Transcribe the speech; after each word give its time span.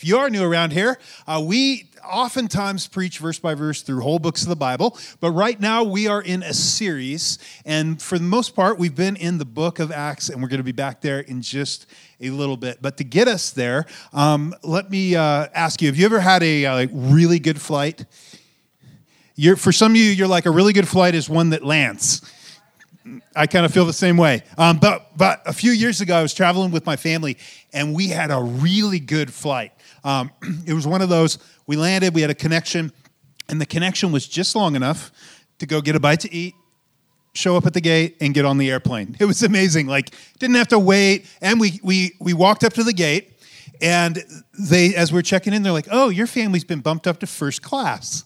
If 0.00 0.08
you 0.08 0.16
are 0.16 0.30
new 0.30 0.42
around 0.42 0.72
here, 0.72 0.98
uh, 1.26 1.42
we 1.44 1.90
oftentimes 2.02 2.88
preach 2.88 3.18
verse 3.18 3.38
by 3.38 3.52
verse 3.52 3.82
through 3.82 4.00
whole 4.00 4.18
books 4.18 4.40
of 4.44 4.48
the 4.48 4.56
Bible, 4.56 4.96
but 5.20 5.32
right 5.32 5.60
now 5.60 5.84
we 5.84 6.06
are 6.06 6.22
in 6.22 6.42
a 6.42 6.54
series, 6.54 7.38
and 7.66 8.00
for 8.00 8.16
the 8.16 8.24
most 8.24 8.56
part, 8.56 8.78
we've 8.78 8.94
been 8.94 9.14
in 9.16 9.36
the 9.36 9.44
book 9.44 9.78
of 9.78 9.92
Acts, 9.92 10.30
and 10.30 10.40
we're 10.40 10.48
going 10.48 10.56
to 10.56 10.64
be 10.64 10.72
back 10.72 11.02
there 11.02 11.20
in 11.20 11.42
just 11.42 11.84
a 12.18 12.30
little 12.30 12.56
bit. 12.56 12.78
But 12.80 12.96
to 12.96 13.04
get 13.04 13.28
us 13.28 13.50
there, 13.50 13.84
um, 14.14 14.54
let 14.62 14.90
me 14.90 15.16
uh, 15.16 15.48
ask 15.52 15.82
you: 15.82 15.88
Have 15.88 15.98
you 15.98 16.06
ever 16.06 16.20
had 16.20 16.42
a 16.42 16.64
uh, 16.64 16.86
really 16.90 17.38
good 17.38 17.60
flight? 17.60 18.06
You're, 19.36 19.56
for 19.56 19.70
some 19.70 19.92
of 19.92 19.96
you, 19.96 20.04
you're 20.04 20.28
like 20.28 20.46
a 20.46 20.50
really 20.50 20.72
good 20.72 20.88
flight 20.88 21.14
is 21.14 21.28
one 21.28 21.50
that 21.50 21.62
lands. 21.62 22.22
I 23.36 23.46
kind 23.46 23.66
of 23.66 23.72
feel 23.74 23.84
the 23.84 23.92
same 23.92 24.16
way. 24.16 24.44
Um, 24.56 24.78
but 24.78 25.14
but 25.16 25.42
a 25.44 25.52
few 25.52 25.72
years 25.72 26.00
ago, 26.00 26.16
I 26.16 26.22
was 26.22 26.32
traveling 26.32 26.70
with 26.70 26.86
my 26.86 26.96
family, 26.96 27.36
and 27.70 27.94
we 27.94 28.08
had 28.08 28.30
a 28.30 28.40
really 28.40 28.98
good 28.98 29.30
flight. 29.30 29.72
Um, 30.04 30.30
it 30.66 30.74
was 30.74 30.86
one 30.86 31.02
of 31.02 31.08
those, 31.08 31.38
we 31.66 31.76
landed, 31.76 32.14
we 32.14 32.20
had 32.20 32.30
a 32.30 32.34
connection, 32.34 32.92
and 33.48 33.60
the 33.60 33.66
connection 33.66 34.12
was 34.12 34.26
just 34.26 34.54
long 34.54 34.76
enough 34.76 35.10
to 35.58 35.66
go 35.66 35.80
get 35.80 35.96
a 35.96 36.00
bite 36.00 36.20
to 36.20 36.32
eat, 36.32 36.54
show 37.34 37.56
up 37.56 37.66
at 37.66 37.74
the 37.74 37.80
gate, 37.80 38.16
and 38.20 38.34
get 38.34 38.44
on 38.44 38.58
the 38.58 38.70
airplane. 38.70 39.16
It 39.20 39.24
was 39.24 39.42
amazing. 39.42 39.86
Like, 39.86 40.14
didn't 40.38 40.56
have 40.56 40.68
to 40.68 40.78
wait. 40.78 41.26
And 41.40 41.60
we, 41.60 41.80
we, 41.82 42.12
we 42.20 42.34
walked 42.34 42.64
up 42.64 42.72
to 42.74 42.84
the 42.84 42.92
gate, 42.92 43.32
and 43.80 44.22
they, 44.58 44.94
as 44.94 45.12
we 45.12 45.18
we're 45.18 45.22
checking 45.22 45.52
in, 45.52 45.62
they're 45.62 45.72
like, 45.72 45.88
oh, 45.90 46.08
your 46.08 46.26
family's 46.26 46.64
been 46.64 46.80
bumped 46.80 47.06
up 47.06 47.20
to 47.20 47.26
first 47.26 47.62
class. 47.62 48.24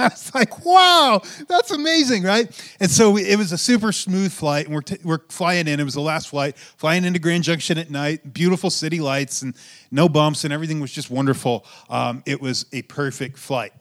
I 0.04 0.08
was 0.08 0.34
like, 0.34 0.64
wow, 0.64 1.20
that's 1.46 1.70
amazing, 1.70 2.22
right? 2.22 2.48
And 2.80 2.90
so 2.90 3.18
it 3.18 3.36
was 3.36 3.52
a 3.52 3.58
super 3.58 3.92
smooth 3.92 4.32
flight, 4.32 4.64
and 4.64 4.74
we're, 4.74 4.80
t- 4.80 4.98
we're 5.04 5.20
flying 5.28 5.68
in. 5.68 5.78
It 5.78 5.84
was 5.84 5.94
the 5.94 6.00
last 6.00 6.28
flight, 6.28 6.56
flying 6.56 7.04
into 7.04 7.18
Grand 7.18 7.44
Junction 7.44 7.76
at 7.76 7.90
night, 7.90 8.32
beautiful 8.32 8.70
city 8.70 9.00
lights, 9.00 9.42
and 9.42 9.54
no 9.90 10.08
bumps, 10.08 10.44
and 10.44 10.54
everything 10.54 10.80
was 10.80 10.90
just 10.90 11.10
wonderful. 11.10 11.66
Um, 11.90 12.22
it 12.24 12.40
was 12.40 12.64
a 12.72 12.80
perfect 12.82 13.36
flight. 13.36 13.72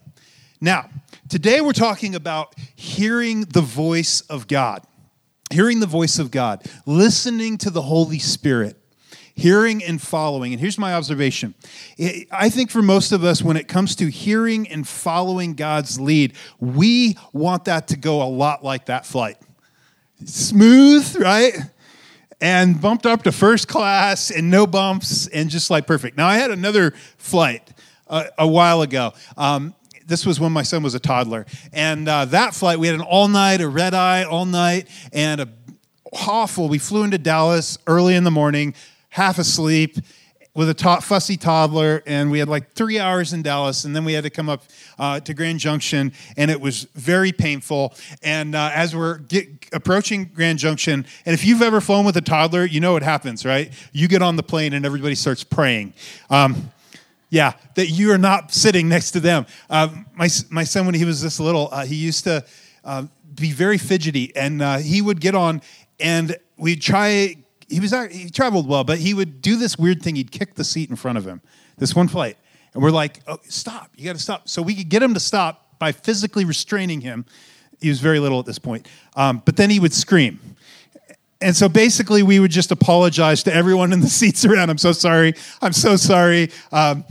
Now, 0.59 0.89
today 1.29 1.61
we're 1.61 1.71
talking 1.71 2.15
about 2.15 2.53
hearing 2.75 3.41
the 3.41 3.61
voice 3.61 4.19
of 4.21 4.47
God. 4.47 4.83
Hearing 5.51 5.79
the 5.79 5.87
voice 5.87 6.19
of 6.19 6.29
God, 6.29 6.63
listening 6.85 7.57
to 7.59 7.69
the 7.71 7.81
Holy 7.81 8.19
Spirit 8.19 8.78
hearing 9.39 9.83
and 9.83 10.01
following. 10.01 10.53
And 10.53 10.59
here's 10.59 10.77
my 10.77 10.93
observation 10.93 11.55
I 12.31 12.49
think 12.49 12.71
for 12.71 12.81
most 12.81 13.11
of 13.11 13.23
us, 13.23 13.41
when 13.41 13.57
it 13.57 13.67
comes 13.67 13.95
to 13.97 14.07
hearing 14.07 14.67
and 14.67 14.87
following 14.87 15.53
God's 15.53 15.99
lead, 15.99 16.33
we 16.59 17.17
want 17.33 17.65
that 17.65 17.87
to 17.89 17.97
go 17.97 18.21
a 18.21 18.29
lot 18.29 18.63
like 18.63 18.85
that 18.85 19.05
flight 19.05 19.37
smooth, 20.25 21.15
right? 21.17 21.53
And 22.41 22.79
bumped 22.79 23.05
up 23.05 23.23
to 23.23 23.31
first 23.31 23.67
class 23.67 24.31
and 24.31 24.49
no 24.49 24.65
bumps 24.65 25.27
and 25.27 25.49
just 25.49 25.69
like 25.69 25.87
perfect. 25.87 26.17
Now, 26.17 26.27
I 26.27 26.37
had 26.37 26.51
another 26.51 26.91
flight 27.17 27.69
uh, 28.07 28.25
a 28.37 28.47
while 28.47 28.81
ago. 28.81 29.13
Um, 29.35 29.75
this 30.05 30.25
was 30.25 30.39
when 30.39 30.51
my 30.51 30.63
son 30.63 30.81
was 30.81 30.95
a 30.95 30.99
toddler. 30.99 31.45
And 31.71 32.07
uh, 32.07 32.25
that 32.25 32.53
flight, 32.53 32.79
we 32.79 32.87
had 32.87 32.95
an 32.95 33.01
all 33.01 33.27
night, 33.27 33.61
a 33.61 33.69
red 33.69 33.93
eye 33.93 34.23
all 34.23 34.45
night, 34.45 34.87
and 35.13 35.41
a 35.41 35.49
awful. 36.11 36.69
We 36.69 36.79
flew 36.79 37.03
into 37.03 37.17
Dallas 37.17 37.77
early 37.87 38.15
in 38.15 38.23
the 38.23 38.31
morning, 38.31 38.73
half 39.09 39.37
asleep 39.37 39.97
with 40.55 40.69
a 40.69 40.73
to- 40.73 41.01
fussy 41.01 41.37
toddler, 41.37 42.01
and 42.05 42.31
we 42.31 42.39
had 42.39 42.49
like 42.49 42.73
three 42.73 42.99
hours 42.99 43.33
in 43.33 43.41
Dallas, 43.41 43.85
and 43.85 43.95
then 43.95 44.03
we 44.03 44.13
had 44.13 44.23
to 44.23 44.29
come 44.29 44.49
up 44.49 44.63
uh, 44.97 45.19
to 45.19 45.33
Grand 45.33 45.59
Junction, 45.59 46.11
and 46.35 46.49
it 46.49 46.59
was 46.59 46.83
very 46.95 47.31
painful. 47.31 47.93
And 48.23 48.55
uh, 48.55 48.71
as 48.73 48.95
we're 48.95 49.19
get, 49.19 49.47
approaching 49.71 50.25
Grand 50.33 50.59
Junction, 50.59 51.05
and 51.25 51.33
if 51.33 51.45
you've 51.45 51.61
ever 51.61 51.79
flown 51.79 52.03
with 52.03 52.17
a 52.17 52.21
toddler, 52.21 52.65
you 52.65 52.79
know 52.79 52.93
what 52.93 53.03
happens, 53.03 53.45
right? 53.45 53.71
You 53.93 54.07
get 54.07 54.21
on 54.21 54.35
the 54.35 54.43
plane, 54.43 54.73
and 54.73 54.85
everybody 54.85 55.15
starts 55.15 55.43
praying. 55.43 55.93
Um, 56.29 56.71
yeah, 57.29 57.53
that 57.75 57.87
you 57.87 58.11
are 58.11 58.17
not 58.17 58.51
sitting 58.51 58.89
next 58.89 59.11
to 59.11 59.19
them. 59.19 59.45
Uh, 59.69 59.89
my, 60.15 60.27
my 60.49 60.63
son, 60.63 60.85
when 60.87 60.95
he 60.95 61.05
was 61.05 61.21
this 61.21 61.39
little, 61.39 61.69
uh, 61.71 61.85
he 61.85 61.95
used 61.95 62.23
to 62.23 62.43
uh, 62.83 63.03
be 63.35 63.51
very 63.51 63.77
fidgety, 63.77 64.35
and 64.35 64.61
uh, 64.61 64.77
he 64.79 65.01
would 65.01 65.21
get 65.21 65.35
on, 65.35 65.61
and 65.99 66.35
we'd 66.57 66.81
try 66.81 67.35
he 67.69 67.79
was 67.79 67.91
he 68.11 68.29
traveled 68.29 68.67
well, 68.67 68.83
but 68.83 68.97
he 68.97 69.13
would 69.13 69.41
do 69.41 69.57
this 69.57 69.77
weird 69.77 70.01
thing. 70.01 70.15
He'd 70.15 70.31
kick 70.31 70.55
the 70.55 70.63
seat 70.63 70.89
in 70.89 70.95
front 70.95 71.17
of 71.17 71.25
him. 71.25 71.41
This 71.77 71.95
one 71.95 72.07
flight, 72.07 72.37
and 72.73 72.83
we're 72.83 72.91
like, 72.91 73.21
oh, 73.27 73.37
"Stop! 73.47 73.91
You 73.95 74.05
got 74.05 74.15
to 74.15 74.21
stop!" 74.21 74.49
So 74.49 74.61
we 74.61 74.75
could 74.75 74.89
get 74.89 75.01
him 75.03 75.13
to 75.13 75.19
stop 75.19 75.79
by 75.79 75.91
physically 75.91 76.45
restraining 76.45 77.01
him. 77.01 77.25
He 77.79 77.89
was 77.89 78.01
very 78.01 78.19
little 78.19 78.39
at 78.39 78.45
this 78.45 78.59
point, 78.59 78.87
um, 79.15 79.41
but 79.45 79.55
then 79.55 79.69
he 79.69 79.79
would 79.79 79.93
scream. 79.93 80.39
And 81.41 81.55
so 81.55 81.69
basically, 81.69 82.21
we 82.21 82.39
would 82.39 82.51
just 82.51 82.71
apologize 82.71 83.43
to 83.43 83.53
everyone 83.53 83.93
in 83.93 84.01
the 84.01 84.09
seats 84.09 84.43
around. 84.43 84.69
I'm 84.69 84.77
so 84.77 84.91
sorry. 84.91 85.35
I'm 85.61 85.73
so 85.73 85.95
sorry. 85.95 86.51
Um, 86.71 87.05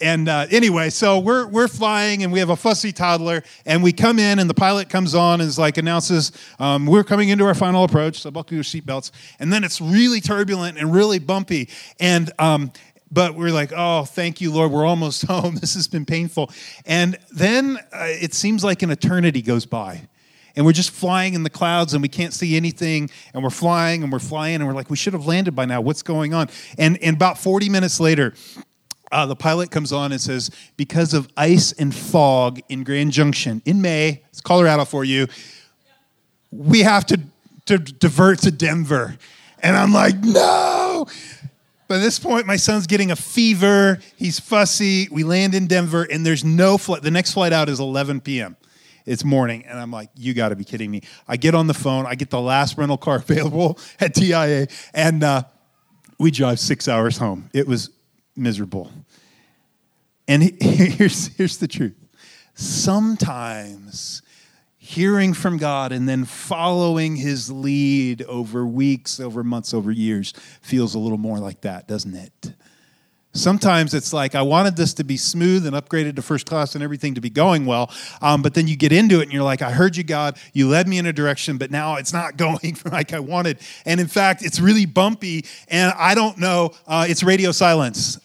and 0.00 0.28
uh, 0.28 0.46
anyway, 0.50 0.90
so 0.90 1.18
we're 1.18 1.46
we're 1.46 1.68
flying, 1.68 2.22
and 2.22 2.32
we 2.32 2.38
have 2.38 2.50
a 2.50 2.56
fussy 2.56 2.92
toddler, 2.92 3.42
and 3.66 3.82
we 3.82 3.92
come 3.92 4.18
in, 4.18 4.38
and 4.38 4.48
the 4.48 4.54
pilot 4.54 4.88
comes 4.88 5.14
on 5.14 5.40
and 5.40 5.48
is 5.48 5.58
like 5.58 5.78
announces, 5.78 6.32
um, 6.58 6.86
"We're 6.86 7.04
coming 7.04 7.28
into 7.28 7.44
our 7.44 7.54
final 7.54 7.84
approach, 7.84 8.20
so 8.20 8.30
buckle 8.30 8.54
your 8.54 8.64
seatbelts." 8.64 9.10
And 9.38 9.52
then 9.52 9.64
it's 9.64 9.80
really 9.80 10.20
turbulent 10.20 10.78
and 10.78 10.94
really 10.94 11.18
bumpy, 11.18 11.68
and 11.98 12.30
um, 12.38 12.72
but 13.10 13.34
we're 13.34 13.52
like, 13.52 13.72
"Oh, 13.74 14.04
thank 14.04 14.40
you, 14.40 14.52
Lord, 14.52 14.70
we're 14.70 14.86
almost 14.86 15.22
home. 15.26 15.56
This 15.56 15.74
has 15.74 15.88
been 15.88 16.04
painful." 16.04 16.50
And 16.86 17.18
then 17.32 17.78
uh, 17.92 18.06
it 18.08 18.34
seems 18.34 18.64
like 18.64 18.82
an 18.82 18.90
eternity 18.90 19.42
goes 19.42 19.66
by 19.66 20.08
and 20.56 20.64
we're 20.64 20.72
just 20.72 20.90
flying 20.90 21.34
in 21.34 21.42
the 21.42 21.50
clouds 21.50 21.94
and 21.94 22.02
we 22.02 22.08
can't 22.08 22.32
see 22.32 22.56
anything 22.56 23.10
and 23.32 23.42
we're 23.42 23.50
flying 23.50 24.02
and 24.02 24.12
we're 24.12 24.18
flying 24.18 24.56
and 24.56 24.66
we're 24.66 24.72
like 24.72 24.90
we 24.90 24.96
should 24.96 25.12
have 25.12 25.26
landed 25.26 25.54
by 25.54 25.64
now 25.64 25.80
what's 25.80 26.02
going 26.02 26.32
on 26.32 26.48
and, 26.78 26.96
and 27.02 27.16
about 27.16 27.38
40 27.38 27.68
minutes 27.68 27.98
later 28.00 28.34
uh, 29.14 29.26
the 29.26 29.36
pilot 29.36 29.70
comes 29.70 29.92
on 29.92 30.10
and 30.10 30.20
says, 30.20 30.50
because 30.76 31.14
of 31.14 31.28
ice 31.36 31.70
and 31.72 31.94
fog 31.94 32.60
in 32.68 32.82
Grand 32.82 33.12
Junction 33.12 33.62
in 33.64 33.80
May, 33.80 34.22
it's 34.28 34.40
Colorado 34.40 34.84
for 34.84 35.04
you, 35.04 35.28
we 36.50 36.80
have 36.80 37.06
to, 37.06 37.20
to 37.66 37.78
divert 37.78 38.40
to 38.40 38.50
Denver. 38.50 39.16
And 39.60 39.76
I'm 39.76 39.92
like, 39.92 40.16
no. 40.18 41.06
By 41.86 41.98
this 41.98 42.18
point, 42.18 42.46
my 42.46 42.56
son's 42.56 42.88
getting 42.88 43.12
a 43.12 43.16
fever. 43.16 44.00
He's 44.16 44.40
fussy. 44.40 45.08
We 45.12 45.22
land 45.22 45.54
in 45.54 45.68
Denver, 45.68 46.02
and 46.10 46.26
there's 46.26 46.44
no 46.44 46.76
flight. 46.76 47.02
The 47.02 47.10
next 47.12 47.34
flight 47.34 47.52
out 47.52 47.68
is 47.68 47.78
11 47.78 48.20
p.m. 48.20 48.56
It's 49.06 49.24
morning, 49.24 49.64
and 49.66 49.78
I'm 49.78 49.92
like, 49.92 50.08
you 50.16 50.34
got 50.34 50.48
to 50.48 50.56
be 50.56 50.64
kidding 50.64 50.90
me. 50.90 51.02
I 51.28 51.36
get 51.36 51.54
on 51.54 51.68
the 51.68 51.74
phone. 51.74 52.04
I 52.06 52.16
get 52.16 52.30
the 52.30 52.40
last 52.40 52.78
rental 52.78 52.96
car 52.96 53.16
available 53.28 53.78
at 54.00 54.14
DIA, 54.14 54.66
and 54.92 55.22
uh, 55.22 55.44
we 56.18 56.32
drive 56.32 56.58
six 56.58 56.88
hours 56.88 57.18
home. 57.18 57.48
It 57.52 57.68
was 57.68 57.90
miserable. 58.36 58.90
And 60.26 60.42
here's, 60.60 61.28
here's 61.28 61.58
the 61.58 61.68
truth 61.68 61.96
sometimes 62.56 64.22
hearing 64.76 65.32
from 65.32 65.56
God 65.56 65.92
and 65.92 66.08
then 66.08 66.24
following 66.24 67.16
his 67.16 67.50
lead 67.50 68.22
over 68.22 68.66
weeks, 68.66 69.18
over 69.18 69.42
months, 69.42 69.72
over 69.72 69.90
years 69.90 70.34
feels 70.60 70.94
a 70.94 70.98
little 70.98 71.18
more 71.18 71.38
like 71.38 71.62
that, 71.62 71.88
doesn't 71.88 72.14
it? 72.14 72.52
Sometimes 73.32 73.94
it's 73.94 74.12
like, 74.12 74.36
I 74.36 74.42
wanted 74.42 74.76
this 74.76 74.94
to 74.94 75.02
be 75.02 75.16
smooth 75.16 75.66
and 75.66 75.74
upgraded 75.74 76.14
to 76.16 76.22
first 76.22 76.46
class 76.46 76.76
and 76.76 76.84
everything 76.84 77.14
to 77.14 77.20
be 77.20 77.30
going 77.30 77.66
well. 77.66 77.90
Um, 78.22 78.42
but 78.42 78.54
then 78.54 78.68
you 78.68 78.76
get 78.76 78.92
into 78.92 79.18
it 79.18 79.24
and 79.24 79.32
you're 79.32 79.42
like, 79.42 79.60
I 79.60 79.72
heard 79.72 79.96
you, 79.96 80.04
God. 80.04 80.38
You 80.52 80.68
led 80.68 80.86
me 80.86 80.98
in 80.98 81.06
a 81.06 81.12
direction, 81.12 81.58
but 81.58 81.72
now 81.72 81.96
it's 81.96 82.12
not 82.12 82.36
going 82.36 82.76
like 82.84 83.12
I 83.12 83.18
wanted. 83.18 83.58
And 83.86 83.98
in 83.98 84.06
fact, 84.06 84.44
it's 84.44 84.60
really 84.60 84.86
bumpy. 84.86 85.46
And 85.66 85.92
I 85.98 86.14
don't 86.14 86.38
know, 86.38 86.74
uh, 86.86 87.06
it's 87.08 87.24
radio 87.24 87.50
silence 87.50 88.20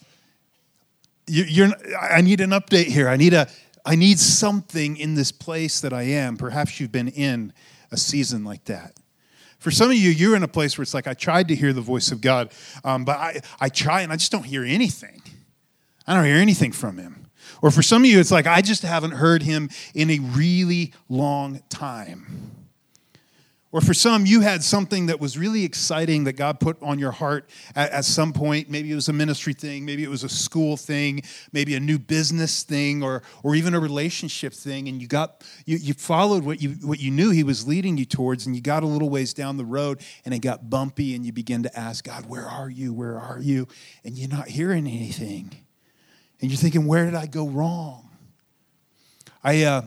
you're, 1.29 1.69
I 1.99 2.21
need 2.21 2.41
an 2.41 2.49
update 2.51 2.87
here. 2.87 3.07
I 3.07 3.15
need 3.15 3.33
a, 3.33 3.47
I 3.85 3.95
need 3.95 4.19
something 4.19 4.97
in 4.97 5.15
this 5.15 5.31
place 5.31 5.81
that 5.81 5.93
I 5.93 6.03
am. 6.03 6.37
Perhaps 6.37 6.79
you've 6.79 6.91
been 6.91 7.07
in 7.07 7.53
a 7.91 7.97
season 7.97 8.43
like 8.43 8.65
that. 8.65 8.93
For 9.59 9.71
some 9.71 9.89
of 9.89 9.97
you, 9.97 10.09
you're 10.09 10.35
in 10.35 10.43
a 10.43 10.47
place 10.47 10.77
where 10.77 10.83
it's 10.83 10.93
like, 10.93 11.07
I 11.07 11.13
tried 11.13 11.49
to 11.49 11.55
hear 11.55 11.73
the 11.73 11.81
voice 11.81 12.11
of 12.11 12.21
God, 12.21 12.51
um, 12.83 13.03
but 13.03 13.17
I, 13.17 13.41
I 13.59 13.69
try 13.69 14.01
and 14.01 14.11
I 14.11 14.15
just 14.15 14.31
don't 14.31 14.45
hear 14.45 14.63
anything. 14.63 15.21
I 16.07 16.15
don't 16.15 16.25
hear 16.25 16.37
anything 16.37 16.71
from 16.71 16.97
him. 16.97 17.27
Or 17.61 17.71
for 17.71 17.81
some 17.81 18.03
of 18.03 18.09
you, 18.09 18.19
it's 18.19 18.31
like, 18.31 18.47
I 18.47 18.61
just 18.61 18.83
haven't 18.83 19.11
heard 19.11 19.43
him 19.43 19.69
in 19.93 20.09
a 20.09 20.19
really 20.19 20.93
long 21.09 21.61
time. 21.69 22.51
Or 23.71 23.81
for 23.81 23.93
some, 23.93 24.25
you 24.25 24.41
had 24.41 24.63
something 24.63 25.05
that 25.07 25.19
was 25.19 25.37
really 25.37 25.63
exciting 25.63 26.23
that 26.23 26.33
God 26.33 26.59
put 26.59 26.81
on 26.81 26.97
your 26.97 27.11
heart 27.11 27.51
at, 27.75 27.91
at, 27.91 28.05
some 28.05 28.33
point. 28.33 28.67
Maybe 28.67 28.91
it 28.91 28.95
was 28.95 29.09
a 29.09 29.13
ministry 29.13 29.53
thing, 29.53 29.85
maybe 29.85 30.03
it 30.03 30.09
was 30.09 30.23
a 30.23 30.29
school 30.29 30.75
thing, 30.75 31.21
maybe 31.53 31.75
a 31.75 31.79
new 31.79 31.99
business 31.99 32.63
thing, 32.63 33.03
or, 33.03 33.21
or 33.43 33.53
even 33.53 33.75
a 33.75 33.79
relationship 33.79 34.53
thing. 34.53 34.87
And 34.87 34.99
you 34.99 35.07
got 35.07 35.43
you, 35.65 35.77
you 35.77 35.93
followed 35.93 36.43
what 36.43 36.59
you 36.63 36.71
what 36.81 36.99
you 36.99 37.11
knew 37.11 37.29
He 37.29 37.43
was 37.43 37.67
leading 37.67 37.95
you 37.95 38.05
towards, 38.05 38.47
and 38.47 38.55
you 38.55 38.61
got 38.61 38.81
a 38.81 38.87
little 38.87 39.09
ways 39.09 39.35
down 39.35 39.57
the 39.57 39.65
road, 39.65 40.01
and 40.25 40.33
it 40.33 40.39
got 40.39 40.71
bumpy, 40.71 41.13
and 41.13 41.23
you 41.23 41.31
begin 41.31 41.61
to 41.61 41.79
ask 41.79 42.03
God, 42.03 42.25
"Where 42.25 42.47
are 42.47 42.71
you? 42.71 42.91
Where 42.91 43.19
are 43.19 43.39
you?" 43.39 43.67
And 44.03 44.17
you're 44.17 44.29
not 44.29 44.47
hearing 44.47 44.87
anything, 44.87 45.53
and 46.41 46.49
you're 46.49 46.57
thinking, 46.57 46.87
"Where 46.87 47.05
did 47.05 47.13
I 47.13 47.27
go 47.27 47.47
wrong?" 47.47 48.09
I. 49.43 49.63
Uh, 49.63 49.81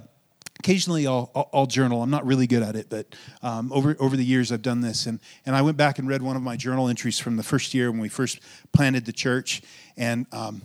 occasionally 0.63 1.09
I'll, 1.09 1.29
I'll, 1.35 1.51
I'll, 1.53 1.67
journal. 1.67 2.05
I'm 2.05 2.11
not 2.11 2.25
really 2.25 2.47
good 2.47 2.63
at 2.63 2.77
it, 2.77 2.87
but 2.89 3.07
um, 3.43 3.73
over, 3.73 3.97
over 3.99 4.17
the 4.17 4.25
years 4.25 4.53
I've 4.53 4.63
done 4.63 4.81
this. 4.81 5.07
And, 5.07 5.19
and 5.45 5.57
I 5.57 5.63
went 5.63 5.77
back 5.77 5.99
and 5.99 6.07
read 6.07 6.23
one 6.23 6.37
of 6.37 6.43
my 6.43 6.57
journal 6.57 6.89
entries 6.89 7.19
from 7.19 7.37
the 7.37 7.43
first 7.43 7.75
year 7.75 7.91
when 7.91 7.99
we 7.99 8.09
first 8.09 8.39
planted 8.73 9.05
the 9.05 9.13
church. 9.13 9.61
And 9.97 10.25
um, 10.31 10.63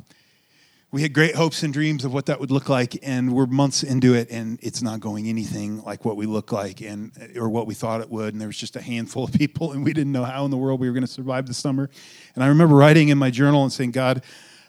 we 0.92 1.02
had 1.02 1.14
great 1.14 1.34
hopes 1.34 1.64
and 1.64 1.74
dreams 1.74 2.06
of 2.06 2.14
what 2.14 2.28
that 2.28 2.40
would 2.40 2.52
look 2.52 2.70
like, 2.70 3.00
and 3.02 3.34
we're 3.34 3.48
months 3.48 3.82
into 3.82 4.14
it, 4.14 4.30
and 4.30 4.60
it's 4.62 4.84
not 4.84 5.00
going 5.00 5.28
anything 5.28 5.84
like 5.84 6.06
what 6.06 6.16
we 6.16 6.28
look 6.28 6.52
like 6.52 6.82
and 6.82 7.12
or 7.36 7.50
what 7.50 7.66
we 7.66 7.74
thought 7.74 8.00
it 8.00 8.10
would. 8.10 8.36
And 8.36 8.40
there 8.40 8.48
was 8.48 8.58
just 8.58 8.76
a 8.76 8.82
handful 8.82 9.24
of 9.24 9.34
people, 9.34 9.72
and 9.72 9.84
we 9.84 9.94
didn't 9.94 10.12
know 10.12 10.26
how 10.26 10.46
in 10.46 10.52
the 10.52 10.58
world 10.58 10.80
we 10.80 10.88
were 10.88 10.94
going 10.94 11.06
to 11.06 11.12
survive 11.12 11.48
the 11.48 11.56
summer. 11.56 11.90
And 12.36 12.44
I 12.44 12.48
remember 12.48 12.76
writing 12.76 13.10
in 13.10 13.18
my 13.18 13.32
journal 13.32 13.64
and 13.64 13.74
saying, 13.74 13.92
God, 13.92 14.22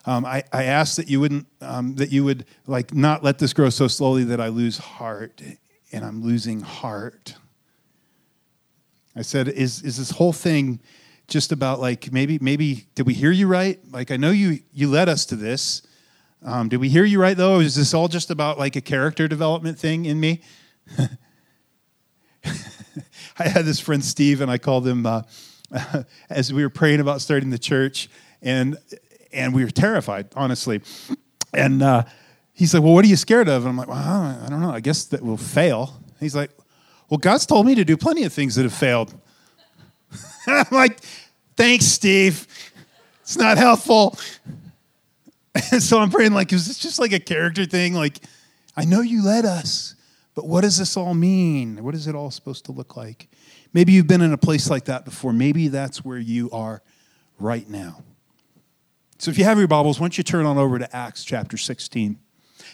um, 0.04 0.24
I, 0.24 0.44
I 0.52 0.64
asked 0.64 0.96
that 0.96 1.08
you 1.08 1.20
wouldn't 1.20 1.46
um, 1.60 1.94
that 1.96 2.10
you 2.10 2.24
would 2.24 2.44
like 2.66 2.94
not 2.94 3.22
let 3.22 3.38
this 3.38 3.52
grow 3.52 3.70
so 3.70 3.88
slowly 3.88 4.24
that 4.24 4.40
I 4.40 4.48
lose 4.48 4.78
heart, 4.78 5.42
and 5.92 6.04
I'm 6.04 6.22
losing 6.22 6.60
heart. 6.60 7.34
I 9.16 9.22
said, 9.22 9.48
is 9.48 9.82
is 9.82 9.98
this 9.98 10.10
whole 10.10 10.32
thing 10.32 10.80
just 11.26 11.52
about 11.52 11.80
like 11.80 12.12
maybe 12.12 12.38
maybe 12.40 12.86
did 12.94 13.06
we 13.06 13.14
hear 13.14 13.30
you 13.30 13.46
right? 13.46 13.78
Like 13.90 14.10
I 14.10 14.16
know 14.16 14.30
you 14.30 14.60
you 14.72 14.88
led 14.88 15.08
us 15.08 15.26
to 15.26 15.36
this 15.36 15.82
um, 16.44 16.68
did 16.68 16.78
we 16.78 16.88
hear 16.88 17.04
you 17.04 17.20
right, 17.20 17.36
though? 17.36 17.58
Is 17.60 17.74
this 17.74 17.92
all 17.92 18.08
just 18.08 18.30
about 18.30 18.58
like 18.58 18.76
a 18.76 18.80
character 18.80 19.26
development 19.26 19.78
thing 19.78 20.04
in 20.04 20.20
me? 20.20 20.42
I 23.38 23.48
had 23.48 23.64
this 23.64 23.80
friend, 23.80 24.04
Steve, 24.04 24.40
and 24.40 24.50
I 24.50 24.58
called 24.58 24.86
him 24.86 25.04
uh, 25.04 25.22
as 26.30 26.52
we 26.52 26.62
were 26.62 26.70
praying 26.70 27.00
about 27.00 27.20
starting 27.20 27.50
the 27.50 27.58
church, 27.58 28.08
and, 28.40 28.76
and 29.32 29.54
we 29.54 29.64
were 29.64 29.70
terrified, 29.70 30.28
honestly. 30.34 30.80
And 31.52 31.82
uh, 31.82 32.04
he's 32.52 32.74
like, 32.74 32.82
Well, 32.82 32.94
what 32.94 33.04
are 33.04 33.08
you 33.08 33.16
scared 33.16 33.48
of? 33.48 33.62
And 33.62 33.70
I'm 33.70 33.76
like, 33.76 33.88
Well, 33.88 33.98
I 33.98 34.46
don't 34.48 34.60
know. 34.60 34.70
I 34.70 34.80
guess 34.80 35.04
that 35.06 35.22
will 35.22 35.36
fail. 35.36 36.00
He's 36.20 36.34
like, 36.34 36.50
Well, 37.08 37.18
God's 37.18 37.46
told 37.46 37.66
me 37.66 37.74
to 37.74 37.84
do 37.84 37.96
plenty 37.96 38.24
of 38.24 38.32
things 38.32 38.54
that 38.56 38.62
have 38.62 38.74
failed. 38.74 39.14
I'm 40.46 40.66
like, 40.70 41.00
Thanks, 41.56 41.86
Steve. 41.86 42.46
It's 43.22 43.36
not 43.36 43.58
helpful. 43.58 44.18
And 45.72 45.82
so 45.82 45.98
I'm 45.98 46.10
praying, 46.10 46.32
like, 46.32 46.52
is 46.52 46.66
this 46.66 46.78
just 46.78 46.98
like 46.98 47.12
a 47.12 47.20
character 47.20 47.64
thing? 47.64 47.94
Like, 47.94 48.20
I 48.76 48.84
know 48.84 49.00
you 49.00 49.24
led 49.24 49.44
us, 49.44 49.94
but 50.34 50.46
what 50.46 50.62
does 50.62 50.78
this 50.78 50.96
all 50.96 51.14
mean? 51.14 51.82
What 51.82 51.94
is 51.94 52.06
it 52.06 52.14
all 52.14 52.30
supposed 52.30 52.64
to 52.66 52.72
look 52.72 52.96
like? 52.96 53.28
Maybe 53.72 53.92
you've 53.92 54.06
been 54.06 54.22
in 54.22 54.32
a 54.32 54.38
place 54.38 54.70
like 54.70 54.86
that 54.86 55.04
before. 55.04 55.32
Maybe 55.32 55.68
that's 55.68 56.04
where 56.04 56.18
you 56.18 56.50
are 56.52 56.82
right 57.38 57.68
now. 57.68 58.02
So 59.20 59.32
if 59.32 59.38
you 59.38 59.42
have 59.44 59.58
your 59.58 59.66
Bibles, 59.66 59.98
why 59.98 60.04
don't 60.04 60.16
you 60.16 60.22
turn 60.22 60.46
on 60.46 60.58
over 60.58 60.78
to 60.78 60.96
Acts 60.96 61.24
chapter 61.24 61.56
16. 61.56 62.20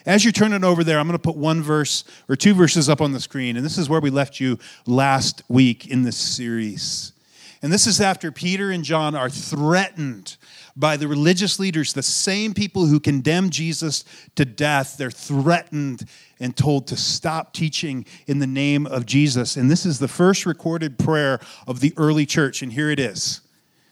As 0.05 0.27
you're 0.27 0.33
turning 0.33 0.63
over 0.63 0.85
there, 0.85 0.99
I'm 0.99 1.07
going 1.07 1.19
to 1.19 1.23
put 1.23 1.37
one 1.37 1.63
verse 1.63 2.05
or 2.29 2.37
two 2.37 2.53
verses 2.53 2.91
up 2.91 3.01
on 3.01 3.13
the 3.13 3.21
screen. 3.21 3.57
And 3.57 3.65
this 3.65 3.79
is 3.79 3.89
where 3.89 4.01
we 4.01 4.11
left 4.11 4.41
you 4.41 4.59
last 4.87 5.43
week 5.49 5.87
in 5.87 6.03
this 6.03 6.19
series. 6.19 7.15
And 7.63 7.73
this 7.73 7.87
is 7.87 7.99
after 7.99 8.31
Peter 8.31 8.71
and 8.71 8.85
John 8.85 9.15
are 9.15 9.31
threatened 9.31 10.37
by 10.77 10.99
the 10.99 11.09
religious 11.09 11.59
leaders, 11.59 11.95
the 11.95 12.03
same 12.03 12.53
people 12.53 12.85
who 12.85 13.01
condemned 13.01 13.53
Jesus 13.53 14.05
to 14.35 14.45
death. 14.45 14.99
They're 14.99 15.11
threatened 15.11 16.07
and 16.39 16.55
told 16.55 16.87
to 16.89 16.97
stop 16.99 17.55
teaching 17.55 18.05
in 18.27 18.39
the 18.39 18.47
name 18.47 18.87
of 18.87 19.07
Jesus. 19.07 19.57
And 19.57 19.71
this 19.71 19.87
is 19.87 19.99
the 19.99 20.09
first 20.09 20.45
recorded 20.45 20.99
prayer 20.99 21.41
of 21.67 21.81
the 21.81 21.95
early 21.97 22.27
church. 22.27 22.61
And 22.61 22.71
here 22.71 22.91
it 22.91 23.01
is. 23.01 23.41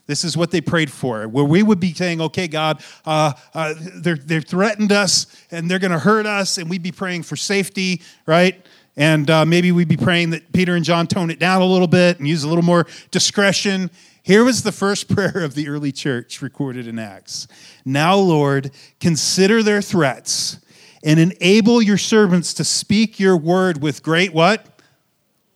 This 0.06 0.25
is 0.25 0.37
what 0.37 0.50
they 0.50 0.60
prayed 0.60 0.90
for, 0.90 1.28
where 1.28 1.44
we 1.44 1.62
would 1.62 1.78
be 1.78 1.94
saying, 1.94 2.20
okay, 2.20 2.49
God, 2.49 2.82
uh, 3.06 3.32
uh, 3.54 3.75
they're, 3.96 4.16
they've 4.16 4.44
threatened 4.44 4.90
us 4.90 5.26
and 5.50 5.70
they're 5.70 5.78
going 5.78 5.93
to 5.93 5.99
hurt 5.99 6.26
us, 6.26 6.58
and 6.58 6.69
we'd 6.69 6.82
be 6.82 6.93
praying 6.93 7.22
for 7.22 7.37
safety, 7.37 8.02
right? 8.26 8.66
And 8.96 9.31
uh, 9.31 9.44
maybe 9.46 9.72
we'd 9.72 9.88
be 9.88 9.96
praying 9.96 10.31
that 10.31 10.52
Peter 10.52 10.75
and 10.75 10.84
John 10.84 11.06
tone 11.06 11.31
it 11.31 11.38
down 11.38 11.62
a 11.62 11.66
little 11.66 11.87
bit 11.87 12.19
and 12.19 12.28
use 12.28 12.43
a 12.43 12.49
little 12.49 12.64
more 12.64 12.87
discretion. 13.10 13.90
Here 14.22 14.44
was 14.44 14.62
the 14.62 14.72
first 14.72 15.08
prayer 15.14 15.44
of 15.44 15.54
the 15.54 15.69
early 15.69 15.93
church 15.93 16.43
recorded 16.43 16.87
in 16.87 16.99
Acts. 16.99 17.46
Now, 17.84 18.16
Lord, 18.16 18.70
consider 19.00 19.62
their 19.62 19.81
threats 19.81 20.58
and 21.04 21.19
enable 21.19 21.81
your 21.81 21.99
servants 21.99 22.54
to 22.54 22.64
speak 22.64 23.19
your 23.19 23.37
word 23.37 23.82
with 23.82 24.02
great 24.02 24.32
what? 24.32 24.66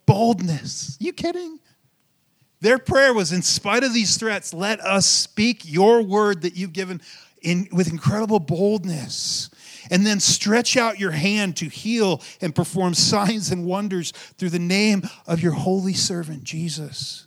Boldness. 0.05 0.97
You 0.99 1.13
kidding? 1.13 1.59
Their 2.59 2.79
prayer 2.79 3.13
was 3.13 3.31
in 3.31 3.41
spite 3.41 3.83
of 3.83 3.93
these 3.93 4.17
threats, 4.17 4.53
let 4.53 4.79
us 4.81 5.05
speak 5.05 5.61
your 5.63 6.01
word 6.01 6.41
that 6.41 6.55
you've 6.55 6.73
given 6.73 7.01
in, 7.41 7.67
with 7.71 7.89
incredible 7.89 8.39
boldness. 8.39 9.49
And 9.89 10.05
then 10.05 10.19
stretch 10.19 10.75
out 10.75 10.99
your 10.99 11.11
hand 11.11 11.57
to 11.57 11.65
heal 11.65 12.21
and 12.41 12.53
perform 12.53 12.93
signs 12.93 13.51
and 13.51 13.65
wonders 13.65 14.11
through 14.37 14.49
the 14.49 14.59
name 14.59 15.03
of 15.25 15.41
your 15.41 15.53
holy 15.53 15.93
servant, 15.93 16.43
Jesus. 16.43 17.26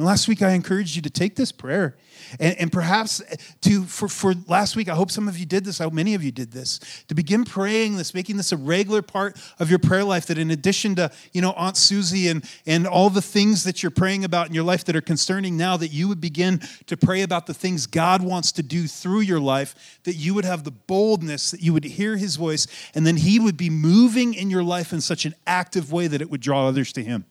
And 0.00 0.06
last 0.06 0.28
week, 0.28 0.40
I 0.40 0.52
encouraged 0.52 0.96
you 0.96 1.02
to 1.02 1.10
take 1.10 1.36
this 1.36 1.52
prayer. 1.52 1.94
And, 2.38 2.56
and, 2.56 2.72
perhaps 2.72 3.20
to, 3.60 3.84
for, 3.84 4.08
for 4.08 4.32
last 4.46 4.74
week, 4.74 4.88
I 4.88 4.94
hope 4.94 5.10
some 5.10 5.28
of 5.28 5.36
you 5.36 5.44
did 5.44 5.62
this, 5.62 5.76
hope 5.76 5.92
many 5.92 6.14
of 6.14 6.24
you 6.24 6.32
did 6.32 6.52
this, 6.52 6.80
to 7.08 7.14
begin 7.14 7.44
praying 7.44 7.98
this, 7.98 8.14
making 8.14 8.38
this 8.38 8.50
a 8.50 8.56
regular 8.56 9.02
part 9.02 9.38
of 9.58 9.68
your 9.68 9.78
prayer 9.78 10.02
life, 10.02 10.24
that 10.28 10.38
in 10.38 10.50
addition 10.50 10.94
to, 10.94 11.10
you 11.34 11.42
know, 11.42 11.52
Aunt 11.52 11.76
Susie 11.76 12.28
and, 12.28 12.48
and 12.64 12.86
all 12.86 13.10
the 13.10 13.20
things 13.20 13.64
that 13.64 13.82
you're 13.82 13.90
praying 13.90 14.24
about 14.24 14.46
in 14.46 14.54
your 14.54 14.64
life 14.64 14.86
that 14.86 14.96
are 14.96 15.02
concerning 15.02 15.58
now, 15.58 15.76
that 15.76 15.88
you 15.88 16.08
would 16.08 16.20
begin 16.20 16.62
to 16.86 16.96
pray 16.96 17.20
about 17.20 17.46
the 17.46 17.52
things 17.52 17.86
God 17.86 18.22
wants 18.22 18.52
to 18.52 18.62
do 18.62 18.86
through 18.86 19.20
your 19.20 19.40
life, 19.40 20.00
that 20.04 20.14
you 20.14 20.32
would 20.32 20.46
have 20.46 20.64
the 20.64 20.70
boldness, 20.70 21.50
that 21.50 21.60
you 21.60 21.74
would 21.74 21.84
hear 21.84 22.16
his 22.16 22.36
voice, 22.36 22.66
and 22.94 23.06
then 23.06 23.18
he 23.18 23.38
would 23.38 23.58
be 23.58 23.68
moving 23.68 24.32
in 24.32 24.48
your 24.48 24.62
life 24.62 24.94
in 24.94 25.02
such 25.02 25.26
an 25.26 25.34
active 25.46 25.92
way 25.92 26.06
that 26.06 26.22
it 26.22 26.30
would 26.30 26.40
draw 26.40 26.68
others 26.68 26.90
to 26.94 27.04
him 27.04 27.26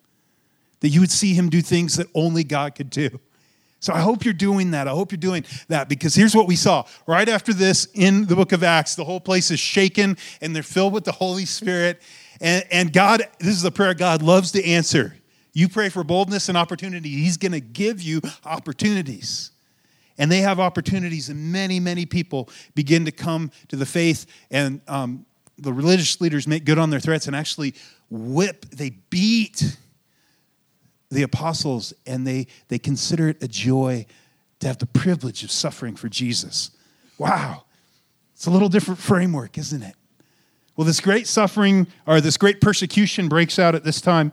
that 0.81 0.89
you 0.89 0.99
would 1.01 1.11
see 1.11 1.33
him 1.33 1.49
do 1.49 1.61
things 1.61 1.97
that 1.97 2.07
only 2.13 2.43
God 2.43 2.75
could 2.75 2.89
do. 2.89 3.19
So 3.81 3.93
I 3.93 4.01
hope 4.01 4.25
you're 4.25 4.33
doing 4.33 4.71
that. 4.71 4.87
I 4.87 4.91
hope 4.91 5.11
you're 5.11 5.17
doing 5.17 5.45
that 5.69 5.87
because 5.87 6.13
here's 6.13 6.35
what 6.35 6.47
we 6.47 6.57
saw. 6.57 6.85
Right 7.07 7.29
after 7.29 7.53
this 7.53 7.87
in 7.93 8.25
the 8.25 8.35
book 8.35 8.51
of 8.51 8.61
Acts, 8.61 8.95
the 8.95 9.05
whole 9.05 9.21
place 9.21 9.51
is 9.51 9.59
shaken 9.59 10.17
and 10.41 10.53
they're 10.53 10.63
filled 10.63 10.93
with 10.93 11.05
the 11.05 11.13
Holy 11.13 11.45
Spirit. 11.45 12.01
And, 12.41 12.65
and 12.71 12.91
God, 12.91 13.23
this 13.39 13.55
is 13.55 13.63
a 13.63 13.71
prayer 13.71 13.93
God 13.93 14.21
loves 14.21 14.51
to 14.51 14.65
answer. 14.65 15.15
You 15.53 15.69
pray 15.69 15.89
for 15.89 16.03
boldness 16.03 16.49
and 16.49 16.57
opportunity, 16.57 17.09
He's 17.09 17.37
going 17.37 17.53
to 17.53 17.59
give 17.59 18.01
you 18.01 18.21
opportunities. 18.45 19.51
And 20.17 20.29
they 20.29 20.39
have 20.39 20.59
opportunities, 20.59 21.29
and 21.29 21.53
many, 21.53 21.79
many 21.79 22.05
people 22.05 22.49
begin 22.75 23.05
to 23.05 23.11
come 23.11 23.51
to 23.69 23.77
the 23.77 23.85
faith. 23.85 24.25
And 24.51 24.81
um, 24.89 25.25
the 25.57 25.71
religious 25.71 26.19
leaders 26.19 26.45
make 26.45 26.65
good 26.65 26.77
on 26.77 26.89
their 26.89 26.99
threats 26.99 27.27
and 27.27 27.35
actually 27.35 27.73
whip, 28.09 28.65
they 28.69 28.89
beat 29.09 29.77
the 31.09 31.23
apostles 31.23 31.93
and 32.05 32.25
they, 32.25 32.47
they 32.67 32.79
consider 32.79 33.29
it 33.29 33.41
a 33.41 33.47
joy 33.47 34.05
to 34.59 34.67
have 34.67 34.77
the 34.77 34.85
privilege 34.85 35.43
of 35.43 35.51
suffering 35.51 35.95
for 35.95 36.09
Jesus. 36.09 36.71
Wow. 37.17 37.63
It's 38.33 38.45
a 38.45 38.51
little 38.51 38.69
different 38.69 38.99
framework, 38.99 39.57
isn't 39.57 39.81
it? 39.81 39.95
Well, 40.75 40.85
this 40.85 41.01
great 41.01 41.27
suffering 41.27 41.87
or 42.07 42.21
this 42.21 42.37
great 42.37 42.61
persecution 42.61 43.27
breaks 43.27 43.59
out 43.59 43.75
at 43.75 43.83
this 43.83 43.99
time 43.99 44.31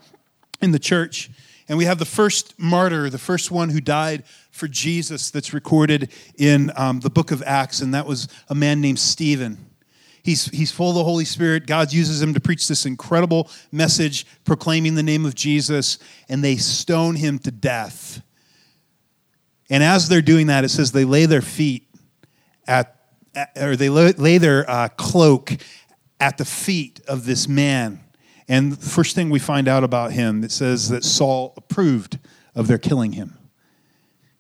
in 0.61 0.71
the 0.71 0.79
church. 0.79 1.31
And 1.69 1.77
we 1.77 1.87
have 1.87 1.99
the 1.99 2.05
first 2.05 2.57
martyr, 2.59 3.11
the 3.11 3.19
first 3.19 3.51
one 3.51 3.71
who 3.71 3.81
died 3.81 4.23
for 4.53 4.69
Jesus 4.69 5.31
that's 5.31 5.53
recorded 5.53 6.13
in 6.39 6.71
um, 6.77 7.01
the 7.01 7.11
book 7.11 7.33
of 7.33 7.43
Acts, 7.45 7.81
and 7.81 7.93
that 7.95 8.07
was 8.07 8.29
a 8.49 8.55
man 8.55 8.81
named 8.81 9.01
Stephen. 9.01 9.66
He's, 10.27 10.47
he's 10.47 10.73
full 10.73 10.89
of 10.89 10.97
the 10.97 11.05
Holy 11.05 11.25
Spirit. 11.25 11.69
God 11.69 11.93
uses 11.93 12.21
him 12.21 12.35
to 12.35 12.41
preach 12.41 12.67
this 12.67 12.85
incredible 12.85 13.49
message 13.71 14.27
proclaiming 14.45 14.97
the 14.97 15.03
name 15.05 15.25
of 15.25 15.37
Jesus, 15.37 16.01
and 16.29 16.43
they 16.43 16.57
stone 16.57 17.15
him 17.15 17.39
to 17.39 17.53
death. 17.53 18.23
And 19.71 19.85
as 19.85 20.09
they're 20.09 20.21
doing 20.21 20.49
that, 20.49 20.65
it 20.65 20.71
says 20.71 20.91
they 20.91 21.05
lay 21.05 21.27
their 21.27 21.43
feet 21.43 21.89
at, 22.67 22.97
or 23.57 23.77
they 23.77 23.89
lay 23.89 24.39
their 24.39 24.69
uh, 24.69 24.89
cloak 24.97 25.53
at 26.19 26.39
the 26.39 26.45
feet 26.45 27.01
of 27.07 27.25
this 27.25 27.47
man. 27.47 28.01
And 28.49 28.73
the 28.73 28.85
first 28.85 29.15
thing 29.15 29.31
we 29.31 29.39
find 29.39 29.69
out 29.69 29.85
about 29.85 30.11
him, 30.11 30.43
it 30.43 30.51
says 30.51 30.89
that 30.89 31.05
Saul 31.05 31.55
approved 31.57 32.19
of 32.53 32.67
their 32.67 32.79
killing 32.79 33.13
him. 33.13 33.39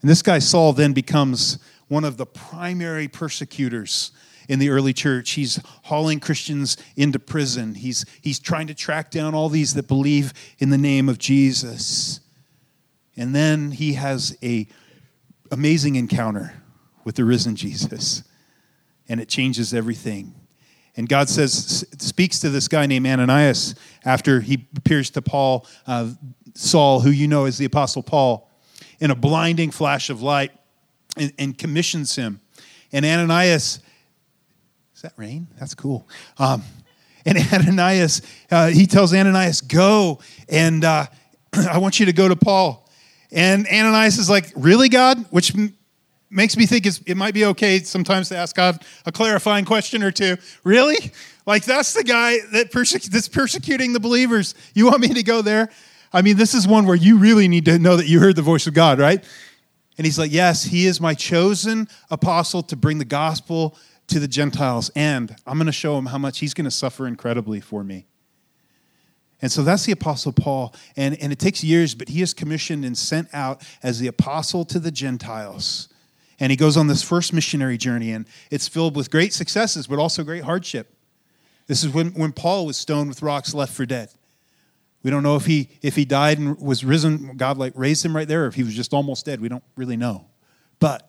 And 0.00 0.10
this 0.10 0.22
guy, 0.22 0.40
Saul, 0.40 0.72
then 0.72 0.92
becomes 0.92 1.60
one 1.86 2.04
of 2.04 2.16
the 2.16 2.26
primary 2.26 3.06
persecutors 3.06 4.10
in 4.48 4.58
the 4.58 4.70
early 4.70 4.92
church. 4.92 5.32
He's 5.32 5.60
hauling 5.84 6.20
Christians 6.20 6.76
into 6.96 7.18
prison. 7.18 7.74
He's, 7.74 8.04
he's 8.20 8.38
trying 8.38 8.66
to 8.68 8.74
track 8.74 9.10
down 9.10 9.34
all 9.34 9.48
these 9.48 9.74
that 9.74 9.88
believe 9.88 10.32
in 10.58 10.70
the 10.70 10.78
name 10.78 11.08
of 11.08 11.18
Jesus. 11.18 12.20
And 13.16 13.34
then 13.34 13.70
he 13.70 13.94
has 13.94 14.36
a 14.42 14.66
amazing 15.50 15.96
encounter 15.96 16.54
with 17.04 17.14
the 17.14 17.24
risen 17.24 17.56
Jesus. 17.56 18.22
And 19.08 19.20
it 19.20 19.28
changes 19.28 19.72
everything. 19.72 20.34
And 20.96 21.08
God 21.08 21.28
says, 21.28 21.86
speaks 21.98 22.40
to 22.40 22.48
this 22.48 22.68
guy 22.68 22.86
named 22.86 23.06
Ananias 23.06 23.74
after 24.04 24.40
he 24.40 24.66
appears 24.76 25.10
to 25.10 25.22
Paul, 25.22 25.66
uh, 25.86 26.10
Saul, 26.54 27.00
who 27.00 27.10
you 27.10 27.28
know 27.28 27.44
is 27.44 27.58
the 27.58 27.66
Apostle 27.66 28.02
Paul, 28.02 28.50
in 28.98 29.10
a 29.10 29.14
blinding 29.14 29.70
flash 29.70 30.08
of 30.08 30.22
light 30.22 30.52
and, 31.16 31.32
and 31.38 31.58
commissions 31.58 32.16
him. 32.16 32.40
And 32.92 33.04
Ananias 33.04 33.80
is 34.96 35.02
that 35.02 35.12
rain? 35.18 35.46
That's 35.60 35.74
cool. 35.74 36.08
Um, 36.38 36.62
and 37.26 37.36
Ananias, 37.52 38.22
uh, 38.50 38.68
he 38.68 38.86
tells 38.86 39.12
Ananias, 39.12 39.60
go, 39.60 40.20
and 40.48 40.82
uh, 40.82 41.04
I 41.52 41.76
want 41.78 42.00
you 42.00 42.06
to 42.06 42.14
go 42.14 42.28
to 42.28 42.34
Paul. 42.34 42.88
And 43.30 43.66
Ananias 43.66 44.16
is 44.16 44.30
like, 44.30 44.50
really, 44.56 44.88
God? 44.88 45.18
Which 45.30 45.52
makes 46.30 46.56
me 46.56 46.64
think 46.64 46.86
it 46.86 47.14
might 47.14 47.34
be 47.34 47.44
okay 47.44 47.80
sometimes 47.80 48.30
to 48.30 48.38
ask 48.38 48.56
God 48.56 48.82
a 49.04 49.12
clarifying 49.12 49.66
question 49.66 50.02
or 50.02 50.10
two. 50.10 50.38
Really? 50.64 51.12
Like 51.44 51.66
that's 51.66 51.92
the 51.92 52.02
guy 52.02 52.38
that 52.52 52.72
perse- 52.72 53.08
that's 53.08 53.28
persecuting 53.28 53.92
the 53.92 54.00
believers. 54.00 54.54
You 54.74 54.86
want 54.86 55.00
me 55.00 55.08
to 55.08 55.22
go 55.22 55.42
there? 55.42 55.68
I 56.10 56.22
mean, 56.22 56.38
this 56.38 56.54
is 56.54 56.66
one 56.66 56.86
where 56.86 56.96
you 56.96 57.18
really 57.18 57.48
need 57.48 57.66
to 57.66 57.78
know 57.78 57.98
that 57.98 58.08
you 58.08 58.18
heard 58.18 58.34
the 58.34 58.42
voice 58.42 58.66
of 58.66 58.72
God, 58.72 58.98
right? 58.98 59.22
And 59.98 60.06
he's 60.06 60.18
like, 60.18 60.32
Yes, 60.32 60.64
he 60.64 60.86
is 60.86 61.02
my 61.02 61.12
chosen 61.12 61.86
apostle 62.10 62.62
to 62.64 62.76
bring 62.76 62.98
the 62.98 63.04
gospel 63.04 63.76
to 64.08 64.20
the 64.20 64.28
Gentiles, 64.28 64.90
and 64.94 65.34
I'm 65.46 65.58
going 65.58 65.66
to 65.66 65.72
show 65.72 65.98
him 65.98 66.06
how 66.06 66.18
much 66.18 66.38
he's 66.38 66.54
going 66.54 66.64
to 66.66 66.70
suffer 66.70 67.06
incredibly 67.06 67.60
for 67.60 67.82
me. 67.82 68.06
And 69.42 69.52
so 69.52 69.62
that's 69.62 69.84
the 69.84 69.92
Apostle 69.92 70.32
Paul. 70.32 70.74
And, 70.96 71.20
and 71.20 71.32
it 71.32 71.38
takes 71.38 71.62
years, 71.62 71.94
but 71.94 72.08
he 72.08 72.22
is 72.22 72.32
commissioned 72.32 72.84
and 72.84 72.96
sent 72.96 73.28
out 73.34 73.62
as 73.82 73.98
the 73.98 74.06
apostle 74.06 74.64
to 74.66 74.78
the 74.78 74.90
Gentiles. 74.90 75.88
And 76.40 76.50
he 76.50 76.56
goes 76.56 76.76
on 76.76 76.86
this 76.86 77.02
first 77.02 77.32
missionary 77.32 77.76
journey, 77.76 78.12
and 78.12 78.26
it's 78.50 78.68
filled 78.68 78.96
with 78.96 79.10
great 79.10 79.32
successes, 79.32 79.86
but 79.86 79.98
also 79.98 80.22
great 80.22 80.44
hardship. 80.44 80.94
This 81.66 81.82
is 81.82 81.92
when, 81.92 82.12
when 82.12 82.32
Paul 82.32 82.66
was 82.66 82.76
stoned 82.76 83.08
with 83.08 83.22
rocks, 83.22 83.54
left 83.54 83.72
for 83.72 83.86
dead. 83.86 84.10
We 85.02 85.10
don't 85.10 85.22
know 85.22 85.36
if 85.36 85.46
he 85.46 85.70
if 85.82 85.94
he 85.94 86.04
died 86.04 86.38
and 86.38 86.58
was 86.58 86.84
risen, 86.84 87.36
God 87.36 87.58
like 87.58 87.72
raised 87.76 88.04
him 88.04 88.16
right 88.16 88.26
there, 88.26 88.44
or 88.44 88.46
if 88.48 88.54
he 88.54 88.64
was 88.64 88.74
just 88.74 88.92
almost 88.92 89.24
dead. 89.24 89.40
We 89.40 89.48
don't 89.48 89.62
really 89.76 89.96
know. 89.96 90.26
But 90.80 91.08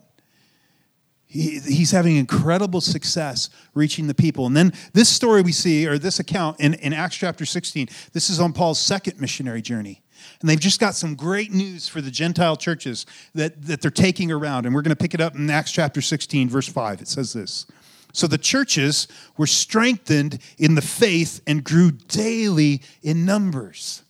he, 1.37 1.59
he's 1.59 1.91
having 1.91 2.15
incredible 2.15 2.81
success 2.81 3.49
reaching 3.75 4.07
the 4.07 4.15
people. 4.15 4.47
And 4.47 4.57
then 4.57 4.73
this 4.93 5.07
story 5.07 5.41
we 5.41 5.51
see, 5.51 5.87
or 5.87 5.99
this 5.99 6.19
account 6.19 6.59
in, 6.59 6.73
in 6.75 6.93
Acts 6.93 7.15
chapter 7.15 7.45
16, 7.45 7.87
this 8.13 8.29
is 8.29 8.39
on 8.39 8.53
Paul's 8.53 8.79
second 8.79 9.21
missionary 9.21 9.61
journey. 9.61 10.01
And 10.41 10.49
they've 10.49 10.59
just 10.59 10.79
got 10.79 10.95
some 10.95 11.13
great 11.13 11.51
news 11.51 11.87
for 11.87 12.01
the 12.01 12.09
Gentile 12.09 12.55
churches 12.55 13.05
that, 13.35 13.61
that 13.67 13.81
they're 13.81 13.91
taking 13.91 14.31
around. 14.31 14.65
And 14.65 14.73
we're 14.73 14.81
going 14.81 14.95
to 14.95 15.01
pick 15.01 15.13
it 15.13 15.21
up 15.21 15.35
in 15.35 15.49
Acts 15.49 15.71
chapter 15.71 16.01
16, 16.01 16.49
verse 16.49 16.67
5. 16.67 17.01
It 17.01 17.07
says 17.07 17.33
this 17.33 17.67
So 18.13 18.25
the 18.25 18.39
churches 18.39 19.07
were 19.37 19.47
strengthened 19.47 20.39
in 20.57 20.73
the 20.73 20.81
faith 20.81 21.41
and 21.45 21.63
grew 21.63 21.91
daily 21.91 22.81
in 23.03 23.25
numbers. 23.25 24.03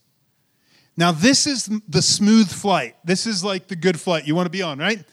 Now, 0.95 1.11
this 1.11 1.45
is 1.45 1.69
the 1.87 2.01
smooth 2.01 2.49
flight. 2.49 2.95
This 3.03 3.27
is 3.27 3.43
like 3.43 3.67
the 3.67 3.75
good 3.75 3.99
flight 3.99 4.25
you 4.25 4.33
want 4.33 4.47
to 4.47 4.51
be 4.51 4.63
on, 4.63 4.79
right? 4.79 5.03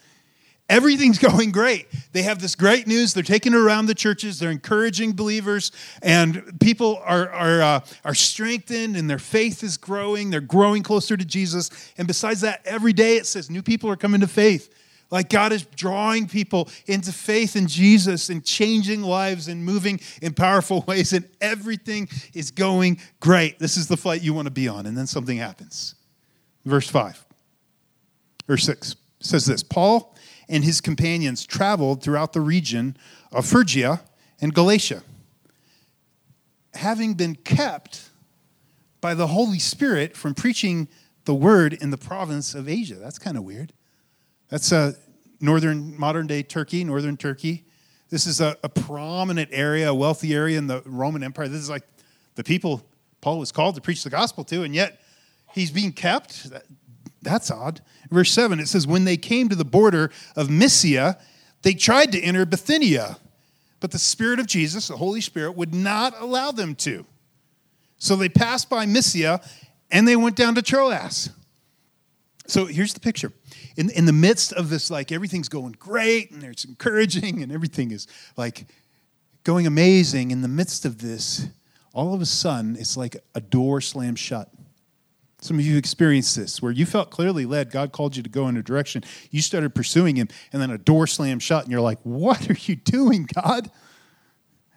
Everything's 0.69 1.19
going 1.31 1.51
great. 1.51 1.87
They 2.11 2.23
have 2.23 2.39
this 2.39 2.55
great 2.55 2.87
news. 2.87 3.13
They're 3.13 3.23
taking 3.23 3.53
it 3.53 3.57
around 3.57 3.85
the 3.85 3.95
churches. 3.95 4.39
They're 4.39 4.51
encouraging 4.51 5.13
believers, 5.13 5.71
and 6.01 6.59
people 6.59 7.01
are, 7.03 7.29
are, 7.29 7.61
uh, 7.61 7.79
are 8.03 8.15
strengthened, 8.15 8.95
and 8.95 9.09
their 9.09 9.19
faith 9.19 9.63
is 9.63 9.77
growing. 9.77 10.29
They're 10.29 10.41
growing 10.41 10.83
closer 10.83 11.15
to 11.15 11.25
Jesus. 11.25 11.69
And 11.97 12.07
besides 12.07 12.41
that, 12.41 12.61
every 12.65 12.93
day 12.93 13.17
it 13.17 13.25
says 13.25 13.49
new 13.49 13.63
people 13.63 13.89
are 13.89 13.95
coming 13.95 14.21
to 14.21 14.27
faith. 14.27 14.71
Like 15.11 15.29
God 15.29 15.53
is 15.53 15.63
drawing 15.75 16.27
people 16.27 16.67
into 16.87 17.11
faith 17.11 17.55
in 17.55 17.67
Jesus 17.67 18.29
and 18.29 18.43
changing 18.43 19.03
lives 19.03 19.47
and 19.47 19.63
moving 19.63 19.99
in 20.21 20.33
powerful 20.33 20.81
ways, 20.87 21.13
and 21.13 21.27
everything 21.41 22.09
is 22.33 22.51
going 22.51 22.99
great. 23.19 23.59
This 23.59 23.77
is 23.77 23.87
the 23.87 23.97
flight 23.97 24.21
you 24.21 24.33
want 24.33 24.47
to 24.47 24.51
be 24.51 24.67
on. 24.67 24.85
And 24.85 24.97
then 24.97 25.07
something 25.07 25.37
happens. 25.37 25.95
Verse 26.65 26.89
5, 26.89 27.23
verse 28.47 28.63
6 28.63 28.95
says 29.19 29.45
this 29.45 29.61
Paul 29.61 30.15
and 30.47 30.63
his 30.63 30.81
companions 30.81 31.45
traveled 31.45 32.03
throughout 32.03 32.33
the 32.33 32.41
region 32.41 32.97
of 33.31 33.45
Phrygia 33.45 34.01
and 34.41 34.53
Galatia, 34.53 35.03
having 36.73 37.13
been 37.13 37.35
kept 37.35 38.09
by 39.01 39.13
the 39.13 39.27
Holy 39.27 39.59
Spirit 39.59 40.15
from 40.17 40.33
preaching 40.33 40.87
the 41.25 41.33
word 41.33 41.73
in 41.73 41.89
the 41.89 41.97
province 41.97 42.55
of 42.55 42.69
Asia. 42.69 42.95
That's 42.95 43.19
kind 43.19 43.37
of 43.37 43.43
weird. 43.43 43.73
That's 44.49 44.71
a 44.71 44.95
northern, 45.39 45.97
modern 45.99 46.27
day 46.27 46.43
Turkey, 46.43 46.83
northern 46.83 47.17
Turkey. 47.17 47.65
This 48.09 48.27
is 48.27 48.39
a, 48.39 48.55
a, 48.63 48.69
prominent 48.69 49.49
area, 49.51 49.89
a 49.89 49.93
wealthy 49.93 50.33
area 50.33 50.57
in 50.57 50.67
the 50.67 50.81
Roman 50.85 51.23
Empire. 51.23 51.47
This 51.47 51.61
is 51.61 51.69
like 51.69 51.83
the 52.35 52.43
people 52.43 52.85
Paul 53.21 53.39
was 53.39 53.51
called 53.51 53.75
to 53.75 53.81
preach 53.81 54.03
the 54.03 54.09
gospel 54.09 54.43
to, 54.45 54.63
and 54.63 54.75
yet 54.75 55.01
he's 55.53 55.71
being 55.71 55.91
kept. 55.91 56.47
That's 57.25 57.51
odd. 57.51 57.81
Verse 58.09 58.31
7, 58.31 58.59
it 58.59 58.67
says, 58.67 58.87
When 58.87 59.03
they 59.03 59.17
came 59.17 59.49
to 59.49 59.55
the 59.55 59.65
border 59.65 60.11
of 60.35 60.49
Mysia, 60.49 61.17
they 61.63 61.73
tried 61.73 62.11
to 62.11 62.21
enter 62.21 62.45
Bithynia, 62.45 63.17
but 63.79 63.91
the 63.91 63.99
Spirit 63.99 64.39
of 64.39 64.45
Jesus, 64.45 64.87
the 64.87 64.97
Holy 64.97 65.21
Spirit, 65.21 65.57
would 65.57 65.73
not 65.73 66.13
allow 66.21 66.51
them 66.51 66.75
to. 66.75 67.05
So 67.97 68.15
they 68.15 68.29
passed 68.29 68.69
by 68.69 68.85
Mysia 68.85 69.41
and 69.91 70.07
they 70.07 70.15
went 70.15 70.35
down 70.35 70.55
to 70.55 70.61
Troas. 70.61 71.31
So 72.47 72.67
here's 72.67 72.93
the 72.93 72.99
picture. 72.99 73.31
In, 73.75 73.89
in 73.89 74.05
the 74.05 74.13
midst 74.13 74.53
of 74.53 74.69
this, 74.69 74.91
like 74.91 75.11
everything's 75.11 75.49
going 75.49 75.75
great 75.79 76.31
and 76.31 76.43
it's 76.43 76.65
encouraging 76.65 77.41
and 77.41 77.51
everything 77.51 77.91
is 77.91 78.07
like 78.37 78.67
going 79.43 79.65
amazing, 79.65 80.31
in 80.31 80.41
the 80.41 80.47
midst 80.47 80.85
of 80.85 80.99
this, 80.99 81.47
all 81.93 82.13
of 82.13 82.21
a 82.21 82.25
sudden, 82.25 82.75
it's 82.75 82.97
like 82.97 83.17
a 83.33 83.41
door 83.41 83.81
slammed 83.81 84.19
shut. 84.19 84.49
Some 85.45 85.59
of 85.59 85.65
you 85.65 85.77
experienced 85.77 86.35
this 86.35 86.59
where 86.59 86.71
you 86.71 86.87
felt 86.87 87.11
clearly 87.11 87.45
led. 87.45 87.69
God 87.69 87.91
called 87.91 88.17
you 88.17 88.23
to 88.23 88.29
go 88.29 88.47
in 88.47 88.57
a 88.57 88.63
direction. 88.63 89.03
You 89.29 89.43
started 89.43 89.75
pursuing 89.75 90.15
Him, 90.15 90.27
and 90.51 90.59
then 90.59 90.71
a 90.71 90.77
door 90.79 91.05
slammed 91.05 91.43
shut, 91.43 91.63
and 91.63 91.71
you're 91.71 91.81
like, 91.81 91.99
What 92.01 92.49
are 92.49 92.57
you 92.59 92.75
doing, 92.75 93.27
God? 93.33 93.69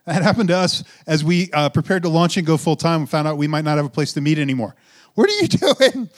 That 0.05 0.23
happened 0.23 0.49
to 0.49 0.57
us 0.57 0.85
as 1.07 1.25
we 1.25 1.51
uh, 1.53 1.71
prepared 1.71 2.03
to 2.03 2.11
launch 2.11 2.37
and 2.37 2.47
go 2.47 2.59
full 2.59 2.77
time 2.77 3.01
and 3.01 3.11
found 3.11 3.27
out 3.27 3.39
we 3.39 3.47
might 3.47 3.65
not 3.65 3.79
have 3.79 3.87
a 3.87 3.91
place 3.91 4.13
to 4.13 4.21
meet 4.21 4.39
anymore. 4.39 4.77
What 5.15 5.31
are 5.31 5.35
you 5.35 5.49
doing? 5.95 6.11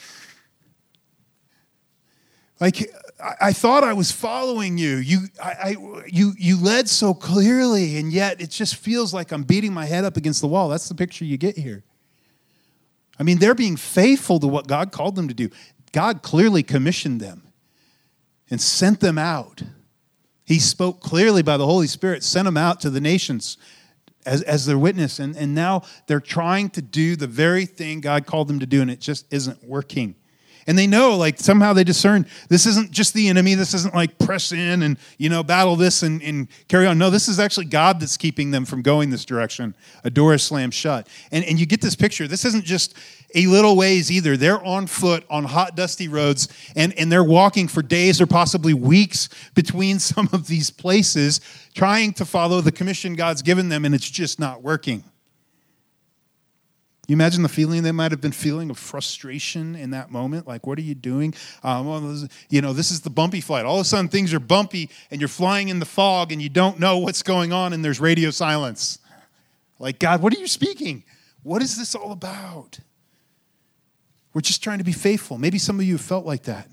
Like, 2.59 2.93
I, 3.41 3.53
thought 3.53 3.83
I 3.83 3.93
was 3.93 4.11
following 4.11 4.77
you. 4.77 4.97
You, 4.97 5.21
I, 5.41 5.49
I, 5.49 6.03
you, 6.07 6.33
you 6.37 6.61
led 6.61 6.89
so 6.89 7.13
clearly, 7.13 7.97
and 7.97 8.13
yet 8.13 8.39
it 8.39 8.49
just 8.49 8.75
feels 8.75 9.13
like 9.13 9.31
I'm 9.31 9.43
beating 9.43 9.73
my 9.73 9.85
head 9.85 10.05
up 10.05 10.15
against 10.15 10.41
the 10.41 10.47
wall. 10.47 10.69
That's 10.69 10.87
the 10.87 10.95
picture 10.95 11.25
you 11.25 11.37
get 11.37 11.57
here. 11.57 11.83
I 13.21 13.23
mean, 13.23 13.37
they're 13.37 13.53
being 13.53 13.77
faithful 13.77 14.39
to 14.39 14.47
what 14.47 14.65
God 14.65 14.91
called 14.91 15.15
them 15.15 15.27
to 15.27 15.33
do. 15.35 15.51
God 15.91 16.23
clearly 16.23 16.63
commissioned 16.63 17.21
them 17.21 17.43
and 18.49 18.59
sent 18.59 18.99
them 18.99 19.19
out. 19.19 19.61
He 20.43 20.57
spoke 20.57 21.01
clearly 21.01 21.43
by 21.43 21.57
the 21.57 21.65
Holy 21.67 21.85
Spirit, 21.85 22.23
sent 22.23 22.45
them 22.45 22.57
out 22.57 22.81
to 22.81 22.89
the 22.89 22.99
nations 22.99 23.59
as, 24.25 24.41
as 24.41 24.65
their 24.65 24.79
witness. 24.79 25.19
And, 25.19 25.37
and 25.37 25.53
now 25.53 25.83
they're 26.07 26.19
trying 26.19 26.71
to 26.71 26.81
do 26.81 27.15
the 27.15 27.27
very 27.27 27.67
thing 27.67 28.01
God 28.01 28.25
called 28.25 28.47
them 28.47 28.59
to 28.59 28.65
do, 28.65 28.81
and 28.81 28.89
it 28.89 28.99
just 28.99 29.31
isn't 29.31 29.63
working. 29.63 30.15
And 30.67 30.77
they 30.77 30.87
know, 30.87 31.15
like, 31.15 31.39
somehow 31.39 31.73
they 31.73 31.83
discern 31.83 32.25
this 32.49 32.65
isn't 32.65 32.91
just 32.91 33.13
the 33.13 33.29
enemy. 33.29 33.55
This 33.55 33.73
isn't 33.73 33.95
like 33.95 34.17
press 34.19 34.51
in 34.51 34.83
and, 34.83 34.97
you 35.17 35.29
know, 35.29 35.43
battle 35.43 35.75
this 35.75 36.03
and, 36.03 36.21
and 36.21 36.47
carry 36.67 36.85
on. 36.85 36.97
No, 36.97 37.09
this 37.09 37.27
is 37.27 37.39
actually 37.39 37.65
God 37.65 37.99
that's 37.99 38.17
keeping 38.17 38.51
them 38.51 38.65
from 38.65 38.81
going 38.81 39.09
this 39.09 39.25
direction. 39.25 39.75
A 40.03 40.09
door 40.09 40.33
is 40.33 40.43
slammed 40.43 40.73
shut. 40.73 41.07
And, 41.31 41.43
and 41.45 41.59
you 41.59 41.65
get 41.65 41.81
this 41.81 41.95
picture. 41.95 42.27
This 42.27 42.45
isn't 42.45 42.65
just 42.65 42.95
a 43.33 43.47
little 43.47 43.75
ways 43.75 44.11
either. 44.11 44.37
They're 44.37 44.63
on 44.63 44.87
foot 44.87 45.25
on 45.29 45.45
hot, 45.45 45.75
dusty 45.75 46.07
roads, 46.07 46.47
and, 46.75 46.93
and 46.97 47.11
they're 47.11 47.23
walking 47.23 47.67
for 47.67 47.81
days 47.81 48.21
or 48.21 48.27
possibly 48.27 48.73
weeks 48.73 49.29
between 49.53 49.99
some 50.11 50.29
of 50.33 50.47
these 50.47 50.69
places, 50.69 51.41
trying 51.73 52.13
to 52.13 52.25
follow 52.25 52.61
the 52.61 52.71
commission 52.71 53.15
God's 53.15 53.41
given 53.41 53.69
them, 53.69 53.85
and 53.85 53.95
it's 53.95 54.09
just 54.09 54.39
not 54.39 54.61
working. 54.61 55.03
You 57.11 57.15
imagine 57.15 57.43
the 57.43 57.49
feeling 57.49 57.83
they 57.83 57.91
might 57.91 58.11
have 58.11 58.21
been 58.21 58.31
feeling 58.31 58.69
of 58.69 58.79
frustration 58.79 59.75
in 59.75 59.89
that 59.89 60.11
moment? 60.11 60.47
Like, 60.47 60.65
what 60.65 60.77
are 60.77 60.81
you 60.81 60.95
doing? 60.95 61.33
Um, 61.61 61.85
well, 61.85 62.29
you 62.49 62.61
know, 62.61 62.71
this 62.71 62.89
is 62.89 63.01
the 63.01 63.09
bumpy 63.09 63.41
flight. 63.41 63.65
All 63.65 63.75
of 63.75 63.81
a 63.81 63.83
sudden, 63.83 64.07
things 64.07 64.33
are 64.33 64.39
bumpy 64.39 64.89
and 65.11 65.19
you're 65.19 65.27
flying 65.27 65.67
in 65.67 65.79
the 65.79 65.85
fog 65.85 66.31
and 66.31 66.41
you 66.41 66.47
don't 66.47 66.79
know 66.79 66.99
what's 66.99 67.21
going 67.21 67.51
on 67.51 67.73
and 67.73 67.83
there's 67.83 67.99
radio 67.99 68.29
silence. 68.29 68.97
Like, 69.77 69.99
God, 69.99 70.21
what 70.21 70.33
are 70.33 70.39
you 70.39 70.47
speaking? 70.47 71.03
What 71.43 71.61
is 71.61 71.77
this 71.77 71.95
all 71.95 72.13
about? 72.13 72.79
We're 74.33 74.39
just 74.39 74.63
trying 74.63 74.77
to 74.77 74.85
be 74.85 74.93
faithful. 74.93 75.37
Maybe 75.37 75.57
some 75.57 75.81
of 75.81 75.85
you 75.85 75.97
felt 75.97 76.25
like 76.25 76.43
that. 76.43 76.69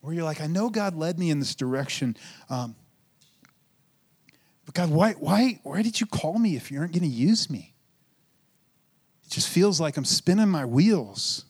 Where 0.00 0.14
you're 0.14 0.24
like, 0.24 0.40
I 0.40 0.48
know 0.48 0.68
God 0.68 0.96
led 0.96 1.16
me 1.16 1.30
in 1.30 1.38
this 1.38 1.54
direction. 1.54 2.16
Um, 2.50 2.74
but 4.64 4.74
God, 4.74 4.90
why, 4.90 5.12
why, 5.12 5.60
why 5.62 5.82
did 5.82 6.00
you 6.00 6.06
call 6.06 6.40
me 6.40 6.56
if 6.56 6.72
you 6.72 6.80
aren't 6.80 6.90
going 6.90 7.08
to 7.08 7.16
use 7.16 7.48
me? 7.48 7.75
It 9.26 9.30
just 9.30 9.48
feels 9.48 9.80
like 9.80 9.96
I'm 9.96 10.04
spinning 10.04 10.48
my 10.48 10.64
wheels. 10.64 11.44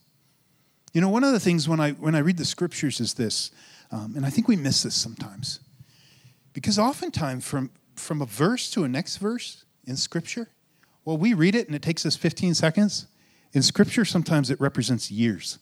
You 0.92 1.00
know, 1.00 1.10
one 1.10 1.24
of 1.24 1.32
the 1.32 1.40
things 1.40 1.68
when 1.68 1.78
I 1.78 1.92
when 1.92 2.14
I 2.14 2.20
read 2.20 2.38
the 2.38 2.44
scriptures 2.44 3.00
is 3.00 3.14
this, 3.14 3.50
um, 3.92 4.14
and 4.16 4.24
I 4.24 4.30
think 4.30 4.48
we 4.48 4.56
miss 4.56 4.82
this 4.82 4.94
sometimes, 4.94 5.60
because 6.54 6.78
oftentimes 6.78 7.46
from 7.46 7.70
from 7.94 8.22
a 8.22 8.26
verse 8.26 8.70
to 8.70 8.84
a 8.84 8.88
next 8.88 9.18
verse 9.18 9.64
in 9.86 9.96
scripture, 9.96 10.48
well, 11.04 11.18
we 11.18 11.34
read 11.34 11.54
it 11.54 11.66
and 11.66 11.76
it 11.76 11.82
takes 11.82 12.04
us 12.06 12.16
15 12.16 12.54
seconds. 12.54 13.06
In 13.52 13.62
scripture, 13.62 14.04
sometimes 14.04 14.50
it 14.50 14.60
represents 14.60 15.10
years. 15.10 15.58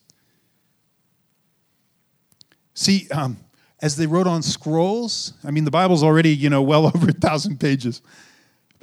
See, 2.75 3.09
um, 3.11 3.37
as 3.81 3.97
they 3.97 4.07
wrote 4.07 4.27
on 4.27 4.43
scrolls, 4.43 5.35
I 5.45 5.51
mean, 5.51 5.65
the 5.65 5.71
Bible's 5.71 6.03
already, 6.03 6.35
you 6.35 6.51
know, 6.51 6.63
well 6.63 6.87
over 6.95 7.11
a 7.11 7.13
thousand 7.13 7.61
pages. 7.61 8.03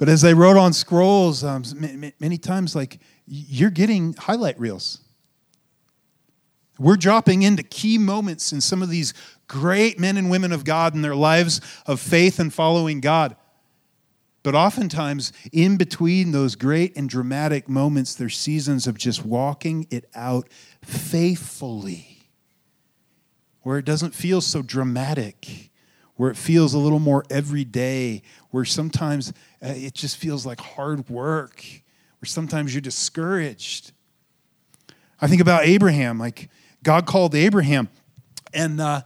But 0.02 0.08
as 0.08 0.20
they 0.20 0.34
wrote 0.34 0.56
on 0.56 0.72
scrolls, 0.72 1.44
um, 1.44 1.62
many 2.18 2.36
times, 2.36 2.74
like 2.74 2.98
you're 3.24 3.70
getting 3.70 4.14
highlight 4.14 4.58
reels. 4.58 4.98
We're 6.76 6.96
dropping 6.96 7.42
into 7.42 7.62
key 7.62 7.98
moments 7.98 8.52
in 8.52 8.60
some 8.60 8.82
of 8.82 8.88
these 8.88 9.14
great 9.46 10.00
men 10.00 10.16
and 10.16 10.28
women 10.28 10.50
of 10.50 10.64
God 10.64 10.96
in 10.96 11.02
their 11.02 11.14
lives 11.14 11.60
of 11.86 12.00
faith 12.00 12.40
and 12.40 12.52
following 12.52 13.00
God. 13.00 13.36
But 14.42 14.56
oftentimes, 14.56 15.32
in 15.52 15.76
between 15.76 16.32
those 16.32 16.56
great 16.56 16.96
and 16.96 17.08
dramatic 17.08 17.68
moments, 17.68 18.16
there's 18.16 18.36
seasons 18.36 18.88
of 18.88 18.98
just 18.98 19.24
walking 19.24 19.86
it 19.88 20.06
out 20.16 20.48
faithfully, 20.82 22.26
where 23.60 23.78
it 23.78 23.84
doesn't 23.84 24.16
feel 24.16 24.40
so 24.40 24.62
dramatic, 24.62 25.70
where 26.16 26.30
it 26.30 26.36
feels 26.36 26.74
a 26.74 26.78
little 26.78 26.98
more 26.98 27.24
everyday, 27.30 28.22
where 28.50 28.64
sometimes 28.64 29.32
uh, 29.62 29.72
it 29.74 29.94
just 29.94 30.16
feels 30.16 30.44
like 30.46 30.60
hard 30.60 31.08
work, 31.08 31.64
where 32.20 32.26
sometimes 32.26 32.74
you're 32.74 32.80
discouraged. 32.80 33.92
I 35.20 35.26
think 35.26 35.40
about 35.40 35.64
Abraham, 35.64 36.18
like 36.18 36.48
God 36.82 37.06
called 37.06 37.34
Abraham, 37.34 37.88
and 38.52 38.80
uh, 38.80 39.02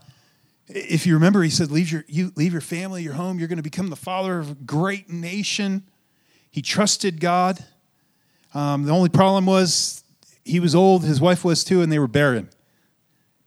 if 0.67 1.05
you 1.05 1.13
remember, 1.13 1.41
he 1.43 1.49
said, 1.49 1.71
leave 1.71 1.91
your, 1.91 2.03
you, 2.07 2.31
leave 2.35 2.51
your 2.51 2.61
family, 2.61 3.01
your 3.01 3.13
home, 3.13 3.39
you're 3.39 3.47
going 3.47 3.57
to 3.57 3.63
become 3.63 3.89
the 3.89 3.95
father 3.95 4.39
of 4.39 4.51
a 4.51 4.55
great 4.55 5.09
nation. 5.09 5.83
He 6.51 6.61
trusted 6.61 7.21
God. 7.21 7.63
Um, 8.53 8.83
the 8.83 8.91
only 8.91 9.09
problem 9.09 9.45
was 9.45 10.03
he 10.43 10.59
was 10.59 10.75
old, 10.75 11.03
his 11.03 11.21
wife 11.21 11.45
was 11.45 11.63
too, 11.63 11.81
and 11.81 11.91
they 11.91 11.99
were 11.99 12.07
barren. 12.07 12.49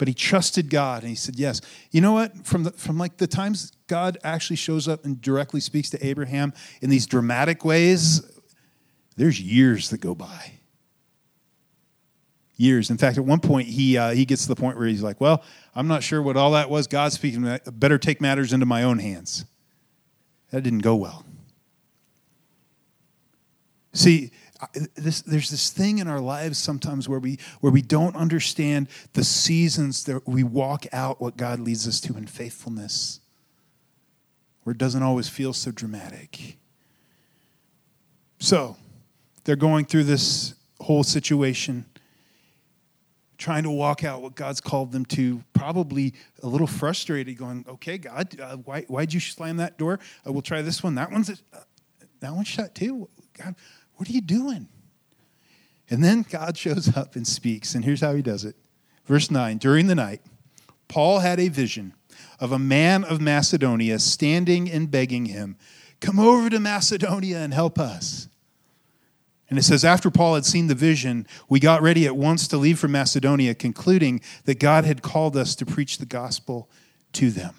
But 0.01 0.09
he 0.09 0.15
trusted 0.15 0.71
God 0.71 1.03
and 1.03 1.11
he 1.11 1.15
said, 1.15 1.39
Yes. 1.39 1.61
You 1.91 2.01
know 2.01 2.13
what? 2.13 2.47
From, 2.47 2.65
the, 2.65 2.71
from 2.71 2.97
like 2.97 3.19
the 3.19 3.27
times 3.27 3.73
God 3.87 4.17
actually 4.25 4.57
shows 4.57 4.89
up 4.89 5.05
and 5.05 5.21
directly 5.21 5.61
speaks 5.61 5.91
to 5.91 6.05
Abraham 6.05 6.55
in 6.81 6.89
these 6.89 7.05
dramatic 7.05 7.67
ways, 7.67 8.23
there's 9.19 9.39
years 9.39 9.91
that 9.91 10.01
go 10.01 10.15
by 10.15 10.53
years. 12.57 12.89
In 12.89 12.97
fact, 12.97 13.19
at 13.19 13.27
one 13.27 13.41
point, 13.41 13.69
he, 13.69 13.99
uh, 13.99 14.13
he 14.13 14.25
gets 14.25 14.43
to 14.45 14.49
the 14.49 14.57
point 14.57 14.79
where 14.79 14.87
he's 14.87 15.03
like, 15.03 15.21
Well, 15.21 15.43
I'm 15.75 15.87
not 15.87 16.03
sure 16.03 16.23
what 16.23 16.39
all 16.39 16.53
that 16.53 16.71
was. 16.71 16.87
God 16.87 17.13
speaking, 17.13 17.59
better 17.71 17.99
take 17.99 18.23
matters 18.23 18.55
into 18.55 18.65
my 18.65 18.85
own 18.85 19.01
hands. 19.01 19.45
That 20.51 20.63
didn't 20.63 20.79
go 20.79 20.97
well. 20.97 21.27
See, 23.93 24.31
this, 24.95 25.23
there's 25.23 25.51
this 25.51 25.71
thing 25.71 25.99
in 25.99 26.09
our 26.09 26.21
lives 26.21 26.59
sometimes 26.59 27.09
where 27.09 27.19
we, 27.19 27.39
where 27.61 27.73
we 27.73 27.83
don't 27.83 28.17
understand 28.17 28.89
the 29.15 29.25
seasons 29.25 30.05
that 30.05 30.27
we 30.27 30.43
walk 30.43 30.87
out 30.93 31.21
what 31.21 31.37
God 31.37 31.61
leads 31.61 31.89
us 31.89 32.01
to 32.03 32.17
in 32.17 32.27
faithfulness, 32.27 33.21
where 34.63 34.73
it 34.73 34.79
doesn't 34.79 35.03
always 35.03 35.29
feel 35.29 35.53
so 35.53 35.71
dramatic. 35.71 36.59
So, 38.39 38.77
they're 39.45 39.57
going 39.57 39.85
through 39.87 40.05
this 40.05 40.55
whole 40.81 41.03
situation 41.03 41.87
trying 43.41 43.63
to 43.63 43.71
walk 43.71 44.05
out 44.05 44.21
what 44.21 44.35
God's 44.35 44.61
called 44.61 44.93
them 44.93 45.05
to, 45.07 45.43
probably 45.55 46.15
a 46.43 46.47
little 46.47 46.67
frustrated, 46.67 47.37
going, 47.39 47.65
"Okay, 47.67 47.99
God, 47.99 48.39
uh, 48.39 48.57
why 48.59 48.83
why'd 48.83 49.13
you 49.13 49.21
slam 49.21 49.57
that 49.57 49.79
door? 49.79 49.99
Uh, 50.27 50.33
we'll 50.33 50.43
try 50.43 50.63
this 50.63 50.83
one. 50.83 50.95
That 50.95 51.11
one's 51.11 51.31
uh, 51.31 51.35
that 52.21 52.35
one's 52.35 52.49
shut 52.49 52.75
too. 52.75 53.09
God, 53.33 53.57
what 54.01 54.09
are 54.09 54.13
you 54.13 54.23
doing?" 54.23 54.67
And 55.91 56.03
then 56.03 56.23
God 56.23 56.57
shows 56.57 56.97
up 56.97 57.17
and 57.17 57.27
speaks, 57.27 57.75
and 57.75 57.85
here's 57.85 58.01
how 58.01 58.15
He 58.15 58.23
does 58.23 58.45
it. 58.45 58.57
Verse 59.05 59.31
nine: 59.31 59.59
During 59.59 59.87
the 59.87 59.95
night, 59.95 60.23
Paul 60.89 61.19
had 61.19 61.39
a 61.39 61.49
vision 61.49 61.93
of 62.39 62.51
a 62.51 62.59
man 62.59 63.05
of 63.05 63.21
Macedonia 63.21 63.99
standing 63.99 64.71
and 64.71 64.91
begging 64.91 65.27
him, 65.27 65.57
"Come 66.01 66.19
over 66.19 66.49
to 66.49 66.59
Macedonia 66.59 67.39
and 67.39 67.53
help 67.53 67.79
us." 67.79 68.29
And 69.51 69.59
it 69.59 69.63
says, 69.63 69.85
after 69.85 70.13
Paul 70.13 70.37
had 70.37 70.47
seen 70.47 70.69
the 70.69 70.77
vision, 70.77 71.27
we 71.49 71.59
got 71.59 71.83
ready 71.83 72.07
at 72.07 72.17
once 72.17 72.47
to 72.49 72.57
leave 72.57 72.79
for 72.79 72.87
Macedonia, 72.87 73.53
concluding 73.53 74.21
that 74.45 74.61
God 74.61 74.85
had 74.85 75.03
called 75.03 75.37
us 75.37 75.57
to 75.57 75.67
preach 75.67 75.99
the 75.99 76.07
gospel 76.07 76.71
to 77.15 77.31
them. 77.31 77.55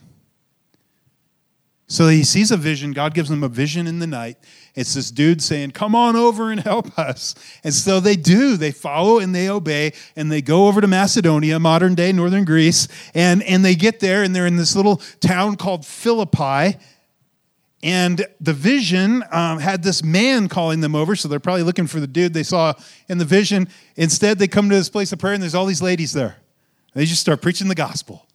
So 1.92 2.08
he 2.08 2.24
sees 2.24 2.52
a 2.52 2.58
vision. 2.58 2.94
God 2.94 3.14
gives 3.14 3.30
him 3.30 3.44
a 3.44 3.50
vision 3.50 3.86
in 3.86 4.00
the 4.00 4.08
night. 4.08 4.38
It's 4.76 4.94
this 4.94 5.12
dude 5.12 5.42
saying, 5.42 5.72
Come 5.72 5.94
on 5.94 6.16
over 6.16 6.50
and 6.50 6.62
help 6.62 6.98
us. 6.98 7.36
And 7.66 7.74
so 7.74 8.00
they 8.00 8.16
do. 8.16 8.56
They 8.56 8.72
follow 8.72 9.20
and 9.20 9.36
they 9.36 9.50
obey 9.50 9.92
and 10.16 10.32
they 10.32 10.42
go 10.42 10.68
over 10.68 10.80
to 10.80 10.88
Macedonia, 10.88 11.60
modern 11.60 11.94
day 11.94 12.14
northern 12.14 12.46
Greece. 12.46 12.88
And, 13.14 13.44
and 13.44 13.66
they 13.66 13.76
get 13.76 14.00
there 14.00 14.24
and 14.24 14.34
they're 14.34 14.48
in 14.48 14.56
this 14.56 14.74
little 14.74 15.02
town 15.20 15.58
called 15.58 15.86
Philippi. 15.86 16.78
And 17.84 18.26
the 18.40 18.54
vision 18.54 19.26
um, 19.30 19.60
had 19.60 19.84
this 19.84 20.02
man 20.02 20.48
calling 20.48 20.80
them 20.80 20.96
over, 20.96 21.18
so 21.18 21.28
they're 21.28 21.42
probably 21.42 21.64
looking 21.64 21.88
for 21.88 22.00
the 22.00 22.08
dude 22.08 22.34
they 22.34 22.44
saw 22.44 22.74
in 23.10 23.18
the 23.18 23.26
vision. 23.26 23.68
Instead, 23.98 24.40
they 24.40 24.48
come 24.48 24.70
to 24.70 24.76
this 24.76 24.88
place 24.88 25.12
of 25.12 25.20
prayer, 25.20 25.34
and 25.34 25.44
there's 25.44 25.56
all 25.56 25.66
these 25.66 25.82
ladies 25.82 26.14
there. 26.14 26.38
They 26.94 27.06
just 27.06 27.20
start 27.20 27.42
preaching 27.42 27.68
the 27.68 27.76
gospel. 27.76 28.28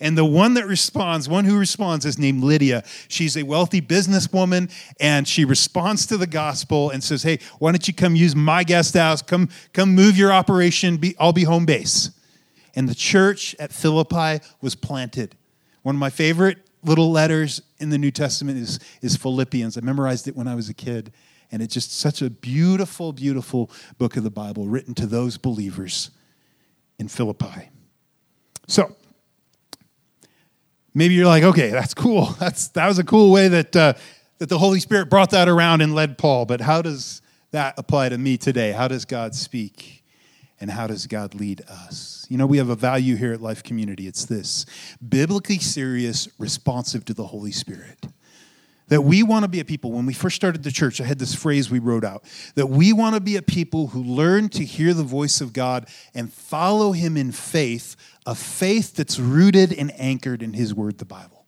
And 0.00 0.16
the 0.16 0.24
one 0.24 0.54
that 0.54 0.66
responds, 0.66 1.28
one 1.28 1.44
who 1.44 1.58
responds, 1.58 2.04
is 2.04 2.18
named 2.18 2.42
Lydia. 2.42 2.84
She's 3.08 3.36
a 3.36 3.42
wealthy 3.42 3.80
businesswoman, 3.80 4.70
and 5.00 5.26
she 5.26 5.44
responds 5.44 6.06
to 6.06 6.16
the 6.16 6.26
gospel 6.26 6.90
and 6.90 7.02
says, 7.02 7.22
"Hey, 7.22 7.38
why 7.58 7.72
don't 7.72 7.86
you 7.86 7.94
come 7.94 8.16
use 8.16 8.34
my 8.34 8.64
guest 8.64 8.94
house? 8.94 9.22
Come, 9.22 9.48
come 9.72 9.94
move 9.94 10.16
your 10.16 10.32
operation. 10.32 10.96
Be, 10.96 11.14
I'll 11.18 11.32
be 11.32 11.44
home 11.44 11.66
base." 11.66 12.10
And 12.74 12.88
the 12.88 12.94
church 12.94 13.54
at 13.58 13.72
Philippi 13.72 14.44
was 14.60 14.74
planted. 14.74 15.36
One 15.82 15.96
of 15.96 16.00
my 16.00 16.10
favorite 16.10 16.58
little 16.82 17.10
letters 17.10 17.62
in 17.78 17.90
the 17.90 17.98
New 17.98 18.10
Testament 18.10 18.58
is, 18.58 18.80
is 19.02 19.16
Philippians. 19.16 19.76
I 19.76 19.82
memorized 19.82 20.26
it 20.26 20.36
when 20.36 20.48
I 20.48 20.54
was 20.54 20.68
a 20.68 20.74
kid. 20.74 21.12
And 21.52 21.60
it's 21.60 21.74
just 21.74 21.92
such 21.92 22.22
a 22.22 22.30
beautiful, 22.30 23.12
beautiful 23.12 23.70
book 23.98 24.16
of 24.16 24.24
the 24.24 24.30
Bible 24.30 24.66
written 24.66 24.94
to 24.94 25.06
those 25.06 25.36
believers 25.36 26.10
in 26.98 27.08
Philippi. 27.08 27.68
So, 28.68 28.96
maybe 30.94 31.14
you're 31.14 31.26
like, 31.26 31.42
okay, 31.42 31.70
that's 31.70 31.94
cool. 31.94 32.26
That's, 32.38 32.68
that 32.68 32.86
was 32.86 32.98
a 32.98 33.04
cool 33.04 33.32
way 33.32 33.48
that, 33.48 33.76
uh, 33.76 33.94
that 34.38 34.48
the 34.48 34.58
Holy 34.58 34.80
Spirit 34.80 35.08
brought 35.08 35.30
that 35.30 35.48
around 35.48 35.80
and 35.80 35.94
led 35.94 36.18
Paul. 36.18 36.46
But 36.46 36.60
how 36.60 36.82
does 36.82 37.22
that 37.52 37.74
apply 37.78 38.08
to 38.10 38.18
me 38.18 38.36
today? 38.36 38.72
How 38.72 38.88
does 38.88 39.04
God 39.04 39.34
speak? 39.34 40.02
And 40.60 40.70
how 40.70 40.86
does 40.86 41.06
God 41.06 41.34
lead 41.34 41.62
us? 41.68 42.24
You 42.28 42.38
know, 42.38 42.46
we 42.46 42.58
have 42.58 42.68
a 42.68 42.76
value 42.76 43.16
here 43.16 43.32
at 43.32 43.42
Life 43.42 43.64
Community. 43.64 44.06
It's 44.06 44.24
this 44.24 44.64
biblically 45.06 45.58
serious, 45.58 46.28
responsive 46.38 47.04
to 47.06 47.14
the 47.14 47.26
Holy 47.26 47.50
Spirit. 47.50 48.06
That 48.88 49.02
we 49.02 49.22
want 49.22 49.44
to 49.44 49.48
be 49.48 49.58
a 49.58 49.64
people, 49.64 49.90
when 49.90 50.06
we 50.06 50.12
first 50.12 50.36
started 50.36 50.62
the 50.62 50.70
church, 50.70 51.00
I 51.00 51.04
had 51.04 51.18
this 51.18 51.34
phrase 51.34 51.70
we 51.70 51.78
wrote 51.78 52.04
out 52.04 52.24
that 52.56 52.68
we 52.68 52.92
want 52.92 53.14
to 53.14 53.20
be 53.20 53.36
a 53.36 53.42
people 53.42 53.88
who 53.88 54.02
learn 54.02 54.50
to 54.50 54.64
hear 54.64 54.92
the 54.94 55.02
voice 55.02 55.40
of 55.40 55.52
God 55.52 55.88
and 56.14 56.32
follow 56.32 56.92
Him 56.92 57.16
in 57.16 57.32
faith, 57.32 57.96
a 58.26 58.34
faith 58.34 58.94
that's 58.94 59.18
rooted 59.18 59.72
and 59.72 59.92
anchored 59.98 60.42
in 60.42 60.52
His 60.52 60.74
Word, 60.74 60.98
the 60.98 61.04
Bible. 61.04 61.42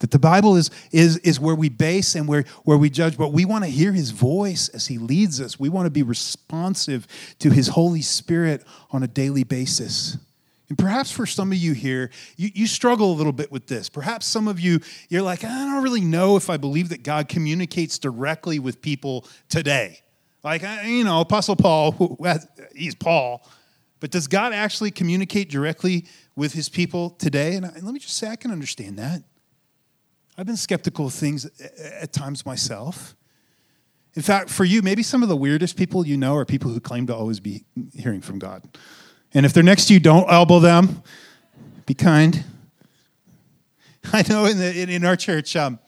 That 0.00 0.10
the 0.10 0.18
Bible 0.18 0.56
is, 0.56 0.70
is, 0.90 1.18
is 1.18 1.38
where 1.38 1.54
we 1.54 1.68
base 1.68 2.14
and 2.14 2.26
where, 2.26 2.44
where 2.64 2.76
we 2.76 2.90
judge, 2.90 3.16
but 3.16 3.32
we 3.32 3.44
want 3.44 3.64
to 3.64 3.70
hear 3.70 3.92
his 3.92 4.10
voice 4.10 4.68
as 4.68 4.88
he 4.88 4.98
leads 4.98 5.40
us. 5.40 5.58
We 5.58 5.68
want 5.68 5.86
to 5.86 5.90
be 5.90 6.02
responsive 6.02 7.06
to 7.38 7.50
his 7.50 7.68
Holy 7.68 8.02
Spirit 8.02 8.64
on 8.90 9.02
a 9.02 9.06
daily 9.06 9.44
basis. 9.44 10.18
And 10.68 10.76
perhaps 10.76 11.12
for 11.12 11.26
some 11.26 11.52
of 11.52 11.58
you 11.58 11.74
here, 11.74 12.10
you, 12.36 12.50
you 12.54 12.66
struggle 12.66 13.12
a 13.12 13.14
little 13.14 13.32
bit 13.32 13.52
with 13.52 13.66
this. 13.68 13.88
Perhaps 13.88 14.26
some 14.26 14.48
of 14.48 14.58
you, 14.58 14.80
you're 15.08 15.22
like, 15.22 15.44
I 15.44 15.48
don't 15.48 15.82
really 15.82 16.00
know 16.00 16.36
if 16.36 16.50
I 16.50 16.56
believe 16.56 16.88
that 16.88 17.02
God 17.02 17.28
communicates 17.28 17.98
directly 17.98 18.58
with 18.58 18.82
people 18.82 19.26
today. 19.48 20.00
Like, 20.42 20.62
you 20.84 21.04
know, 21.04 21.20
Apostle 21.20 21.56
Paul, 21.56 22.18
he's 22.74 22.94
Paul, 22.94 23.48
but 24.04 24.10
does 24.10 24.26
God 24.26 24.52
actually 24.52 24.90
communicate 24.90 25.48
directly 25.48 26.04
with 26.36 26.52
his 26.52 26.68
people 26.68 27.08
today? 27.08 27.54
And 27.54 27.64
let 27.64 27.94
me 27.94 27.98
just 27.98 28.18
say, 28.18 28.28
I 28.28 28.36
can 28.36 28.50
understand 28.50 28.98
that. 28.98 29.22
I've 30.36 30.44
been 30.44 30.58
skeptical 30.58 31.06
of 31.06 31.14
things 31.14 31.46
at 32.02 32.12
times 32.12 32.44
myself. 32.44 33.16
In 34.12 34.20
fact, 34.20 34.50
for 34.50 34.66
you, 34.66 34.82
maybe 34.82 35.02
some 35.02 35.22
of 35.22 35.30
the 35.30 35.36
weirdest 35.38 35.78
people 35.78 36.06
you 36.06 36.18
know 36.18 36.36
are 36.36 36.44
people 36.44 36.70
who 36.70 36.80
claim 36.80 37.06
to 37.06 37.16
always 37.16 37.40
be 37.40 37.64
hearing 37.94 38.20
from 38.20 38.38
God. 38.38 38.76
And 39.32 39.46
if 39.46 39.54
they're 39.54 39.62
next 39.62 39.86
to 39.86 39.94
you, 39.94 40.00
don't 40.00 40.30
elbow 40.30 40.58
them. 40.58 41.02
Be 41.86 41.94
kind. 41.94 42.44
I 44.12 44.22
know 44.28 44.44
in, 44.44 44.58
the, 44.58 44.82
in 44.82 45.02
our 45.06 45.16
church, 45.16 45.56
um, 45.56 45.78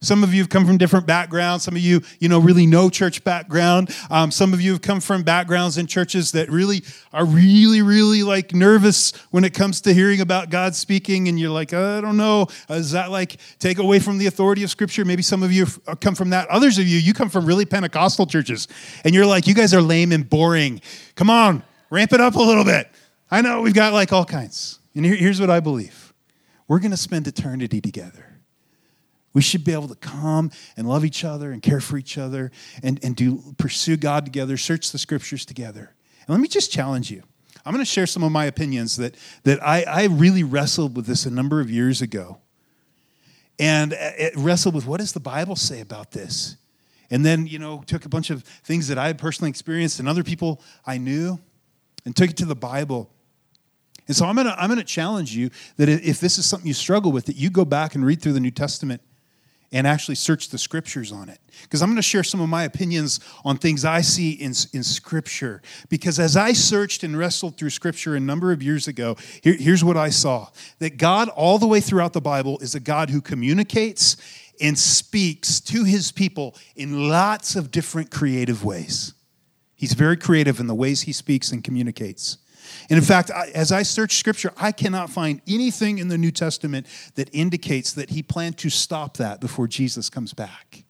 some 0.00 0.22
of 0.22 0.34
you 0.34 0.42
have 0.42 0.48
come 0.48 0.66
from 0.66 0.76
different 0.76 1.06
backgrounds. 1.06 1.64
Some 1.64 1.74
of 1.74 1.80
you, 1.80 2.02
you 2.20 2.28
know, 2.28 2.38
really 2.38 2.66
no 2.66 2.90
church 2.90 3.24
background. 3.24 3.94
Um, 4.10 4.30
some 4.30 4.52
of 4.52 4.60
you 4.60 4.72
have 4.72 4.82
come 4.82 5.00
from 5.00 5.22
backgrounds 5.22 5.78
in 5.78 5.86
churches 5.86 6.32
that 6.32 6.50
really 6.50 6.82
are 7.12 7.24
really, 7.24 7.82
really 7.82 8.22
like 8.22 8.54
nervous 8.54 9.12
when 9.30 9.44
it 9.44 9.54
comes 9.54 9.80
to 9.82 9.94
hearing 9.94 10.20
about 10.20 10.50
God 10.50 10.74
speaking. 10.74 11.28
And 11.28 11.40
you're 11.40 11.50
like, 11.50 11.72
I 11.72 12.00
don't 12.00 12.16
know. 12.16 12.46
Is 12.68 12.92
that 12.92 13.10
like 13.10 13.38
take 13.58 13.78
away 13.78 13.98
from 13.98 14.18
the 14.18 14.26
authority 14.26 14.62
of 14.62 14.70
Scripture? 14.70 15.04
Maybe 15.04 15.22
some 15.22 15.42
of 15.42 15.52
you 15.52 15.66
uh, 15.86 15.94
come 15.94 16.14
from 16.14 16.30
that. 16.30 16.48
Others 16.48 16.78
of 16.78 16.86
you, 16.86 16.98
you 16.98 17.14
come 17.14 17.30
from 17.30 17.46
really 17.46 17.64
Pentecostal 17.64 18.26
churches. 18.26 18.68
And 19.04 19.14
you're 19.14 19.26
like, 19.26 19.46
you 19.46 19.54
guys 19.54 19.72
are 19.72 19.82
lame 19.82 20.12
and 20.12 20.28
boring. 20.28 20.80
Come 21.14 21.30
on, 21.30 21.62
ramp 21.90 22.12
it 22.12 22.20
up 22.20 22.34
a 22.34 22.42
little 22.42 22.64
bit. 22.64 22.90
I 23.30 23.40
know 23.40 23.62
we've 23.62 23.74
got 23.74 23.92
like 23.92 24.12
all 24.12 24.24
kinds. 24.24 24.78
And 24.94 25.04
here, 25.04 25.16
here's 25.16 25.40
what 25.40 25.50
I 25.50 25.60
believe 25.60 26.12
we're 26.68 26.80
going 26.80 26.90
to 26.90 26.96
spend 26.96 27.26
eternity 27.26 27.80
together. 27.80 28.35
We 29.36 29.42
should 29.42 29.64
be 29.64 29.74
able 29.74 29.88
to 29.88 29.96
come 29.96 30.50
and 30.78 30.88
love 30.88 31.04
each 31.04 31.22
other 31.22 31.52
and 31.52 31.62
care 31.62 31.82
for 31.82 31.98
each 31.98 32.16
other 32.16 32.50
and, 32.82 32.98
and 33.04 33.14
do 33.14 33.54
pursue 33.58 33.98
God 33.98 34.24
together, 34.24 34.56
search 34.56 34.92
the 34.92 34.98
scriptures 34.98 35.44
together. 35.44 35.94
And 36.20 36.28
let 36.30 36.40
me 36.40 36.48
just 36.48 36.72
challenge 36.72 37.10
you. 37.10 37.22
I'm 37.62 37.74
going 37.74 37.84
to 37.84 37.90
share 37.90 38.06
some 38.06 38.22
of 38.22 38.32
my 38.32 38.46
opinions 38.46 38.96
that, 38.96 39.14
that 39.42 39.62
I, 39.62 39.82
I 39.82 40.04
really 40.06 40.42
wrestled 40.42 40.96
with 40.96 41.04
this 41.04 41.26
a 41.26 41.30
number 41.30 41.60
of 41.60 41.70
years 41.70 42.00
ago. 42.00 42.38
And 43.58 43.94
wrestled 44.38 44.74
with 44.74 44.86
what 44.86 45.00
does 45.00 45.12
the 45.12 45.20
Bible 45.20 45.54
say 45.54 45.82
about 45.82 46.12
this? 46.12 46.56
And 47.10 47.22
then, 47.22 47.46
you 47.46 47.58
know, 47.58 47.82
took 47.86 48.06
a 48.06 48.08
bunch 48.08 48.30
of 48.30 48.42
things 48.42 48.88
that 48.88 48.96
I 48.96 49.12
personally 49.12 49.50
experienced 49.50 50.00
and 50.00 50.08
other 50.08 50.24
people 50.24 50.62
I 50.86 50.96
knew 50.96 51.38
and 52.06 52.16
took 52.16 52.30
it 52.30 52.38
to 52.38 52.46
the 52.46 52.56
Bible. 52.56 53.10
And 54.08 54.16
so 54.16 54.24
I'm 54.24 54.34
going 54.34 54.46
to 54.46 54.58
I'm 54.58 54.70
going 54.70 54.78
to 54.78 54.84
challenge 54.84 55.36
you 55.36 55.50
that 55.76 55.90
if 55.90 56.20
this 56.20 56.38
is 56.38 56.46
something 56.46 56.66
you 56.66 56.72
struggle 56.72 57.12
with, 57.12 57.26
that 57.26 57.36
you 57.36 57.50
go 57.50 57.66
back 57.66 57.94
and 57.94 58.02
read 58.02 58.22
through 58.22 58.32
the 58.32 58.40
New 58.40 58.50
Testament 58.50 59.02
and 59.72 59.86
actually 59.86 60.14
search 60.14 60.48
the 60.48 60.58
scriptures 60.58 61.12
on 61.12 61.28
it. 61.28 61.38
Because 61.62 61.82
I'm 61.82 61.88
going 61.88 61.96
to 61.96 62.02
share 62.02 62.24
some 62.24 62.40
of 62.40 62.48
my 62.48 62.64
opinions 62.64 63.20
on 63.44 63.58
things 63.58 63.84
I 63.84 64.00
see 64.00 64.32
in, 64.32 64.52
in 64.72 64.82
scripture. 64.82 65.62
Because 65.88 66.18
as 66.18 66.36
I 66.36 66.52
searched 66.52 67.02
and 67.02 67.16
wrestled 67.16 67.56
through 67.56 67.70
scripture 67.70 68.14
a 68.14 68.20
number 68.20 68.52
of 68.52 68.62
years 68.62 68.88
ago, 68.88 69.16
here, 69.42 69.54
here's 69.54 69.82
what 69.82 69.96
I 69.96 70.10
saw 70.10 70.48
that 70.78 70.98
God, 70.98 71.28
all 71.30 71.58
the 71.58 71.66
way 71.66 71.80
throughout 71.80 72.12
the 72.12 72.20
Bible, 72.20 72.58
is 72.60 72.74
a 72.74 72.80
God 72.80 73.10
who 73.10 73.20
communicates 73.20 74.16
and 74.60 74.78
speaks 74.78 75.60
to 75.60 75.84
his 75.84 76.12
people 76.12 76.54
in 76.76 77.08
lots 77.08 77.56
of 77.56 77.70
different 77.70 78.10
creative 78.10 78.64
ways. 78.64 79.12
He's 79.74 79.92
very 79.92 80.16
creative 80.16 80.58
in 80.60 80.66
the 80.66 80.74
ways 80.74 81.02
he 81.02 81.12
speaks 81.12 81.52
and 81.52 81.62
communicates. 81.62 82.38
And 82.88 82.98
in 82.98 83.04
fact, 83.04 83.30
as 83.30 83.72
I 83.72 83.82
search 83.82 84.16
scripture, 84.16 84.52
I 84.56 84.72
cannot 84.72 85.10
find 85.10 85.40
anything 85.46 85.98
in 85.98 86.08
the 86.08 86.18
New 86.18 86.30
Testament 86.30 86.86
that 87.16 87.28
indicates 87.32 87.92
that 87.94 88.10
he 88.10 88.22
planned 88.22 88.58
to 88.58 88.70
stop 88.70 89.16
that 89.16 89.40
before 89.40 89.66
Jesus 89.66 90.08
comes 90.08 90.32
back. 90.32 90.84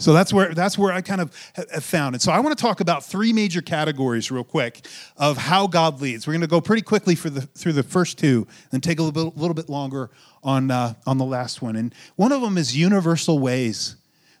So 0.00 0.14
that's 0.14 0.32
where 0.32 0.54
that's 0.54 0.78
where 0.78 0.92
I 0.92 1.02
kind 1.02 1.20
of 1.20 1.52
have 1.54 1.84
found 1.84 2.16
it. 2.16 2.22
So 2.22 2.32
I 2.32 2.40
want 2.40 2.56
to 2.56 2.60
talk 2.60 2.80
about 2.80 3.04
three 3.04 3.34
major 3.34 3.60
categories 3.60 4.30
real 4.30 4.44
quick 4.44 4.86
of 5.18 5.36
how 5.36 5.66
God 5.66 6.00
leads. 6.00 6.26
We're 6.26 6.32
going 6.32 6.40
to 6.40 6.46
go 6.46 6.62
pretty 6.62 6.80
quickly 6.80 7.14
for 7.14 7.28
the 7.28 7.42
through 7.42 7.74
the 7.74 7.82
first 7.82 8.18
two, 8.18 8.46
and 8.72 8.82
take 8.82 8.98
a 8.98 9.02
little 9.02 9.30
bit, 9.30 9.38
little 9.38 9.54
bit 9.54 9.68
longer 9.68 10.10
on 10.42 10.70
uh, 10.70 10.94
on 11.06 11.18
the 11.18 11.26
last 11.26 11.60
one. 11.60 11.76
And 11.76 11.94
one 12.16 12.32
of 12.32 12.40
them 12.40 12.56
is 12.56 12.74
universal 12.74 13.38
ways. 13.38 13.96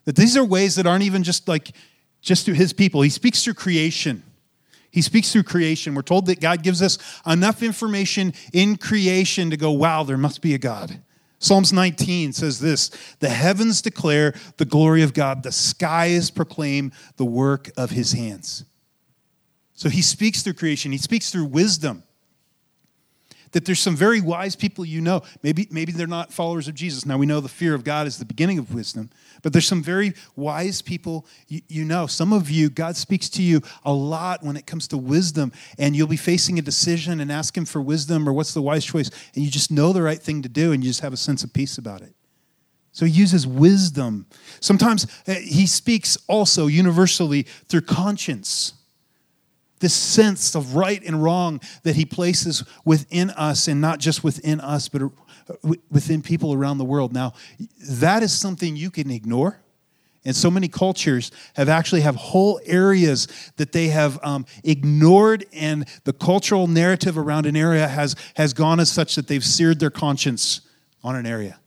That 0.06 0.16
these 0.16 0.34
are 0.34 0.44
ways 0.44 0.76
that 0.76 0.86
aren't 0.86 1.04
even 1.04 1.22
just 1.22 1.46
like 1.46 1.72
just 2.22 2.46
to 2.46 2.54
His 2.54 2.72
people. 2.72 3.02
He 3.02 3.10
speaks 3.10 3.44
through 3.44 3.54
creation. 3.54 4.22
He 4.90 5.02
speaks 5.02 5.32
through 5.32 5.44
creation. 5.44 5.94
We're 5.94 6.02
told 6.02 6.26
that 6.26 6.40
God 6.40 6.62
gives 6.62 6.82
us 6.82 6.98
enough 7.26 7.62
information 7.62 8.34
in 8.52 8.76
creation 8.76 9.50
to 9.50 9.56
go, 9.56 9.70
wow, 9.70 10.02
there 10.02 10.18
must 10.18 10.42
be 10.42 10.54
a 10.54 10.58
God. 10.58 11.00
Psalms 11.38 11.72
19 11.72 12.32
says 12.32 12.60
this 12.60 12.90
The 13.20 13.30
heavens 13.30 13.80
declare 13.80 14.34
the 14.58 14.64
glory 14.64 15.02
of 15.02 15.14
God, 15.14 15.42
the 15.42 15.52
skies 15.52 16.30
proclaim 16.30 16.92
the 17.16 17.24
work 17.24 17.70
of 17.76 17.90
his 17.90 18.12
hands. 18.12 18.64
So 19.74 19.88
he 19.88 20.02
speaks 20.02 20.42
through 20.42 20.54
creation, 20.54 20.92
he 20.92 20.98
speaks 20.98 21.30
through 21.30 21.46
wisdom 21.46 22.02
that 23.52 23.64
there's 23.64 23.80
some 23.80 23.96
very 23.96 24.20
wise 24.20 24.56
people 24.56 24.84
you 24.84 25.00
know. 25.00 25.22
Maybe, 25.42 25.66
maybe 25.70 25.92
they're 25.92 26.06
not 26.06 26.32
followers 26.32 26.68
of 26.68 26.74
Jesus. 26.74 27.04
Now 27.04 27.18
we 27.18 27.26
know 27.26 27.40
the 27.40 27.48
fear 27.48 27.74
of 27.74 27.84
God 27.84 28.06
is 28.06 28.18
the 28.18 28.24
beginning 28.24 28.58
of 28.58 28.74
wisdom, 28.74 29.10
but 29.42 29.52
there's 29.52 29.66
some 29.66 29.82
very 29.82 30.14
wise 30.36 30.82
people 30.82 31.26
you, 31.48 31.62
you 31.68 31.84
know. 31.84 32.06
Some 32.06 32.32
of 32.32 32.50
you, 32.50 32.70
God 32.70 32.96
speaks 32.96 33.28
to 33.30 33.42
you 33.42 33.60
a 33.84 33.92
lot 33.92 34.42
when 34.42 34.56
it 34.56 34.66
comes 34.66 34.88
to 34.88 34.96
wisdom, 34.96 35.52
and 35.78 35.96
you'll 35.96 36.06
be 36.06 36.16
facing 36.16 36.58
a 36.58 36.62
decision 36.62 37.20
and 37.20 37.30
ask 37.30 37.56
Him 37.56 37.64
for 37.64 37.80
wisdom 37.80 38.28
or 38.28 38.32
what's 38.32 38.54
the 38.54 38.62
wise 38.62 38.84
choice, 38.84 39.10
and 39.34 39.44
you 39.44 39.50
just 39.50 39.70
know 39.70 39.92
the 39.92 40.02
right 40.02 40.20
thing 40.20 40.42
to 40.42 40.48
do, 40.48 40.72
and 40.72 40.84
you 40.84 40.90
just 40.90 41.00
have 41.00 41.12
a 41.12 41.18
sense 41.18 41.42
of 41.44 41.52
peace 41.52 41.78
about 41.78 42.02
it. 42.02 42.14
So 42.92 43.06
he 43.06 43.12
uses 43.12 43.46
wisdom. 43.46 44.26
Sometimes 44.60 45.06
uh, 45.26 45.34
he 45.34 45.66
speaks 45.66 46.18
also 46.26 46.66
universally 46.66 47.44
through 47.68 47.82
conscience 47.82 48.74
this 49.80 49.94
sense 49.94 50.54
of 50.54 50.74
right 50.74 51.02
and 51.04 51.22
wrong 51.22 51.60
that 51.82 51.96
he 51.96 52.04
places 52.04 52.64
within 52.84 53.30
us 53.30 53.66
and 53.66 53.80
not 53.80 53.98
just 53.98 54.22
within 54.22 54.60
us 54.60 54.88
but 54.88 55.02
within 55.90 56.22
people 56.22 56.52
around 56.52 56.78
the 56.78 56.84
world. 56.84 57.12
Now 57.12 57.32
that 57.88 58.22
is 58.22 58.32
something 58.32 58.76
you 58.76 58.90
can 58.90 59.10
ignore. 59.10 59.60
And 60.24 60.36
so 60.36 60.50
many 60.50 60.68
cultures 60.68 61.32
have 61.54 61.70
actually 61.70 62.02
have 62.02 62.14
whole 62.14 62.60
areas 62.66 63.26
that 63.56 63.72
they 63.72 63.88
have 63.88 64.22
um, 64.22 64.44
ignored 64.62 65.46
and 65.52 65.88
the 66.04 66.12
cultural 66.12 66.66
narrative 66.66 67.16
around 67.16 67.46
an 67.46 67.56
area 67.56 67.88
has 67.88 68.16
has 68.36 68.52
gone 68.52 68.80
as 68.80 68.90
such 68.92 69.14
that 69.14 69.28
they've 69.28 69.44
seared 69.44 69.80
their 69.80 69.90
conscience 69.90 70.60
on 71.02 71.16
an 71.16 71.24
area. 71.24 71.58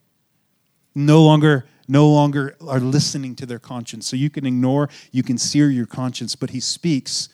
No 0.93 1.23
longer 1.23 1.65
no 1.87 2.07
longer 2.09 2.55
are 2.61 2.79
listening 2.79 3.35
to 3.35 3.45
their 3.47 3.59
conscience. 3.59 4.07
So 4.07 4.15
you 4.15 4.29
can 4.29 4.45
ignore 4.45 4.87
you 5.11 5.23
can 5.23 5.39
sear 5.39 5.71
your 5.71 5.87
conscience 5.87 6.35
but 6.35 6.51
he 6.51 6.59
speaks 6.59 7.29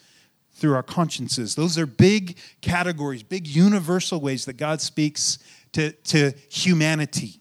through 0.60 0.74
our 0.74 0.82
consciences. 0.82 1.54
Those 1.54 1.78
are 1.78 1.86
big 1.86 2.36
categories, 2.60 3.22
big 3.22 3.46
universal 3.46 4.20
ways 4.20 4.44
that 4.44 4.58
God 4.58 4.80
speaks 4.80 5.38
to, 5.72 5.92
to 5.92 6.32
humanity. 6.50 7.40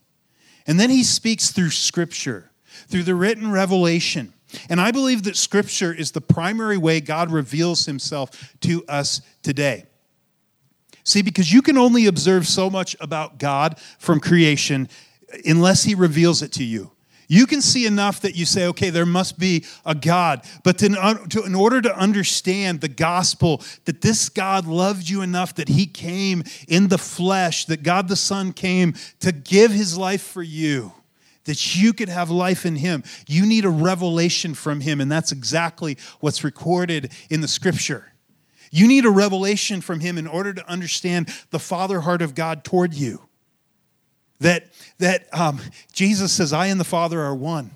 And 0.66 0.80
then 0.80 0.90
he 0.90 1.04
speaks 1.04 1.52
through 1.52 1.72
Scripture, 1.72 2.50
through 2.88 3.04
the 3.04 3.16
written 3.16 3.52
revelation. 3.52 4.34
And 4.70 4.80
I 4.80 4.92
believe 4.92 5.24
that 5.24 5.36
Scripture 5.36 5.94
is 5.94 6.12
the 6.12 6.22
primary 6.22 6.78
way 6.78 7.02
God 7.02 7.32
reveals 7.32 7.86
himself 7.86 8.56
to 8.62 8.86
us 8.88 9.22
today. 9.44 9.86
See, 11.04 11.22
because 11.22 11.52
you 11.52 11.62
can 11.62 11.78
only 11.78 12.06
observe 12.06 12.48
so 12.48 12.70
much 12.70 12.96
about 13.00 13.38
God 13.38 13.80
from 14.00 14.20
creation 14.20 14.88
unless 15.46 15.84
he 15.84 15.96
reveals 15.96 16.42
it 16.42 16.52
to 16.54 16.64
you. 16.64 16.92
You 17.32 17.46
can 17.46 17.62
see 17.62 17.86
enough 17.86 18.22
that 18.22 18.36
you 18.36 18.44
say, 18.44 18.66
okay, 18.66 18.90
there 18.90 19.06
must 19.06 19.38
be 19.38 19.64
a 19.86 19.94
God. 19.94 20.42
But 20.64 20.80
to, 20.80 20.90
to, 21.30 21.44
in 21.44 21.54
order 21.54 21.80
to 21.80 21.96
understand 21.96 22.82
the 22.82 22.88
gospel, 22.88 23.62
that 23.86 24.02
this 24.02 24.30
God 24.30 24.66
loved 24.66 25.08
you 25.08 25.22
enough 25.22 25.54
that 25.56 25.70
he 25.70 25.86
came 25.86 26.44
in 26.68 26.88
the 26.88 26.98
flesh, 26.98 27.66
that 27.66 27.84
God 27.84 28.08
the 28.08 28.16
Son 28.16 28.52
came 28.52 28.96
to 29.20 29.32
give 29.32 29.72
his 29.72 29.96
life 29.96 30.24
for 30.24 30.42
you, 30.42 30.92
that 31.44 31.76
you 31.76 31.94
could 31.94 32.10
have 32.10 32.32
life 32.32 32.66
in 32.66 32.76
him, 32.76 33.04
you 33.28 33.46
need 33.46 33.64
a 33.64 33.70
revelation 33.70 34.56
from 34.56 34.82
him. 34.82 35.00
And 35.00 35.12
that's 35.12 35.32
exactly 35.32 36.00
what's 36.22 36.44
recorded 36.44 37.12
in 37.30 37.42
the 37.42 37.48
scripture. 37.48 38.12
You 38.72 38.88
need 38.88 39.06
a 39.06 39.12
revelation 39.12 39.82
from 39.82 40.00
him 40.00 40.18
in 40.18 40.26
order 40.26 40.52
to 40.54 40.68
understand 40.68 41.32
the 41.52 41.60
father 41.60 42.02
heart 42.02 42.24
of 42.24 42.34
God 42.34 42.64
toward 42.64 42.96
you. 42.96 43.29
That, 44.40 44.68
that 45.00 45.28
um, 45.34 45.60
Jesus 45.92 46.32
says, 46.32 46.54
I 46.54 46.68
and 46.68 46.80
the 46.80 46.86
Father 46.86 47.22
are 47.22 47.36
one. 47.36 47.72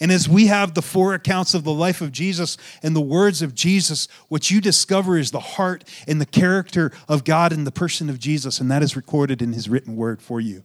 And 0.00 0.10
as 0.10 0.28
we 0.28 0.48
have 0.48 0.74
the 0.74 0.82
four 0.82 1.14
accounts 1.14 1.54
of 1.54 1.64
the 1.64 1.72
life 1.72 2.00
of 2.00 2.12
Jesus 2.12 2.56
and 2.82 2.94
the 2.94 3.00
words 3.00 3.42
of 3.42 3.54
Jesus, 3.54 4.08
what 4.28 4.50
you 4.50 4.60
discover 4.60 5.16
is 5.16 5.30
the 5.30 5.40
heart 5.40 5.84
and 6.06 6.20
the 6.20 6.26
character 6.26 6.92
of 7.08 7.24
God 7.24 7.52
in 7.52 7.64
the 7.64 7.72
person 7.72 8.10
of 8.10 8.18
Jesus, 8.18 8.60
and 8.60 8.70
that 8.70 8.82
is 8.82 8.96
recorded 8.96 9.40
in 9.40 9.52
His 9.52 9.68
written 9.68 9.96
word 9.96 10.20
for 10.20 10.40
you. 10.40 10.64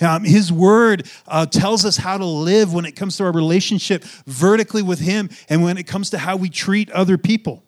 Um, 0.00 0.22
his 0.22 0.52
word 0.52 1.08
uh, 1.26 1.46
tells 1.46 1.84
us 1.84 1.96
how 1.96 2.18
to 2.18 2.24
live 2.24 2.72
when 2.72 2.84
it 2.84 2.92
comes 2.92 3.16
to 3.16 3.24
our 3.24 3.32
relationship 3.32 4.04
vertically 4.26 4.82
with 4.82 5.00
Him 5.00 5.28
and 5.48 5.62
when 5.62 5.76
it 5.76 5.88
comes 5.88 6.10
to 6.10 6.18
how 6.18 6.36
we 6.36 6.48
treat 6.48 6.90
other 6.92 7.18
people. 7.18 7.64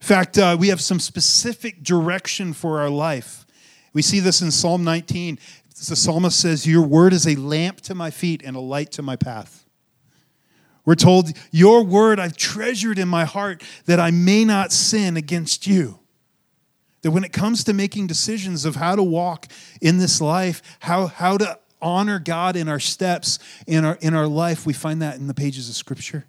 In 0.00 0.06
fact, 0.06 0.38
uh, 0.38 0.56
we 0.58 0.68
have 0.68 0.80
some 0.80 0.98
specific 0.98 1.82
direction 1.82 2.54
for 2.54 2.80
our 2.80 2.88
life. 2.88 3.44
We 3.92 4.02
see 4.02 4.20
this 4.20 4.42
in 4.42 4.50
Psalm 4.50 4.84
19. 4.84 5.38
The 5.86 5.96
psalmist 5.96 6.38
says, 6.38 6.66
Your 6.66 6.82
word 6.82 7.12
is 7.12 7.26
a 7.26 7.36
lamp 7.36 7.80
to 7.82 7.94
my 7.94 8.10
feet 8.10 8.42
and 8.44 8.56
a 8.56 8.60
light 8.60 8.90
to 8.92 9.02
my 9.02 9.16
path. 9.16 9.64
We're 10.84 10.94
told, 10.94 11.30
Your 11.50 11.84
word 11.84 12.18
I've 12.18 12.36
treasured 12.36 12.98
in 12.98 13.08
my 13.08 13.24
heart 13.24 13.62
that 13.86 14.00
I 14.00 14.10
may 14.10 14.44
not 14.44 14.72
sin 14.72 15.16
against 15.16 15.66
you. 15.66 16.00
That 17.02 17.12
when 17.12 17.24
it 17.24 17.32
comes 17.32 17.62
to 17.64 17.72
making 17.72 18.08
decisions 18.08 18.64
of 18.64 18.76
how 18.76 18.96
to 18.96 19.02
walk 19.02 19.46
in 19.80 19.98
this 19.98 20.20
life, 20.20 20.62
how, 20.80 21.06
how 21.06 21.36
to 21.36 21.58
honor 21.80 22.18
God 22.18 22.56
in 22.56 22.68
our 22.68 22.80
steps, 22.80 23.38
in 23.66 23.84
our, 23.84 23.98
in 24.00 24.14
our 24.14 24.26
life, 24.26 24.66
we 24.66 24.72
find 24.72 25.00
that 25.02 25.16
in 25.16 25.28
the 25.28 25.34
pages 25.34 25.68
of 25.68 25.76
Scripture. 25.76 26.26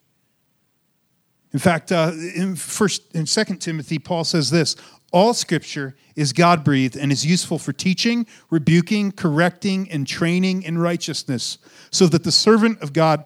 In 1.52 1.60
fact, 1.60 1.92
uh, 1.92 2.12
in 2.36 2.56
first 2.56 3.16
in 3.16 3.26
Second 3.26 3.58
Timothy, 3.58 3.98
Paul 3.98 4.24
says 4.24 4.52
this: 4.52 4.76
all 5.12 5.34
scripture 5.34 5.96
is 6.16 6.34
God 6.34 6.64
breathed 6.64 6.96
and 6.96 7.12
is 7.12 7.26
useful 7.26 7.58
for 7.58 7.74
teaching, 7.74 8.28
rebuking, 8.50 9.12
correcting, 9.12 9.90
and 9.90 10.06
training 10.06 10.64
in 10.64 10.78
righteousness, 10.78 11.58
so 11.92 12.08
that 12.08 12.24
the 12.24 12.32
servant 12.32 12.82
of 12.82 12.94
God 12.94 13.26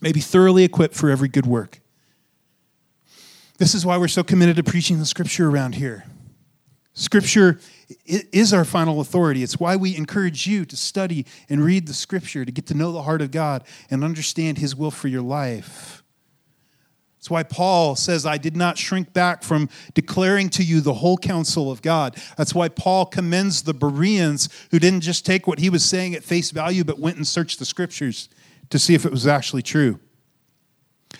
may 0.00 0.12
be 0.12 0.20
thoroughly 0.20 0.64
equipped 0.64 0.94
for 0.94 1.10
every 1.10 1.28
good 1.28 1.46
work. 1.46 1.80
This 3.58 3.74
is 3.74 3.84
why 3.84 3.98
we're 3.98 4.08
so 4.08 4.22
committed 4.22 4.56
to 4.56 4.62
preaching 4.62 4.98
the 4.98 5.06
scripture 5.06 5.50
around 5.50 5.74
here. 5.74 6.04
Scripture 6.94 7.60
is 8.06 8.52
our 8.52 8.64
final 8.64 9.00
authority. 9.00 9.42
It's 9.42 9.60
why 9.60 9.76
we 9.76 9.96
encourage 9.96 10.46
you 10.46 10.64
to 10.64 10.76
study 10.76 11.26
and 11.48 11.64
read 11.64 11.86
the 11.86 11.94
scripture 11.94 12.44
to 12.44 12.50
get 12.50 12.66
to 12.66 12.74
know 12.74 12.92
the 12.92 13.02
heart 13.02 13.20
of 13.20 13.30
God 13.30 13.64
and 13.90 14.02
understand 14.02 14.58
his 14.58 14.74
will 14.74 14.90
for 14.90 15.08
your 15.08 15.22
life. 15.22 16.02
That's 17.28 17.32
why 17.34 17.42
Paul 17.42 17.94
says, 17.94 18.24
I 18.24 18.38
did 18.38 18.56
not 18.56 18.78
shrink 18.78 19.12
back 19.12 19.42
from 19.42 19.68
declaring 19.92 20.48
to 20.48 20.64
you 20.64 20.80
the 20.80 20.94
whole 20.94 21.18
counsel 21.18 21.70
of 21.70 21.82
God. 21.82 22.16
That's 22.38 22.54
why 22.54 22.70
Paul 22.70 23.04
commends 23.04 23.64
the 23.64 23.74
Bereans 23.74 24.48
who 24.70 24.78
didn't 24.78 25.02
just 25.02 25.26
take 25.26 25.46
what 25.46 25.58
he 25.58 25.68
was 25.68 25.84
saying 25.84 26.14
at 26.14 26.24
face 26.24 26.50
value, 26.50 26.84
but 26.84 26.98
went 26.98 27.18
and 27.18 27.28
searched 27.28 27.58
the 27.58 27.66
scriptures 27.66 28.30
to 28.70 28.78
see 28.78 28.94
if 28.94 29.04
it 29.04 29.12
was 29.12 29.26
actually 29.26 29.60
true. 29.60 30.00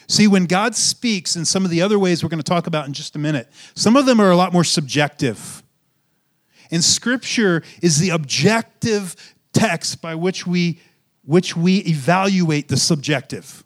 See, 0.06 0.26
when 0.26 0.46
God 0.46 0.74
speaks, 0.74 1.36
in 1.36 1.44
some 1.44 1.66
of 1.66 1.70
the 1.70 1.82
other 1.82 1.98
ways 1.98 2.22
we're 2.22 2.30
going 2.30 2.42
to 2.42 2.42
talk 2.42 2.66
about 2.66 2.86
in 2.86 2.94
just 2.94 3.14
a 3.14 3.18
minute, 3.18 3.46
some 3.74 3.94
of 3.94 4.06
them 4.06 4.18
are 4.18 4.30
a 4.30 4.36
lot 4.36 4.54
more 4.54 4.64
subjective. 4.64 5.62
And 6.70 6.82
Scripture 6.82 7.62
is 7.82 7.98
the 7.98 8.08
objective 8.08 9.14
text 9.52 10.00
by 10.00 10.14
which 10.14 10.46
we, 10.46 10.80
which 11.26 11.54
we 11.54 11.80
evaluate 11.80 12.68
the 12.68 12.78
subjective. 12.78 13.62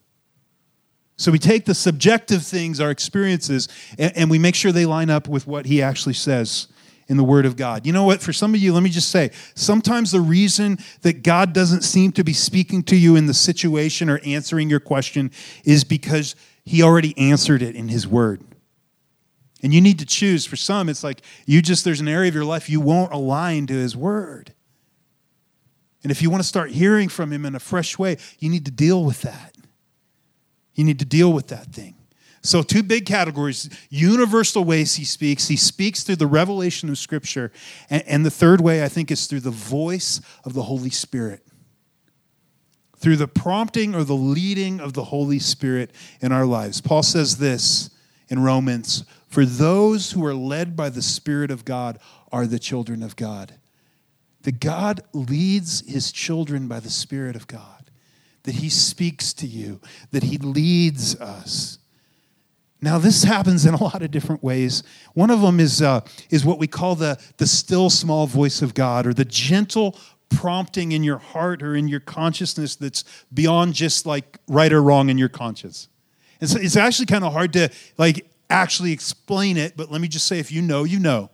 So 1.23 1.31
we 1.31 1.39
take 1.39 1.67
the 1.67 1.75
subjective 1.77 2.43
things, 2.43 2.81
our 2.81 2.91
experiences, 2.91 3.69
and, 3.97 4.13
and 4.17 4.29
we 4.29 4.41
make 4.41 4.57
sure 4.57 4.73
they 4.73 4.87
line 4.87 5.09
up 5.09 5.29
with 5.29 5.47
what 5.47 5.67
He 5.67 5.81
actually 5.81 6.15
says 6.15 6.67
in 7.07 7.17
the 7.17 7.23
Word 7.23 7.47
of 7.47 7.55
God. 7.55 7.87
You 7.87 7.93
know 7.93 8.03
what? 8.03 8.21
For 8.21 8.33
some 8.33 8.57
of 8.57 8.61
you, 8.61 8.73
let 8.73 8.83
me 8.83 8.91
just 8.91 9.09
say 9.09 9.31
sometimes 9.55 10.11
the 10.11 10.21
reason 10.21 10.79
that 11.03 11.23
God 11.23 11.53
doesn't 11.53 11.83
seem 11.83 12.11
to 12.13 12.25
be 12.25 12.33
speaking 12.33 12.83
to 12.83 12.97
you 12.97 13.15
in 13.15 13.27
the 13.27 13.35
situation 13.35 14.11
or 14.11 14.19
answering 14.25 14.69
your 14.69 14.81
question 14.81 15.31
is 15.65 15.85
because 15.85 16.35
He 16.65 16.83
already 16.83 17.17
answered 17.17 17.63
it 17.63 17.77
in 17.77 17.87
His 17.87 18.05
Word. 18.05 18.43
And 19.63 19.73
you 19.73 19.81
need 19.81 20.01
to 20.01 20.07
choose. 20.07 20.45
For 20.45 20.57
some, 20.57 20.89
it's 20.89 21.05
like 21.05 21.23
you 21.47 21.63
just, 21.63 21.85
there's 21.85 22.01
an 22.01 22.09
area 22.09 22.31
of 22.31 22.35
your 22.35 22.45
life 22.45 22.69
you 22.69 22.81
won't 22.81 23.13
align 23.13 23.69
to 23.69 23.75
His 23.75 23.97
Word. 23.97 24.55
And 26.03 26.11
if 26.11 26.21
you 26.21 26.31
want 26.31 26.43
to 26.43 26.49
start 26.49 26.73
hearing 26.73 27.09
from 27.09 27.33
Him 27.33 27.47
in 27.47 27.55
a 27.55 27.61
fresh 27.61 27.97
way, 27.97 28.17
you 28.41 28.51
need 28.51 28.65
to 28.65 28.73
deal 28.73 29.05
with 29.05 29.23
that. 29.23 29.52
You 30.75 30.85
need 30.85 30.99
to 31.01 31.05
deal 31.05 31.33
with 31.33 31.49
that 31.49 31.67
thing. 31.67 31.97
So, 32.45 32.63
two 32.63 32.83
big 32.83 33.07
categories 33.07 33.71
universal 33.89 34.65
ways 34.65 34.97
he 34.97 35.05
speaks. 35.05 35.47
He 35.47 35.57
speaks 35.57 36.03
through 36.03 36.17
the 36.17 36.27
revelation 36.27 36.89
of 36.89 36.99
Scripture. 36.99 37.53
And, 37.89 38.03
and, 38.07 38.27
the 38.27 38.31
third 38.31 38.61
way, 38.61 38.83
I 38.83 38.89
think, 38.89 39.13
is 39.13 39.27
through 39.27 39.41
the 39.41 39.51
voice 39.51 40.21
of 40.45 40.53
the 40.53 40.63
Holy 40.63 40.91
Spirit. 40.91 41.47
Through 42.97 43.17
the 43.17 43.29
prompting 43.29 43.95
or 43.95 44.03
the 44.03 44.15
leading 44.15 44.81
of 44.81 44.93
the 44.93 45.05
Holy 45.05 45.39
Spirit 45.39 45.93
in 46.21 46.33
our 46.33 46.45
lives. 46.45 46.81
Paul 46.81 47.03
says 47.05 47.39
this 47.39 47.91
in 48.29 48.43
Romans 48.43 49.05
For 49.29 49.45
those 49.45 50.13
who 50.13 50.25
are 50.25 50.35
led 50.35 50.75
by 50.75 50.89
the 50.89 51.03
Spirit 51.03 51.53
of 51.53 51.65
God 51.65 52.01
are 52.33 52.47
the 52.47 52.59
children 52.59 53.05
of 53.05 53.15
God. 53.15 53.55
That 54.43 54.59
God 54.59 55.03
leads 55.13 55.89
his 55.89 56.11
children 56.11 56.67
by 56.67 56.81
the 56.81 56.91
Spirit 56.91 57.37
of 57.37 57.47
God, 57.47 57.82
that 58.45 58.57
he 58.57 58.69
speaks 58.69 59.33
to 59.35 59.47
you, 59.47 59.81
that 60.11 60.25
he 60.25 60.39
leads 60.39 61.19
us. 61.21 61.79
Now, 62.81 62.99
this 62.99 63.23
happens 63.23 63.65
in 63.65 63.75
a 63.75 63.83
lot 63.83 64.03
of 64.03 64.11
different 64.11 64.43
ways. 64.43 64.83
One 65.15 65.31
of 65.31 65.41
them 65.41 65.61
is, 65.61 65.81
uh, 65.81 66.01
is 66.31 66.45
what 66.45 66.59
we 66.59 66.67
call 66.67 66.97
the, 66.97 67.21
the 67.37 67.47
still 67.47 67.91
small 67.91 68.27
voice 68.27 68.61
of 68.61 68.75
God 68.75 69.07
or 69.07 69.15
the 69.15 69.25
gentle 69.25 69.97
prompting 70.31 70.93
in 70.93 71.05
your 71.05 71.19
heart 71.19 71.63
or 71.63 71.77
in 71.77 71.87
your 71.87 72.01
consciousness 72.01 72.75
that's 72.75 73.05
beyond 73.33 73.75
just 73.75 74.07
like 74.07 74.39
right 74.49 74.73
or 74.73 74.83
wrong 74.83 75.09
in 75.11 75.19
your 75.19 75.29
conscience. 75.29 75.89
And 76.41 76.51
so 76.51 76.59
it's 76.59 76.77
actually 76.77 77.07
kind 77.07 77.23
of 77.23 77.33
hard 77.33 77.53
to 77.53 77.69
like 77.99 78.29
actually 78.51 78.93
explain 78.93 79.57
it, 79.57 79.77
but 79.77 79.91
let 79.91 80.01
me 80.01 80.09
just 80.09 80.27
say 80.27 80.41
if 80.41 80.51
you 80.51 80.61
know, 80.63 80.83
you 80.85 80.99
know. 80.99 81.31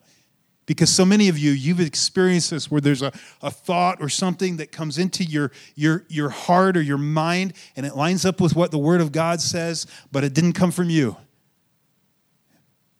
Because 0.69 0.91
so 0.91 1.07
many 1.07 1.31
of 1.31 1.39
you, 1.39 1.53
you've 1.53 1.81
experienced 1.81 2.51
this 2.51 2.71
where 2.71 2.83
there's 2.83 3.01
a, 3.01 3.11
a 3.41 3.51
thought 3.51 4.03
or 4.03 4.11
something 4.11 4.59
that 4.59 4.71
comes 4.71 4.99
into 4.99 5.25
your, 5.25 5.51
your, 5.75 6.05
your 6.09 6.29
heart 6.29 6.77
or 6.77 6.83
your 6.83 6.99
mind 6.99 7.55
and 7.75 7.87
it 7.87 7.97
lines 7.97 8.27
up 8.27 8.39
with 8.39 8.55
what 8.55 8.71
the 8.71 8.79
Word 8.79 9.01
of 9.01 9.11
God 9.11 9.41
says, 9.41 9.87
but 10.13 10.25
it 10.25 10.35
didn't 10.35 10.53
come 10.53 10.71
from 10.71 10.91
you. 10.91 11.17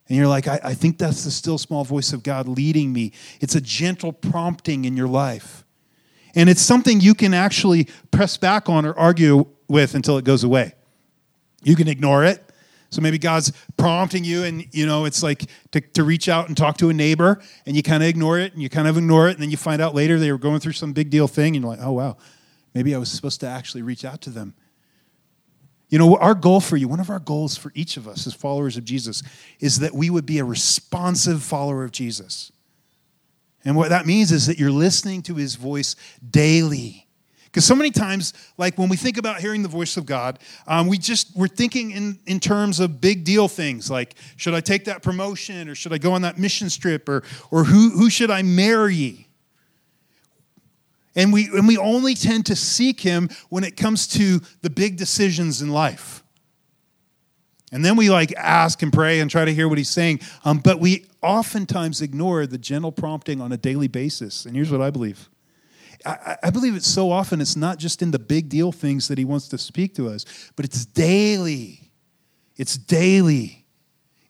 And 0.07 0.17
you're 0.17 0.27
like, 0.27 0.47
I, 0.47 0.59
I 0.63 0.73
think 0.73 0.97
that's 0.97 1.23
the 1.23 1.29
still 1.29 1.59
small 1.59 1.83
voice 1.83 2.11
of 2.11 2.23
God 2.23 2.47
leading 2.47 2.91
me. 2.91 3.11
It's 3.39 3.53
a 3.53 3.61
gentle 3.61 4.13
prompting 4.13 4.85
in 4.85 4.97
your 4.97 5.07
life. 5.07 5.63
And 6.33 6.49
it's 6.49 6.63
something 6.63 6.99
you 6.99 7.13
can 7.13 7.35
actually 7.35 7.87
press 8.09 8.35
back 8.35 8.67
on 8.67 8.83
or 8.83 8.97
argue 8.97 9.45
with 9.67 9.93
until 9.93 10.17
it 10.17 10.25
goes 10.25 10.43
away. 10.43 10.73
You 11.61 11.75
can 11.75 11.87
ignore 11.87 12.23
it. 12.25 12.48
So 12.89 13.01
maybe 13.01 13.17
God's 13.17 13.51
prompting 13.77 14.23
you, 14.23 14.43
and 14.43 14.65
you 14.73 14.85
know, 14.85 15.05
it's 15.05 15.21
like 15.21 15.45
to, 15.71 15.81
to 15.81 16.03
reach 16.03 16.27
out 16.27 16.47
and 16.47 16.57
talk 16.57 16.77
to 16.77 16.89
a 16.89 16.93
neighbor, 16.93 17.39
and 17.65 17.75
you 17.75 17.83
kind 17.83 18.01
of 18.01 18.09
ignore 18.09 18.39
it, 18.39 18.53
and 18.53 18.61
you 18.61 18.69
kind 18.69 18.87
of 18.87 18.97
ignore 18.97 19.27
it, 19.27 19.33
and 19.33 19.41
then 19.41 19.51
you 19.51 19.57
find 19.57 19.81
out 19.81 19.93
later 19.93 20.17
they 20.17 20.31
were 20.31 20.39
going 20.39 20.59
through 20.59 20.73
some 20.73 20.93
big 20.93 21.09
deal 21.09 21.27
thing, 21.27 21.55
and 21.55 21.63
you're 21.63 21.75
like, 21.75 21.83
oh 21.83 21.91
wow, 21.91 22.17
maybe 22.73 22.95
I 22.95 22.97
was 22.97 23.11
supposed 23.11 23.39
to 23.41 23.47
actually 23.47 23.83
reach 23.83 24.03
out 24.03 24.21
to 24.21 24.29
them. 24.29 24.55
You 25.89 25.97
know, 25.97 26.17
our 26.17 26.35
goal 26.35 26.61
for 26.61 26.77
you, 26.77 26.87
one 26.87 26.99
of 26.99 27.09
our 27.09 27.19
goals 27.19 27.57
for 27.57 27.71
each 27.75 27.97
of 27.97 28.07
us 28.07 28.27
as 28.27 28.33
followers 28.33 28.77
of 28.77 28.85
Jesus, 28.85 29.23
is 29.59 29.79
that 29.79 29.93
we 29.93 30.09
would 30.09 30.25
be 30.25 30.37
a 30.39 30.45
responsive 30.45 31.43
follower 31.43 31.83
of 31.83 31.91
Jesus. 31.91 32.51
And 33.65 33.75
what 33.75 33.89
that 33.89 34.05
means 34.05 34.31
is 34.31 34.45
that 34.47 34.57
you're 34.57 34.71
listening 34.71 35.21
to 35.23 35.35
his 35.35 35.55
voice 35.55 35.95
daily. 36.27 37.08
Because 37.51 37.65
so 37.65 37.75
many 37.75 37.89
times, 37.89 38.33
like 38.57 38.77
when 38.77 38.89
we 38.89 38.95
think 38.95 39.17
about 39.17 39.39
hearing 39.39 39.63
the 39.63 39.69
voice 39.69 39.97
of 39.97 40.05
God, 40.05 40.37
um, 40.67 40.87
we 40.87 40.99
just 40.99 41.35
we're 41.35 41.47
thinking 41.47 41.91
in, 41.91 42.19
in 42.27 42.39
terms 42.39 42.79
of 42.79 43.01
big 43.01 43.23
deal 43.23 43.47
things 43.47 43.89
like 43.89 44.15
should 44.37 44.53
I 44.53 44.61
take 44.61 44.85
that 44.85 45.01
promotion 45.01 45.67
or 45.67 45.73
should 45.73 45.91
I 45.91 45.97
go 45.97 46.11
on 46.11 46.21
that 46.21 46.37
mission 46.37 46.69
trip 46.69 47.09
or 47.09 47.23
or 47.49 47.63
who 47.63 47.89
who 47.89 48.09
should 48.09 48.29
I 48.29 48.43
marry? 48.43 49.25
And 51.15 51.33
we, 51.33 51.45
and 51.47 51.67
we 51.67 51.77
only 51.77 52.13
tend 52.13 52.45
to 52.45 52.55
seek 52.55 53.01
him 53.01 53.29
when 53.49 53.63
it 53.63 53.75
comes 53.75 54.07
to 54.09 54.39
the 54.61 54.69
big 54.69 54.95
decisions 54.95 55.61
in 55.61 55.69
life. 55.69 56.23
And 57.71 57.83
then 57.83 57.95
we 57.95 58.09
like 58.09 58.33
ask 58.35 58.81
and 58.81 58.93
pray 58.93 59.19
and 59.19 59.29
try 59.29 59.43
to 59.43 59.53
hear 59.53 59.67
what 59.67 59.77
he's 59.77 59.89
saying. 59.89 60.21
Um, 60.45 60.59
but 60.59 60.79
we 60.79 61.05
oftentimes 61.21 62.01
ignore 62.01 62.47
the 62.47 62.57
gentle 62.57 62.91
prompting 62.91 63.41
on 63.41 63.51
a 63.51 63.57
daily 63.57 63.87
basis. 63.87 64.45
And 64.45 64.55
here's 64.55 64.71
what 64.71 64.81
I 64.81 64.91
believe 64.91 65.29
I, 66.05 66.37
I 66.43 66.49
believe 66.49 66.75
it's 66.75 66.87
so 66.87 67.11
often 67.11 67.41
it's 67.41 67.55
not 67.55 67.77
just 67.77 68.01
in 68.01 68.11
the 68.11 68.19
big 68.19 68.49
deal 68.49 68.71
things 68.71 69.07
that 69.07 69.17
he 69.17 69.25
wants 69.25 69.47
to 69.49 69.57
speak 69.57 69.95
to 69.95 70.07
us, 70.07 70.25
but 70.55 70.65
it's 70.65 70.85
daily. 70.85 71.91
It's 72.55 72.77
daily. 72.77 73.65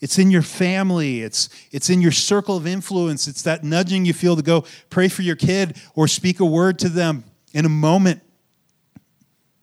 It's 0.02 0.18
in 0.18 0.32
your 0.32 0.42
family. 0.42 1.22
It's, 1.22 1.50
it's 1.72 1.90
in 1.90 2.02
your 2.02 2.12
circle 2.12 2.56
of 2.56 2.66
influence. 2.66 3.28
It's 3.28 3.42
that 3.44 3.64
nudging 3.64 4.06
you 4.06 4.14
feel 4.14 4.36
to 4.36 4.42
go 4.42 4.66
pray 4.90 5.10
for 5.10 5.22
your 5.22 5.36
kid 5.36 5.78
or 5.94 6.08
speak 6.08 6.40
a 6.40 6.46
word 6.46 6.80
to 6.80 6.90
them 6.90 7.26
in 7.54 7.66
a 7.66 7.70
moment 7.70 8.22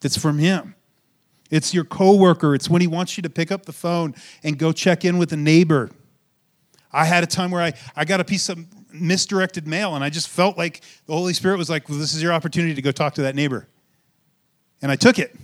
that's 0.01 0.19
from 0.19 0.39
Him. 0.39 0.75
It's 1.51 1.73
your 1.73 1.85
coworker. 1.85 2.55
It's 2.55 2.69
when 2.69 2.83
He 2.83 2.87
wants 2.87 3.17
you 3.17 3.23
to 3.23 3.31
pick 3.31 3.51
up 3.51 3.65
the 3.65 3.73
phone 3.73 4.15
and 4.43 4.59
go 4.59 4.73
check 4.73 5.05
in 5.05 5.17
with 5.17 5.33
a 5.33 5.37
neighbor. 5.37 5.91
I 6.93 7.05
had 7.05 7.25
a 7.25 7.27
time 7.27 7.51
where 7.51 7.63
I, 7.63 7.73
I 7.95 8.05
got 8.05 8.21
a 8.21 8.25
piece 8.25 8.49
of 8.49 8.59
misdirected 9.01 9.67
mail 9.67 9.95
and 9.95 10.05
I 10.05 10.11
just 10.11 10.29
felt 10.29 10.57
like 10.57 10.83
the 11.07 11.13
Holy 11.13 11.33
Spirit 11.33 11.59
was 11.59 11.71
like, 11.71 11.89
well, 11.89 11.99
this 11.99 12.15
is 12.15 12.23
your 12.23 12.33
opportunity 12.33 12.75
to 12.75 12.83
go 12.83 12.93
talk 12.93 13.15
to 13.15 13.23
that 13.23 13.35
neighbor. 13.35 13.69
And 14.83 14.93
I 14.93 14.97
took 14.97 15.19
it. 15.19 15.35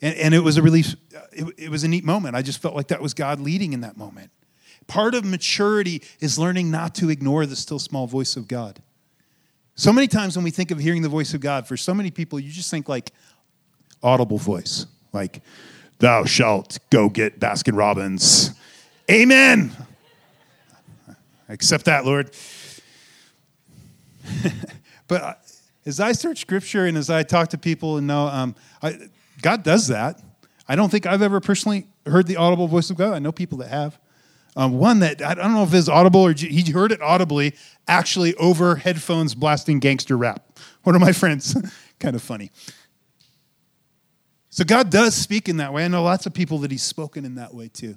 And, 0.00 0.16
and 0.16 0.34
it 0.34 0.40
was 0.40 0.56
a 0.56 0.62
relief, 0.62 0.94
uh, 1.16 1.20
it, 1.32 1.54
it 1.56 1.68
was 1.70 1.84
a 1.84 1.88
neat 1.88 2.04
moment. 2.04 2.36
I 2.36 2.42
just 2.42 2.60
felt 2.60 2.74
like 2.74 2.88
that 2.88 3.00
was 3.00 3.14
God 3.14 3.40
leading 3.40 3.72
in 3.72 3.80
that 3.80 3.96
moment. 3.96 4.30
Part 4.86 5.14
of 5.14 5.24
maturity 5.24 6.02
is 6.20 6.38
learning 6.38 6.70
not 6.70 6.94
to 6.96 7.08
ignore 7.08 7.46
the 7.46 7.56
still 7.56 7.78
small 7.78 8.06
voice 8.06 8.36
of 8.36 8.48
God. 8.48 8.82
So 9.76 9.92
many 9.92 10.06
times 10.06 10.36
when 10.36 10.44
we 10.44 10.50
think 10.50 10.70
of 10.70 10.78
hearing 10.78 11.02
the 11.02 11.08
voice 11.08 11.34
of 11.34 11.40
God, 11.40 11.66
for 11.66 11.76
so 11.76 11.94
many 11.94 12.10
people, 12.10 12.38
you 12.38 12.52
just 12.52 12.70
think 12.70 12.88
like 12.88 13.12
audible 14.02 14.38
voice, 14.38 14.86
like, 15.12 15.40
thou 15.98 16.24
shalt 16.24 16.78
go 16.90 17.08
get 17.08 17.40
Baskin 17.40 17.76
Robbins. 17.76 18.50
Amen. 19.10 19.72
Accept 21.54 21.86
that, 21.86 22.04
Lord. 22.04 22.30
but 25.08 25.40
as 25.86 26.00
I 26.00 26.12
search 26.12 26.40
scripture 26.40 26.86
and 26.86 26.96
as 26.96 27.10
I 27.10 27.22
talk 27.22 27.48
to 27.50 27.58
people 27.58 27.96
and 27.96 28.06
know, 28.06 28.26
um, 28.26 28.54
I, 28.82 28.98
God 29.40 29.62
does 29.62 29.88
that. 29.88 30.20
I 30.68 30.76
don't 30.76 30.90
think 30.90 31.06
I've 31.06 31.22
ever 31.22 31.40
personally 31.40 31.86
heard 32.06 32.26
the 32.26 32.36
audible 32.36 32.68
voice 32.68 32.90
of 32.90 32.96
God. 32.96 33.14
I 33.14 33.18
know 33.18 33.32
people 33.32 33.58
that 33.58 33.68
have. 33.68 33.98
Um, 34.56 34.78
one 34.78 35.00
that 35.00 35.20
I 35.20 35.34
don't 35.34 35.52
know 35.52 35.64
if 35.64 35.74
it's 35.74 35.88
audible 35.88 36.20
or 36.20 36.32
he 36.32 36.70
heard 36.70 36.92
it 36.92 37.02
audibly, 37.02 37.54
actually 37.88 38.34
over 38.36 38.76
headphones 38.76 39.34
blasting 39.34 39.80
gangster 39.80 40.16
rap. 40.16 40.58
One 40.84 40.94
of 40.94 41.00
my 41.00 41.12
friends, 41.22 41.56
kind 41.98 42.14
of 42.14 42.22
funny. 42.22 42.50
So 44.50 44.62
God 44.64 44.90
does 44.90 45.16
speak 45.16 45.48
in 45.48 45.56
that 45.56 45.72
way. 45.72 45.84
I 45.84 45.88
know 45.88 46.04
lots 46.04 46.26
of 46.26 46.32
people 46.32 46.58
that 46.58 46.70
He's 46.70 46.84
spoken 46.84 47.24
in 47.24 47.34
that 47.34 47.52
way 47.52 47.68
too. 47.68 47.96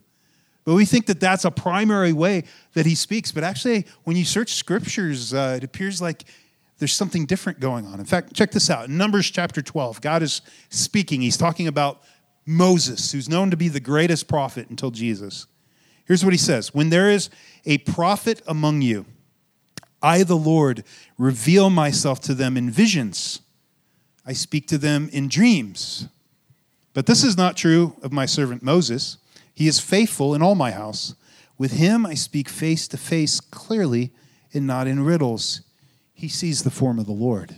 But 0.67 0.73
we 0.73 0.83
think 0.83 1.05
that 1.05 1.21
that's 1.21 1.45
a 1.45 1.49
primary 1.49 2.11
way 2.11 2.43
that 2.73 2.85
He 2.85 2.93
speaks. 2.93 3.31
But 3.31 3.45
actually, 3.45 3.85
when 4.03 4.17
you 4.17 4.25
search 4.25 4.55
scriptures, 4.55 5.33
uh, 5.33 5.53
it 5.55 5.63
appears 5.63 6.01
like 6.01 6.25
there's 6.77 6.91
something 6.91 7.25
different 7.25 7.61
going 7.61 7.85
on. 7.85 8.01
In 8.01 8.05
fact, 8.05 8.33
check 8.33 8.51
this 8.51 8.69
out. 8.69 8.89
Numbers 8.89 9.31
chapter 9.31 9.61
12, 9.61 10.01
God 10.01 10.21
is 10.21 10.41
speaking. 10.69 11.21
He's 11.21 11.37
talking 11.37 11.69
about 11.69 12.03
Moses, 12.45 13.13
who's 13.13 13.29
known 13.29 13.49
to 13.51 13.55
be 13.55 13.69
the 13.69 13.79
greatest 13.79 14.27
prophet 14.27 14.69
until 14.69 14.91
Jesus. 14.91 15.47
Here's 16.03 16.25
what 16.25 16.33
he 16.33 16.37
says 16.37 16.73
When 16.73 16.89
there 16.89 17.09
is 17.09 17.29
a 17.65 17.77
prophet 17.77 18.41
among 18.45 18.81
you, 18.81 19.05
I, 20.01 20.23
the 20.23 20.35
Lord, 20.35 20.83
reveal 21.17 21.69
myself 21.69 22.19
to 22.23 22.33
them 22.33 22.57
in 22.57 22.69
visions. 22.69 23.39
I 24.25 24.33
speak 24.33 24.67
to 24.67 24.77
them 24.77 25.07
in 25.13 25.29
dreams. 25.29 26.09
But 26.93 27.05
this 27.05 27.23
is 27.23 27.37
not 27.37 27.55
true 27.55 27.95
of 28.03 28.11
my 28.11 28.25
servant 28.25 28.63
Moses. 28.63 29.17
He 29.57 29.67
is 29.67 29.79
faithful 29.79 30.35
in 30.35 30.43
all 30.43 30.53
my 30.53 30.69
house. 30.69 31.15
With 31.57 31.71
him 31.73 32.05
I 32.05 32.13
speak 32.13 32.47
face 32.47 32.87
to 32.89 32.97
face 32.97 33.39
clearly 33.39 34.11
and 34.53 34.67
not 34.67 34.85
in 34.85 35.03
riddles 35.03 35.61
he 36.17 36.27
sees 36.27 36.63
the 36.63 36.71
form 36.71 36.97
of 36.97 37.05
the 37.05 37.11
Lord. 37.11 37.55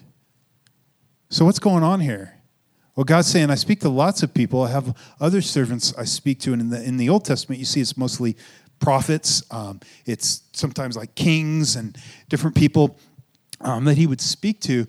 So, 1.30 1.46
what's 1.46 1.60
going 1.60 1.82
on 1.82 2.02
here? 2.02 2.36
Well, 2.94 3.06
God's 3.06 3.30
saying, 3.30 3.50
I 3.50 3.56
speak 3.56 3.80
to 3.82 3.90
lots 3.90 4.22
of 4.22 4.34
people. 4.34 4.64
I 4.64 4.72
have 4.72 4.98
other 5.22 5.42
servants 5.42 5.94
I 5.98 6.04
speak 6.04 6.42
to. 6.42 6.52
And 6.52 6.62
in 6.64 6.70
the, 6.70 6.84
in 6.84 6.98
the 6.98 7.08
Old 7.08 7.24
Testament, 7.24 7.60
you 7.60 7.66
see 7.66 7.80
it's 7.80 7.96
mostly 7.96 8.36
prophets, 8.82 9.44
um, 9.50 9.80
it's 10.06 10.44
sometimes 10.52 10.98
like 10.98 11.16
kings 11.16 11.78
and 11.78 11.98
different 12.28 12.54
people 12.54 13.00
um, 13.62 13.86
that 13.86 13.96
he 13.96 14.08
would 14.08 14.20
speak 14.20 14.60
to 14.62 14.88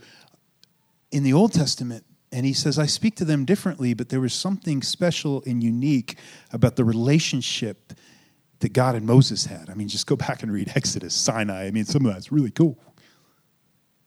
in 1.13 1.23
the 1.23 1.33
Old 1.33 1.53
Testament. 1.53 2.05
And 2.33 2.47
he 2.47 2.53
says, 2.53 2.79
I 2.79 2.87
speak 2.87 3.17
to 3.17 3.25
them 3.25 3.45
differently, 3.45 3.93
but 3.93 4.09
there 4.09 4.21
was 4.21 4.33
something 4.33 4.83
special 4.83 5.43
and 5.47 5.63
unique 5.63 6.17
about 6.53 6.77
the 6.77 6.85
relationship 6.85 7.93
that 8.61 8.73
God 8.73 8.95
and 8.95 9.05
Moses 9.05 9.47
had. 9.47 9.69
I 9.69 9.75
mean, 9.75 9.89
just 9.89 10.07
go 10.07 10.17
back 10.17 10.43
and 10.43 10.53
read 10.53 10.73
Exodus, 10.75 11.15
Sinai. 11.15 11.67
I 11.67 11.71
mean, 11.71 11.85
some 11.85 12.07
of 12.07 12.13
that's 12.13 12.31
really 12.31 12.51
cool. 12.51 12.79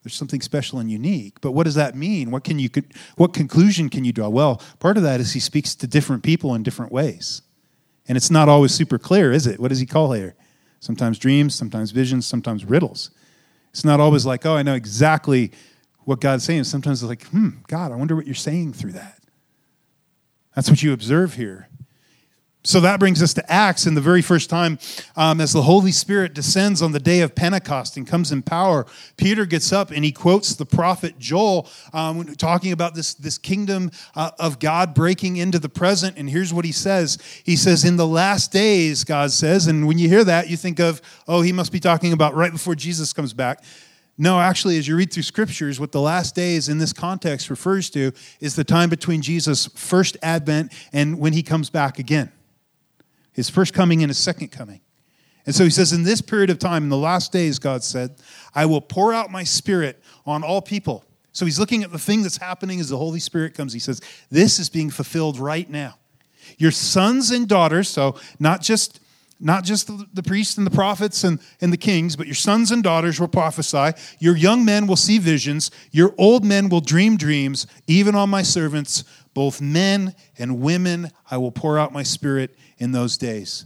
There's 0.04 0.16
something 0.16 0.42
special 0.42 0.80
and 0.80 0.92
unique. 0.92 1.42
But 1.42 1.52
what 1.52 1.64
does 1.64 1.76
that 1.76 1.96
mean? 1.96 2.30
What 2.30 2.44
can 2.44 2.60
you 2.60 2.70
what 3.16 3.34
conclusion 3.34 3.90
can 3.90 4.04
you 4.04 4.12
draw? 4.12 4.30
Well, 4.30 4.62
part 4.80 4.98
of 4.98 5.04
that 5.04 5.20
is 5.20 5.34
he 5.34 5.40
speaks 5.40 5.76
to 5.76 5.88
different 5.88 6.24
people 6.24 6.56
in 6.56 6.64
different 6.64 6.92
ways. 6.92 7.42
And 8.08 8.18
it's 8.18 8.30
not 8.30 8.50
always 8.50 8.74
super 8.74 9.00
clear, 9.00 9.32
is 9.32 9.48
it? 9.48 9.60
What 9.60 9.70
does 9.70 9.80
he 9.80 9.86
call 9.86 10.12
here? 10.12 10.36
Sometimes 10.82 11.18
dreams, 11.18 11.56
sometimes 11.56 11.92
visions, 11.92 12.26
sometimes 12.26 12.66
riddles. 12.66 13.12
It's 13.72 13.86
not 13.86 14.02
always 14.02 14.26
like, 14.26 14.46
oh, 14.46 14.56
I 14.56 14.62
know 14.62 14.76
exactly 14.76 15.52
what 16.06 16.22
God's 16.22 16.44
saying. 16.44 16.66
Sometimes 16.66 17.02
it's 17.02 17.10
like, 17.10 17.26
hmm, 17.28 17.50
God, 17.68 17.92
I 17.92 17.96
wonder 17.96 18.16
what 18.16 18.26
you're 18.26 18.36
saying 18.36 18.74
through 18.74 18.94
that. 18.94 19.20
That's 20.56 20.70
what 20.70 20.84
you 20.84 20.94
observe 20.94 21.34
here. 21.34 21.68
So 22.66 22.80
that 22.80 22.98
brings 22.98 23.22
us 23.22 23.34
to 23.34 23.52
Acts, 23.52 23.86
and 23.86 23.98
the 23.98 24.02
very 24.02 24.22
first 24.22 24.50
time 24.50 24.80
um, 25.18 25.42
as 25.42 25.52
the 25.52 25.64
Holy 25.64 25.92
Spirit 25.92 26.34
descends 26.34 26.82
on 26.82 26.94
the 26.94 27.00
day 27.00 27.20
of 27.20 27.36
Pentecost 27.36 27.98
and 27.98 28.08
comes 28.08 28.32
in 28.32 28.42
power, 28.42 28.86
Peter 29.18 29.46
gets 29.46 29.74
up 29.74 29.92
and 29.92 30.06
he 30.06 30.14
quotes 30.14 30.56
the 30.56 30.66
prophet 30.66 31.20
Joel, 31.20 31.68
um, 31.92 32.26
talking 32.36 32.72
about 32.72 32.96
this, 32.96 33.16
this 33.16 33.38
kingdom 33.38 33.92
uh, 34.16 34.32
of 34.40 34.60
God 34.60 34.94
breaking 34.94 35.36
into 35.36 35.60
the 35.60 35.68
present. 35.68 36.18
And 36.18 36.30
here's 36.30 36.54
what 36.54 36.64
he 36.64 36.72
says 36.72 37.18
He 37.44 37.58
says, 37.58 37.84
In 37.84 37.98
the 37.98 38.08
last 38.08 38.54
days, 38.54 39.04
God 39.04 39.32
says, 39.32 39.68
and 39.68 39.86
when 39.86 39.98
you 39.98 40.08
hear 40.08 40.24
that, 40.24 40.50
you 40.50 40.56
think 40.56 40.80
of, 40.80 41.02
oh, 41.28 41.42
he 41.42 41.52
must 41.52 41.74
be 41.74 41.82
talking 41.82 42.14
about 42.14 42.34
right 42.34 42.52
before 42.52 42.76
Jesus 42.76 43.12
comes 43.12 43.34
back. 43.34 43.62
No, 44.18 44.40
actually, 44.40 44.78
as 44.78 44.88
you 44.88 44.96
read 44.96 45.12
through 45.12 45.24
scriptures, 45.24 45.80
what 45.80 45.92
the 45.92 46.02
last 46.02 46.36
days 46.36 46.70
in 46.70 46.78
this 46.78 46.94
context 46.94 47.50
refers 47.50 47.90
to 47.92 48.12
is 48.40 48.56
the 48.56 48.64
time 48.64 48.90
between 48.90 49.22
Jesus' 49.22 49.68
first 49.76 50.18
advent 50.22 50.72
and 50.92 51.20
when 51.20 51.34
he 51.34 51.42
comes 51.42 51.70
back 51.70 52.00
again 52.00 52.32
his 53.34 53.50
first 53.50 53.74
coming 53.74 54.02
and 54.02 54.10
his 54.10 54.18
second 54.18 54.50
coming. 54.50 54.80
And 55.46 55.54
so 55.54 55.64
he 55.64 55.70
says, 55.70 55.92
In 55.92 56.04
this 56.04 56.22
period 56.22 56.50
of 56.50 56.60
time, 56.60 56.84
in 56.84 56.90
the 56.90 56.98
last 56.98 57.32
days, 57.32 57.60
God 57.60 57.84
said, 57.84 58.16
I 58.56 58.66
will 58.66 58.80
pour 58.80 59.14
out 59.14 59.32
my 59.32 59.44
spirit 59.44 60.02
on 60.26 60.44
all 60.44 60.62
people. 60.62 61.04
So 61.34 61.46
he's 61.46 61.60
looking 61.60 61.84
at 61.84 61.92
the 61.92 62.00
thing 62.00 62.22
that's 62.22 62.38
happening 62.38 62.80
as 62.80 62.90
the 62.90 62.98
Holy 62.98 63.20
Spirit 63.20 63.56
comes. 63.56 63.74
He 63.74 63.80
says, 63.80 64.00
This 64.30 64.60
is 64.60 64.70
being 64.70 64.90
fulfilled 64.90 65.38
right 65.38 65.70
now. 65.70 65.98
Your 66.58 66.72
sons 66.72 67.32
and 67.32 67.48
daughters, 67.48 67.90
so 67.90 68.20
not 68.40 68.62
just 68.62 69.00
not 69.44 69.66
just 69.66 69.88
the, 69.88 70.08
the, 70.14 70.24
priests 70.24 70.58
and 70.58 70.66
the 70.66 70.72
prophets 70.72 71.24
and, 71.24 71.40
and 71.60 71.74
the 71.74 71.78
kings, 71.78 72.16
but 72.16 72.28
your 72.28 72.36
sons 72.36 72.72
and 72.72 72.82
daughters 72.82 73.20
will 73.20 73.28
prophesy. 73.28 73.92
Your 74.20 74.38
young 74.38 74.64
men 74.64 74.88
will 74.88 74.96
see 74.96 75.20
visions. 75.20 75.70
Your 75.92 76.16
old 76.18 76.46
men 76.46 76.70
will 76.70 76.80
dream 76.80 77.18
dreams. 77.18 77.68
Even 77.86 78.16
on 78.16 78.30
my 78.30 78.42
servants, 78.42 79.04
both 79.34 79.60
men 79.62 80.16
and 80.38 80.62
women, 80.62 81.12
I 81.30 81.38
will 81.38 81.52
pour 81.52 81.78
out 81.78 81.92
my 81.92 82.04
spirit 82.04 82.56
in 82.78 82.94
those 82.94 83.18
days. 83.18 83.66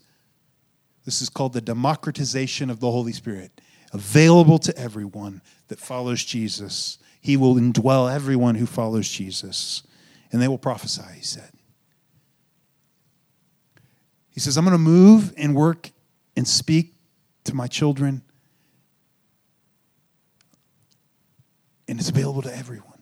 This 1.06 1.22
is 1.22 1.30
called 1.30 1.54
the 1.54 1.62
democratization 1.62 2.70
of 2.70 2.80
the 2.80 2.92
Holy 2.92 3.14
Spirit, 3.14 3.62
available 3.94 4.58
to 4.60 4.78
everyone 4.78 5.42
that 5.68 5.80
follows 5.80 6.26
Jesus. 6.26 6.98
He 7.22 7.38
will 7.38 7.56
indwell 7.56 8.14
everyone 8.14 8.56
who 8.56 8.66
follows 8.66 9.08
Jesus, 9.10 9.84
and 10.32 10.42
they 10.42 10.48
will 10.48 10.58
prophesy, 10.58 11.04
he 11.16 11.24
said. 11.24 11.52
He 14.38 14.42
says, 14.42 14.56
I'm 14.56 14.66
going 14.66 14.74
to 14.74 14.78
move 14.78 15.34
and 15.36 15.56
work 15.56 15.90
and 16.36 16.48
speak 16.48 16.94
to 17.46 17.56
my 17.56 17.66
children. 17.66 18.22
And 21.88 22.00
it's 22.00 22.10
available 22.10 22.44
to 22.44 22.56
everyone. 22.56 23.00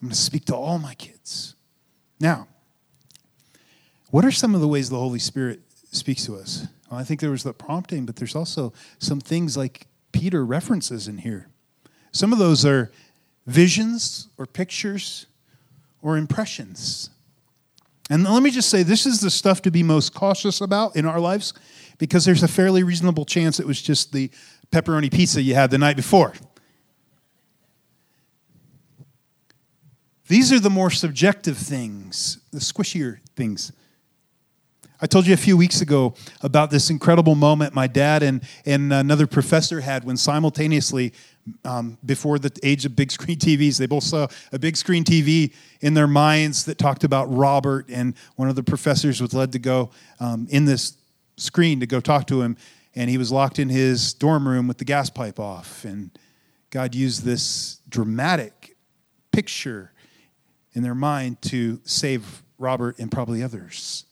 I'm 0.00 0.06
going 0.06 0.10
to 0.10 0.16
speak 0.16 0.44
to 0.44 0.54
all 0.54 0.78
my 0.78 0.94
kids. 0.94 1.56
Now, 2.20 2.46
what 4.12 4.24
are 4.24 4.30
some 4.30 4.54
of 4.54 4.60
the 4.60 4.68
ways 4.68 4.88
the 4.88 5.00
Holy 5.00 5.18
Spirit 5.18 5.62
speaks 5.90 6.26
to 6.26 6.36
us? 6.36 6.68
Well, 6.88 7.00
I 7.00 7.02
think 7.02 7.18
there 7.18 7.32
was 7.32 7.42
the 7.42 7.52
prompting, 7.52 8.06
but 8.06 8.14
there's 8.14 8.36
also 8.36 8.72
some 9.00 9.20
things 9.20 9.56
like 9.56 9.88
Peter 10.12 10.44
references 10.46 11.08
in 11.08 11.18
here. 11.18 11.48
Some 12.12 12.32
of 12.32 12.38
those 12.38 12.64
are 12.64 12.92
visions 13.48 14.28
or 14.38 14.46
pictures 14.46 15.26
or 16.00 16.16
impressions. 16.16 17.10
And 18.12 18.24
let 18.24 18.42
me 18.42 18.50
just 18.50 18.68
say, 18.68 18.82
this 18.82 19.06
is 19.06 19.22
the 19.22 19.30
stuff 19.30 19.62
to 19.62 19.70
be 19.70 19.82
most 19.82 20.12
cautious 20.12 20.60
about 20.60 20.96
in 20.96 21.06
our 21.06 21.18
lives 21.18 21.54
because 21.96 22.26
there's 22.26 22.42
a 22.42 22.48
fairly 22.48 22.82
reasonable 22.82 23.24
chance 23.24 23.58
it 23.58 23.66
was 23.66 23.80
just 23.80 24.12
the 24.12 24.30
pepperoni 24.70 25.10
pizza 25.10 25.40
you 25.40 25.54
had 25.54 25.70
the 25.70 25.78
night 25.78 25.96
before. 25.96 26.34
These 30.28 30.52
are 30.52 30.60
the 30.60 30.68
more 30.68 30.90
subjective 30.90 31.56
things, 31.56 32.36
the 32.52 32.58
squishier 32.58 33.20
things. 33.34 33.72
I 35.04 35.06
told 35.06 35.26
you 35.26 35.34
a 35.34 35.36
few 35.36 35.56
weeks 35.56 35.80
ago 35.80 36.14
about 36.42 36.70
this 36.70 36.88
incredible 36.88 37.34
moment 37.34 37.74
my 37.74 37.88
dad 37.88 38.22
and, 38.22 38.40
and 38.64 38.92
another 38.92 39.26
professor 39.26 39.80
had 39.80 40.04
when 40.04 40.16
simultaneously 40.16 41.12
um, 41.64 41.98
before 42.06 42.38
the 42.38 42.56
age 42.62 42.86
of 42.86 42.94
big 42.94 43.10
screen 43.10 43.36
TVs. 43.40 43.78
They 43.78 43.86
both 43.86 44.04
saw 44.04 44.28
a 44.52 44.60
big 44.60 44.76
screen 44.76 45.02
TV 45.02 45.52
in 45.80 45.94
their 45.94 46.06
minds 46.06 46.66
that 46.66 46.78
talked 46.78 47.02
about 47.02 47.24
Robert, 47.34 47.88
and 47.88 48.14
one 48.36 48.48
of 48.48 48.54
the 48.54 48.62
professors 48.62 49.20
was 49.20 49.34
led 49.34 49.50
to 49.52 49.58
go 49.58 49.90
um, 50.20 50.46
in 50.50 50.66
this 50.66 50.96
screen 51.36 51.80
to 51.80 51.86
go 51.86 51.98
talk 51.98 52.28
to 52.28 52.40
him, 52.40 52.56
and 52.94 53.10
he 53.10 53.18
was 53.18 53.32
locked 53.32 53.58
in 53.58 53.70
his 53.70 54.14
dorm 54.14 54.46
room 54.46 54.68
with 54.68 54.78
the 54.78 54.84
gas 54.84 55.10
pipe 55.10 55.40
off. 55.40 55.84
And 55.84 56.16
God 56.70 56.94
used 56.94 57.24
this 57.24 57.80
dramatic 57.88 58.76
picture 59.32 59.90
in 60.74 60.84
their 60.84 60.94
mind 60.94 61.42
to 61.42 61.80
save 61.82 62.44
Robert 62.56 63.00
and 63.00 63.10
probably 63.10 63.42
others. 63.42 64.04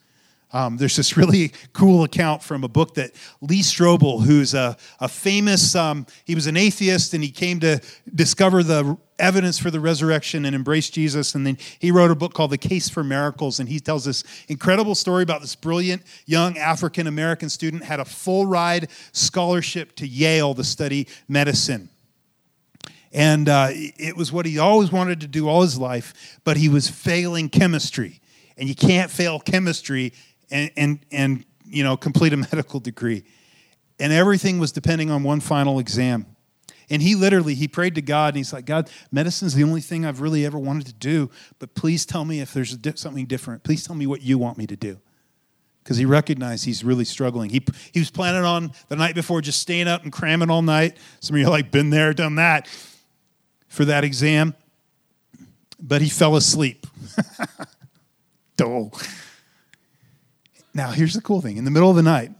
Um, 0.53 0.77
there's 0.77 0.97
this 0.97 1.17
really 1.17 1.53
cool 1.73 2.05
account 2.05 2.43
from 2.43 2.65
a 2.65 2.69
book 2.69 2.95
that 2.95 3.13
Lee 3.41 3.63
Strobel, 3.63 4.25
who's 4.25 4.55
a, 4.55 4.77
a 4.99 5.09
famous, 5.09 5.75
um, 5.75 6.07
he 6.25 6.35
was 6.35 6.47
an 6.47 6.57
atheist 6.57 7.15
and 7.15 7.23
he 7.23 7.31
came 7.31 7.61
to 7.61 7.81
discover 8.15 8.63
the 8.63 8.97
evidence 9.19 9.59
for 9.59 9.71
the 9.71 9.79
resurrection 9.79 10.45
and 10.45 10.57
embrace 10.57 10.91
Jesus. 10.91 11.35
And 11.35 11.47
then 11.47 11.59
he 11.79 11.91
wrote 11.91 12.11
a 12.11 12.15
book 12.15 12.33
called 12.33 12.51
The 12.51 12.59
Case 12.59 12.89
for 12.89 13.05
Miracles. 13.05 13.61
And 13.61 13.69
he 13.69 13.79
tells 13.79 14.05
this 14.05 14.25
incredible 14.49 14.95
story 14.95 15.23
about 15.23 15.43
this 15.43 15.55
brilliant 15.55 16.03
young 16.27 16.59
African 16.59 17.07
American 17.07 17.49
student 17.49 17.85
had 17.85 18.01
a 18.01 18.05
full 18.05 18.47
ride 18.47 18.89
scholarship 19.13 19.95
to 19.97 20.07
Yale 20.07 20.55
to 20.55 20.65
study 20.65 21.07
medicine. 21.29 21.91
And 23.13 23.49
uh, 23.49 23.69
it 23.73 24.17
was 24.17 24.33
what 24.33 24.47
he 24.47 24.59
always 24.59 24.93
wanted 24.93 25.21
to 25.21 25.27
do 25.27 25.49
all 25.49 25.63
his 25.63 25.79
life, 25.79 26.41
but 26.45 26.57
he 26.57 26.69
was 26.69 26.89
failing 26.89 27.49
chemistry. 27.49 28.21
And 28.57 28.69
you 28.69 28.75
can't 28.75 29.11
fail 29.11 29.41
chemistry 29.41 30.13
and, 30.51 30.71
and, 30.77 30.99
and 31.11 31.45
you 31.65 31.85
know, 31.85 31.97
complete 31.97 32.33
a 32.33 32.37
medical 32.53 32.81
degree. 32.81 33.25
And 33.99 34.13
everything 34.13 34.59
was 34.59 34.73
depending 34.73 35.11
on 35.11 35.23
one 35.23 35.41
final 35.41 35.79
exam. 35.79 36.27
And 36.91 37.01
he 37.01 37.15
literally, 37.15 37.55
he 37.55 37.69
prayed 37.69 37.95
to 37.95 38.03
God 38.03 38.35
and 38.35 38.39
he's 38.39 38.53
like, 38.53 38.65
God, 38.65 38.91
medicine's 39.13 39.55
the 39.55 39.63
only 39.63 39.81
thing 39.81 40.05
I've 40.05 40.21
really 40.21 40.45
ever 40.45 40.59
wanted 40.59 40.87
to 40.87 40.93
do, 40.93 41.31
but 41.61 41.75
please 41.75 42.05
tell 42.05 42.25
me 42.25 42.41
if 42.41 42.53
there's 42.53 42.77
something 42.97 43.27
different. 43.27 43.63
Please 43.63 43.87
tell 43.87 43.95
me 43.95 44.09
what 44.09 44.23
you 44.23 44.39
want 44.39 44.59
me 44.59 44.67
to 44.67 44.77
do. 44.77 44.99
Because 45.85 45.99
he 45.99 46.05
recognized 46.05 46.65
he's 46.65 46.83
really 46.83 47.05
struggling. 47.05 47.49
He, 47.49 47.65
he 47.93 48.01
was 48.01 48.11
planning 48.11 48.45
on 48.45 48.73
the 48.89 48.97
night 48.97 49.15
before 49.15 49.41
just 49.41 49.61
staying 49.61 49.87
up 49.87 50.03
and 50.03 50.13
cramming 50.13 50.51
all 50.51 50.63
night. 50.63 50.97
Some 51.21 51.37
of 51.37 51.41
you 51.41 51.47
are 51.47 51.51
like, 51.51 51.71
been 51.71 51.91
there, 51.91 52.13
done 52.13 52.35
that 52.35 52.69
for 53.69 53.85
that 53.85 54.03
exam. 54.03 54.55
But 55.81 56.03
he 56.03 56.11
fell 56.11 56.37
asleep. 56.37 56.87
Dull. 58.57 58.93
Now, 60.73 60.91
here's 60.91 61.15
the 61.15 61.21
cool 61.21 61.41
thing 61.41 61.57
in 61.57 61.65
the 61.65 61.71
middle 61.71 61.91
of 61.91 61.97
the 61.97 62.03
night, 62.03 62.33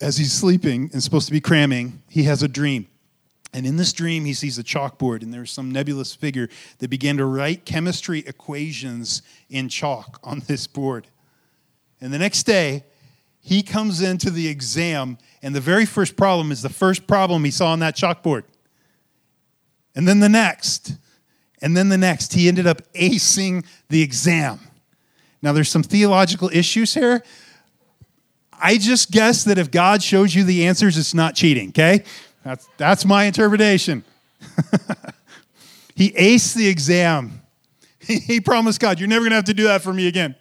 as 0.00 0.16
he's 0.16 0.32
sleeping 0.32 0.90
and 0.92 1.02
supposed 1.02 1.26
to 1.26 1.32
be 1.32 1.40
cramming, 1.40 2.02
he 2.08 2.24
has 2.24 2.42
a 2.42 2.48
dream. 2.48 2.88
And 3.52 3.64
in 3.64 3.76
this 3.76 3.92
dream, 3.92 4.24
he 4.24 4.34
sees 4.34 4.58
a 4.58 4.62
chalkboard, 4.62 5.22
and 5.22 5.32
there's 5.32 5.50
some 5.50 5.70
nebulous 5.70 6.14
figure 6.14 6.48
that 6.78 6.90
began 6.90 7.16
to 7.16 7.24
write 7.24 7.64
chemistry 7.64 8.20
equations 8.20 9.22
in 9.48 9.68
chalk 9.68 10.20
on 10.24 10.42
this 10.46 10.66
board. 10.66 11.06
And 12.00 12.12
the 12.12 12.18
next 12.18 12.42
day, 12.42 12.84
he 13.40 13.62
comes 13.62 14.02
into 14.02 14.30
the 14.30 14.48
exam, 14.48 15.18
and 15.40 15.54
the 15.54 15.60
very 15.60 15.86
first 15.86 16.16
problem 16.16 16.50
is 16.50 16.62
the 16.62 16.68
first 16.68 17.06
problem 17.06 17.44
he 17.44 17.50
saw 17.50 17.68
on 17.68 17.78
that 17.78 17.96
chalkboard. 17.96 18.42
And 19.94 20.06
then 20.06 20.20
the 20.20 20.28
next, 20.28 20.96
and 21.62 21.76
then 21.76 21.88
the 21.88 21.96
next. 21.96 22.34
He 22.34 22.48
ended 22.48 22.66
up 22.66 22.82
acing 22.92 23.64
the 23.88 24.02
exam. 24.02 24.60
Now, 25.40 25.52
there's 25.52 25.70
some 25.70 25.82
theological 25.82 26.50
issues 26.52 26.92
here, 26.92 27.22
I 28.60 28.78
just 28.78 29.10
guess 29.10 29.44
that 29.44 29.58
if 29.58 29.70
God 29.70 30.02
shows 30.02 30.34
you 30.34 30.44
the 30.44 30.66
answers, 30.66 30.96
it's 30.96 31.14
not 31.14 31.34
cheating, 31.34 31.68
okay? 31.70 32.04
That's, 32.42 32.68
that's 32.76 33.04
my 33.04 33.24
interpretation. 33.24 34.04
he 35.94 36.12
aced 36.12 36.54
the 36.54 36.68
exam. 36.68 37.42
he 37.98 38.40
promised 38.40 38.80
God, 38.80 38.98
You're 39.00 39.08
never 39.08 39.22
going 39.22 39.30
to 39.30 39.36
have 39.36 39.44
to 39.44 39.54
do 39.54 39.64
that 39.64 39.82
for 39.82 39.92
me 39.92 40.06
again. 40.06 40.36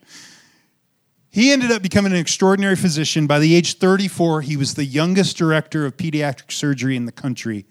He 1.30 1.52
ended 1.52 1.72
up 1.72 1.82
becoming 1.82 2.14
an 2.14 2.18
extraordinary 2.18 2.78
physician. 2.78 3.28
By 3.28 3.40
the 3.40 3.56
age 3.56 3.78
34, 3.78 4.44
he 4.44 4.56
was 4.56 4.76
the 4.76 4.86
youngest 4.86 5.36
director 5.36 5.86
of 5.86 5.98
pediatric 5.98 6.52
surgery 6.52 6.96
in 6.96 7.06
the 7.06 7.12
country. 7.12 7.66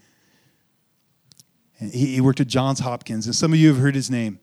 He, 1.80 2.20
worked 2.20 2.40
at 2.40 2.46
Johns 2.46 2.80
Hopkins, 2.80 3.26
and 3.26 3.34
some 3.34 3.52
of 3.52 3.58
you 3.58 3.68
have 3.68 3.78
heard 3.78 3.94
his 3.94 4.10
name. 4.10 4.38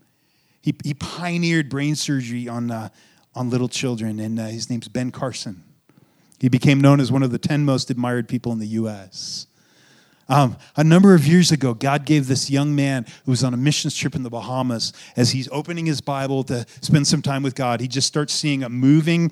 He, 0.61 0.75
he 0.83 0.93
pioneered 0.93 1.69
brain 1.69 1.95
surgery 1.95 2.47
on, 2.47 2.71
uh, 2.71 2.89
on 3.35 3.49
little 3.49 3.69
children, 3.69 4.19
and 4.19 4.39
uh, 4.39 4.47
his 4.47 4.69
name's 4.69 4.87
Ben 4.87 5.11
Carson. 5.11 5.63
He 6.41 6.49
became 6.49 6.81
known 6.81 6.99
as 6.99 7.11
one 7.11 7.21
of 7.21 7.29
the 7.29 7.37
10 7.37 7.65
most 7.65 7.91
admired 7.91 8.27
people 8.27 8.51
in 8.51 8.57
the 8.57 8.67
U.S. 8.67 9.45
Um, 10.27 10.57
a 10.75 10.83
number 10.83 11.13
of 11.13 11.27
years 11.27 11.51
ago, 11.51 11.75
God 11.75 12.03
gave 12.03 12.27
this 12.27 12.49
young 12.49 12.75
man 12.75 13.05
who 13.25 13.31
was 13.31 13.43
on 13.43 13.53
a 13.53 13.57
missions 13.57 13.95
trip 13.95 14.15
in 14.15 14.23
the 14.23 14.29
Bahamas, 14.31 14.91
as 15.15 15.33
he's 15.33 15.47
opening 15.51 15.85
his 15.85 16.01
Bible 16.01 16.43
to 16.45 16.65
spend 16.81 17.05
some 17.05 17.21
time 17.21 17.43
with 17.43 17.53
God, 17.53 17.79
he 17.79 17.87
just 17.87 18.07
starts 18.07 18.33
seeing 18.33 18.63
a 18.63 18.69
moving 18.69 19.31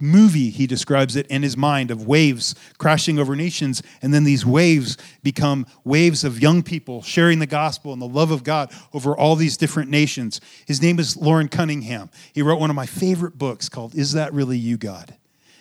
movie, 0.00 0.50
he 0.50 0.66
describes 0.66 1.14
it 1.14 1.28
in 1.28 1.44
his 1.44 1.56
mind, 1.56 1.92
of 1.92 2.04
waves 2.08 2.56
crashing 2.78 3.20
over 3.20 3.36
nations. 3.36 3.80
And 4.02 4.12
then 4.12 4.24
these 4.24 4.44
waves 4.44 4.96
become 5.22 5.66
waves 5.84 6.24
of 6.24 6.40
young 6.40 6.64
people 6.64 7.00
sharing 7.00 7.38
the 7.38 7.46
gospel 7.46 7.92
and 7.92 8.02
the 8.02 8.08
love 8.08 8.32
of 8.32 8.42
God 8.42 8.72
over 8.92 9.16
all 9.16 9.36
these 9.36 9.56
different 9.56 9.88
nations. 9.88 10.40
His 10.66 10.82
name 10.82 10.98
is 10.98 11.16
Loren 11.16 11.48
Cunningham. 11.48 12.10
He 12.32 12.42
wrote 12.42 12.58
one 12.58 12.70
of 12.70 12.76
my 12.76 12.86
favorite 12.86 13.38
books 13.38 13.68
called 13.68 13.94
Is 13.94 14.14
That 14.14 14.32
Really 14.32 14.58
You, 14.58 14.78
God? 14.78 15.14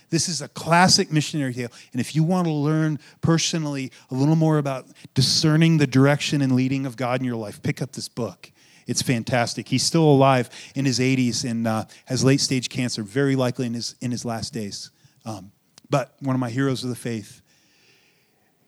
This 0.10 0.28
is 0.28 0.42
a 0.42 0.48
classic 0.48 1.12
missionary 1.12 1.54
tale. 1.54 1.70
And 1.92 2.02
if 2.02 2.16
you 2.16 2.24
want 2.24 2.48
to 2.48 2.54
learn 2.54 3.00
personally 3.22 3.92
a 4.10 4.16
little 4.16 4.36
more 4.36 4.58
about 4.58 4.88
discerning 5.14 5.78
the 5.78 5.88
direction 5.88 6.42
and 6.42 6.56
leading 6.56 6.86
of 6.86 6.98
God 6.98 7.20
in 7.20 7.26
your 7.26 7.36
life, 7.36 7.62
pick 7.62 7.82
up 7.82 7.92
this 7.92 8.10
book. 8.10 8.52
It's 8.88 9.04
fantastic. 9.04 9.68
He's 9.68 9.84
still 9.84 10.04
alive 10.04 10.50
in 10.74 10.86
his 10.86 11.00
80s 11.00 11.48
and 11.50 11.68
uh, 11.68 11.86
has 12.06 12.24
late 12.24 12.42
stage 12.42 12.70
cancer, 12.70 13.04
very 13.04 13.36
likely 13.36 13.68
in 13.68 13.76
his, 13.76 13.96
in 14.02 14.10
his 14.10 14.26
last 14.26 14.52
days. 14.52 14.90
Um, 15.26 15.52
but 15.92 16.16
one 16.22 16.36
of 16.36 16.40
my 16.40 16.50
heroes 16.50 16.84
of 16.84 16.90
the 16.90 16.96
faith. 16.96 17.42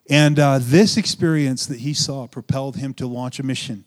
And 0.10 0.38
uh, 0.38 0.60
this 0.62 0.98
experience 0.98 1.66
that 1.66 1.80
he 1.80 1.94
saw 1.94 2.28
propelled 2.28 2.76
him 2.76 2.94
to 2.96 3.08
launch 3.08 3.40
a 3.40 3.44
mission. 3.44 3.86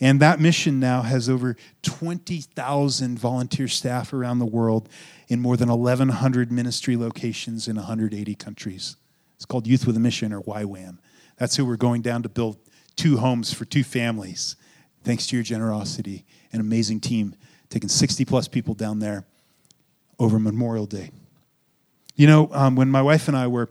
And 0.00 0.20
that 0.20 0.40
mission 0.40 0.80
now 0.80 1.02
has 1.02 1.28
over 1.28 1.56
20,000 1.82 3.18
volunteer 3.18 3.68
staff 3.68 4.12
around 4.12 4.38
the 4.38 4.46
world 4.46 4.88
in 5.28 5.40
more 5.40 5.56
than 5.56 5.68
1,100 5.68 6.50
ministry 6.50 6.96
locations 6.96 7.68
in 7.68 7.76
180 7.76 8.34
countries. 8.34 8.96
It's 9.36 9.44
called 9.44 9.66
Youth 9.66 9.86
with 9.86 9.96
a 9.96 10.00
Mission, 10.00 10.32
or 10.32 10.42
YWAM. 10.42 10.98
That's 11.36 11.56
who 11.56 11.64
we're 11.64 11.76
going 11.76 12.02
down 12.02 12.22
to 12.22 12.28
build 12.28 12.58
two 12.96 13.16
homes 13.16 13.52
for 13.52 13.64
two 13.64 13.84
families, 13.84 14.56
thanks 15.02 15.26
to 15.28 15.36
your 15.36 15.42
generosity. 15.42 16.24
An 16.52 16.60
amazing 16.60 17.00
team, 17.00 17.34
taking 17.68 17.88
60 17.88 18.24
plus 18.24 18.48
people 18.48 18.74
down 18.74 19.00
there 19.00 19.26
over 20.18 20.38
Memorial 20.38 20.86
Day. 20.86 21.10
You 22.14 22.26
know, 22.28 22.48
um, 22.52 22.76
when 22.76 22.90
my 22.90 23.02
wife 23.02 23.26
and 23.26 23.36
I 23.36 23.48
were 23.48 23.68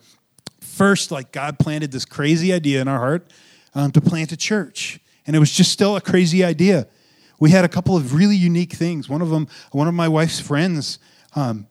first, 0.59 1.11
like, 1.11 1.32
God 1.32 1.59
planted 1.59 1.91
this 1.91 2.05
crazy 2.05 2.51
idea 2.51 2.82
in 2.82 2.88
our 2.88 2.99
heart 2.99 3.32
um, 3.74 3.91
to 3.91 4.01
plant 4.01 4.32
a 4.32 4.38
church. 4.38 4.99
And 5.26 5.36
it 5.36 5.39
was 5.39 5.51
just 5.51 5.71
still 5.71 5.95
a 5.95 6.01
crazy 6.01 6.43
idea. 6.43 6.88
We 7.39 7.51
had 7.51 7.65
a 7.65 7.69
couple 7.69 7.95
of 7.95 8.13
really 8.13 8.36
unique 8.36 8.74
things. 8.74 9.09
One 9.09 9.21
of 9.21 9.30
them, 9.30 9.47
one 9.71 9.88
of 9.88 9.93
my 9.93 10.07
wife's 10.07 10.39
friends, 10.39 10.99
um, 11.36 11.67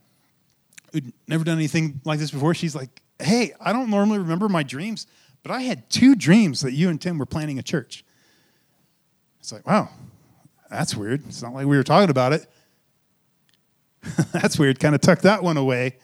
who'd 0.92 1.12
never 1.26 1.44
done 1.44 1.57
anything 1.57 2.00
like 2.05 2.18
this 2.18 2.30
before, 2.30 2.55
she's 2.55 2.74
like, 2.74 3.03
Hey, 3.18 3.53
I 3.61 3.72
don't 3.72 3.88
normally 3.88 4.18
remember 4.18 4.48
my 4.48 4.62
dreams, 4.62 5.07
but 5.42 5.53
I 5.53 5.61
had 5.61 5.88
two 5.88 6.14
dreams 6.14 6.61
that 6.62 6.72
you 6.72 6.88
and 6.88 7.00
Tim 7.00 7.18
were 7.18 7.26
planning 7.26 7.59
a 7.59 7.62
church. 7.62 8.05
It's 9.40 9.53
like, 9.53 9.66
wow, 9.66 9.88
that's 10.70 10.96
weird. 10.96 11.26
It's 11.26 11.42
not 11.42 11.53
like 11.53 11.66
we 11.66 11.76
were 11.76 11.82
talking 11.82 12.11
about 12.11 12.32
it. 12.32 12.46
that's 14.32 14.59
weird. 14.59 14.80
Kind 14.80 14.94
of 14.94 15.00
tucked 15.00 15.22
that 15.22 15.42
one 15.42 15.57
away. 15.57 15.96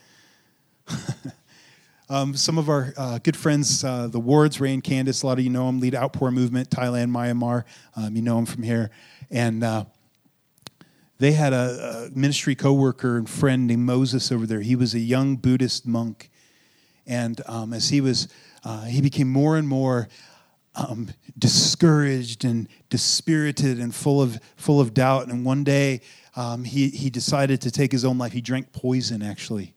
um, 2.10 2.34
some 2.34 2.56
of 2.56 2.68
our 2.68 2.94
uh, 2.96 3.18
good 3.18 3.36
friends, 3.36 3.84
uh, 3.84 4.06
the 4.06 4.18
Wards, 4.18 4.60
Ray 4.60 4.72
and 4.72 4.82
Candace, 4.82 5.22
a 5.22 5.26
lot 5.26 5.38
of 5.38 5.44
you 5.44 5.50
know 5.50 5.66
them, 5.66 5.78
lead 5.78 5.94
Outpour 5.94 6.30
Movement, 6.30 6.70
Thailand, 6.70 7.10
Myanmar. 7.10 7.64
Um, 7.96 8.16
you 8.16 8.22
know 8.22 8.36
them 8.36 8.46
from 8.46 8.62
here. 8.62 8.90
And 9.30 9.62
uh, 9.62 9.84
they 11.18 11.32
had 11.32 11.52
a, 11.52 12.08
a 12.12 12.18
ministry 12.18 12.54
coworker 12.54 13.18
and 13.18 13.28
friend 13.28 13.66
named 13.66 13.82
Moses 13.82 14.32
over 14.32 14.46
there. 14.46 14.60
He 14.60 14.74
was 14.74 14.94
a 14.94 14.98
young 14.98 15.36
Buddhist 15.36 15.86
monk, 15.86 16.30
and 17.06 17.40
um, 17.46 17.74
as 17.74 17.90
he 17.90 18.00
was, 18.00 18.28
uh, 18.64 18.84
he 18.84 19.02
became 19.02 19.28
more 19.28 19.58
and 19.58 19.68
more 19.68 20.08
um, 20.74 21.08
discouraged 21.38 22.44
and 22.44 22.68
dispirited 22.88 23.78
and 23.78 23.94
full 23.94 24.22
of 24.22 24.40
full 24.56 24.80
of 24.80 24.94
doubt. 24.94 25.26
And 25.26 25.44
one 25.44 25.64
day, 25.64 26.00
um, 26.36 26.64
he 26.64 26.88
he 26.88 27.10
decided 27.10 27.60
to 27.62 27.70
take 27.70 27.92
his 27.92 28.04
own 28.04 28.16
life. 28.16 28.32
He 28.32 28.40
drank 28.40 28.72
poison, 28.72 29.22
actually. 29.22 29.74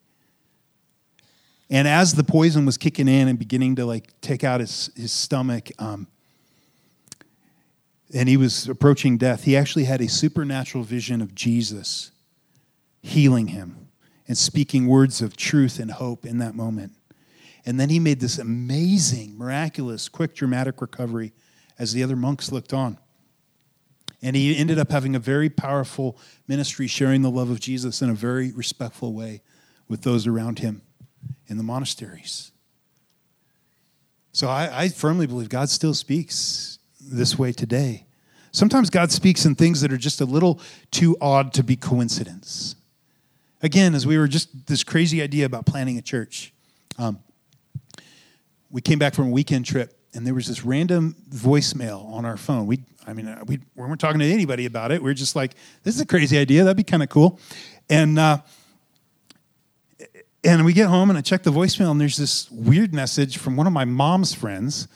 And 1.71 1.87
as 1.87 2.13
the 2.13 2.23
poison 2.25 2.65
was 2.65 2.77
kicking 2.77 3.07
in 3.07 3.29
and 3.29 3.39
beginning 3.39 3.77
to 3.77 3.85
like 3.85 4.19
take 4.19 4.43
out 4.43 4.59
his 4.59 4.91
his 4.95 5.13
stomach, 5.13 5.69
um, 5.79 6.05
and 8.13 8.27
he 8.27 8.35
was 8.35 8.67
approaching 8.67 9.17
death, 9.17 9.45
he 9.45 9.55
actually 9.55 9.85
had 9.85 10.01
a 10.01 10.09
supernatural 10.09 10.83
vision 10.83 11.21
of 11.21 11.33
Jesus 11.33 12.11
healing 13.01 13.47
him 13.47 13.87
and 14.27 14.37
speaking 14.37 14.85
words 14.85 15.21
of 15.21 15.37
truth 15.37 15.79
and 15.79 15.91
hope 15.91 16.25
in 16.25 16.39
that 16.39 16.55
moment. 16.55 16.91
And 17.65 17.79
then 17.79 17.87
he 17.87 17.99
made 17.99 18.19
this 18.19 18.37
amazing, 18.37 19.37
miraculous, 19.37 20.09
quick, 20.09 20.35
dramatic 20.35 20.81
recovery 20.81 21.31
as 21.79 21.93
the 21.93 22.03
other 22.03 22.17
monks 22.17 22.51
looked 22.51 22.73
on. 22.73 22.97
And 24.21 24.35
he 24.35 24.57
ended 24.57 24.77
up 24.77 24.91
having 24.91 25.15
a 25.15 25.19
very 25.19 25.49
powerful 25.49 26.17
ministry, 26.47 26.87
sharing 26.87 27.21
the 27.21 27.31
love 27.31 27.49
of 27.49 27.61
Jesus 27.61 28.01
in 28.01 28.09
a 28.09 28.13
very 28.13 28.51
respectful 28.51 29.13
way 29.13 29.41
with 29.87 30.01
those 30.01 30.27
around 30.27 30.59
him 30.59 30.81
in 31.51 31.57
the 31.57 31.63
monasteries. 31.63 32.51
So 34.31 34.47
I, 34.47 34.83
I 34.83 34.87
firmly 34.87 35.27
believe 35.27 35.49
God 35.49 35.69
still 35.69 35.93
speaks 35.93 36.79
this 37.01 37.37
way 37.37 37.51
today. 37.51 38.05
Sometimes 38.53 38.89
God 38.89 39.11
speaks 39.11 39.45
in 39.45 39.55
things 39.55 39.81
that 39.81 39.91
are 39.91 39.97
just 39.97 40.21
a 40.21 40.25
little 40.25 40.61
too 40.91 41.17
odd 41.19 41.53
to 41.53 41.63
be 41.63 41.75
coincidence. 41.75 42.75
Again, 43.61 43.93
as 43.93 44.07
we 44.07 44.17
were 44.17 44.29
just 44.29 44.67
this 44.67 44.81
crazy 44.83 45.21
idea 45.21 45.45
about 45.45 45.65
planning 45.65 45.97
a 45.97 46.01
church, 46.01 46.53
um, 46.97 47.19
we 48.69 48.79
came 48.79 48.97
back 48.97 49.13
from 49.13 49.27
a 49.27 49.31
weekend 49.31 49.65
trip 49.65 49.93
and 50.13 50.25
there 50.25 50.33
was 50.33 50.47
this 50.47 50.63
random 50.63 51.17
voicemail 51.29 52.05
on 52.13 52.23
our 52.23 52.37
phone. 52.37 52.65
We, 52.65 52.79
I 53.05 53.11
mean, 53.11 53.27
uh, 53.27 53.43
we, 53.45 53.59
we 53.75 53.85
weren't 53.85 53.99
talking 53.99 54.19
to 54.19 54.25
anybody 54.25 54.65
about 54.65 54.91
it. 54.91 55.01
We 55.01 55.09
were 55.09 55.13
just 55.13 55.35
like, 55.35 55.55
this 55.83 55.95
is 55.95 56.01
a 56.01 56.05
crazy 56.05 56.37
idea. 56.37 56.63
That'd 56.63 56.77
be 56.77 56.83
kind 56.83 57.03
of 57.03 57.09
cool. 57.09 57.41
And 57.89 58.17
uh, 58.17 58.37
and 60.43 60.65
we 60.65 60.73
get 60.73 60.87
home 60.87 61.09
and 61.09 61.17
I 61.17 61.21
check 61.21 61.43
the 61.43 61.51
voicemail 61.51 61.91
and 61.91 62.01
there's 62.01 62.17
this 62.17 62.49
weird 62.51 62.93
message 62.93 63.37
from 63.37 63.55
one 63.55 63.67
of 63.67 63.73
my 63.73 63.85
mom's 63.85 64.33
friends, 64.33 64.87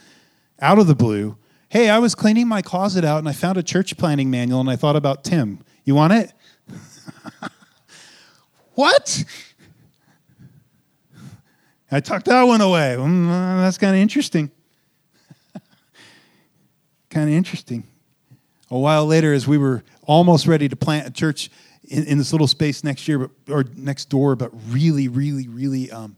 out 0.60 0.78
of 0.78 0.86
the 0.86 0.94
blue, 0.94 1.36
Hey, 1.68 1.90
I 1.90 1.98
was 1.98 2.14
cleaning 2.14 2.46
my 2.46 2.62
closet 2.62 3.04
out 3.04 3.18
and 3.18 3.28
I 3.28 3.32
found 3.32 3.58
a 3.58 3.62
church 3.62 3.96
planning 3.96 4.30
manual 4.30 4.60
and 4.60 4.70
I 4.70 4.76
thought 4.76 4.94
about 4.94 5.24
Tim. 5.24 5.64
You 5.84 5.96
want 5.96 6.12
it? 6.12 6.32
what? 8.74 9.24
I 11.90 12.00
tucked 12.00 12.26
that 12.26 12.44
one 12.44 12.60
away. 12.60 12.94
Mm, 12.96 13.28
uh, 13.28 13.60
that's 13.62 13.78
kind 13.78 13.96
of 13.96 14.00
interesting. 14.00 14.50
kind 17.10 17.28
of 17.28 17.34
interesting. 17.34 17.84
A 18.70 18.78
while 18.78 19.04
later, 19.06 19.32
as 19.32 19.48
we 19.48 19.58
were 19.58 19.82
almost 20.02 20.46
ready 20.46 20.68
to 20.68 20.76
plant 20.76 21.08
a 21.08 21.10
church 21.10 21.50
in, 21.88 22.04
in, 22.04 22.18
this 22.18 22.32
little 22.32 22.46
space 22.46 22.84
next 22.84 23.08
year, 23.08 23.18
but, 23.18 23.30
or 23.52 23.64
next 23.74 24.06
door, 24.06 24.36
but 24.36 24.50
really, 24.68 25.08
really, 25.08 25.48
really 25.48 25.90
um, 25.90 26.16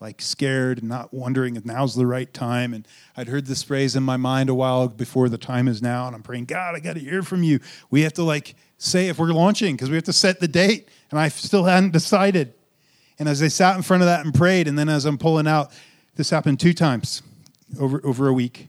like 0.00 0.20
scared 0.20 0.78
and 0.78 0.88
not 0.88 1.12
wondering 1.12 1.56
if 1.56 1.64
now's 1.64 1.94
the 1.94 2.06
right 2.06 2.32
time. 2.32 2.72
And 2.72 2.86
I'd 3.16 3.28
heard 3.28 3.46
this 3.46 3.62
phrase 3.62 3.96
in 3.96 4.02
my 4.02 4.16
mind 4.16 4.48
a 4.48 4.54
while 4.54 4.88
before 4.88 5.28
the 5.28 5.38
time 5.38 5.68
is 5.68 5.82
now. 5.82 6.06
And 6.06 6.14
I'm 6.14 6.22
praying, 6.22 6.46
God, 6.46 6.74
I 6.74 6.80
got 6.80 6.94
to 6.94 7.00
hear 7.00 7.22
from 7.22 7.42
you. 7.42 7.60
We 7.90 8.02
have 8.02 8.12
to 8.14 8.22
like 8.22 8.54
say 8.78 9.08
if 9.08 9.18
we're 9.18 9.32
launching 9.32 9.74
because 9.74 9.90
we 9.90 9.96
have 9.96 10.04
to 10.04 10.12
set 10.12 10.40
the 10.40 10.48
date. 10.48 10.88
And 11.10 11.18
I 11.18 11.28
still 11.28 11.64
hadn't 11.64 11.92
decided. 11.92 12.54
And 13.18 13.28
as 13.28 13.42
I 13.42 13.48
sat 13.48 13.76
in 13.76 13.82
front 13.82 14.02
of 14.02 14.06
that 14.06 14.24
and 14.24 14.32
prayed, 14.32 14.68
and 14.68 14.78
then 14.78 14.88
as 14.88 15.04
I'm 15.04 15.18
pulling 15.18 15.48
out, 15.48 15.72
this 16.14 16.30
happened 16.30 16.60
two 16.60 16.72
times 16.72 17.22
over, 17.80 18.00
over 18.04 18.28
a 18.28 18.32
week. 18.32 18.68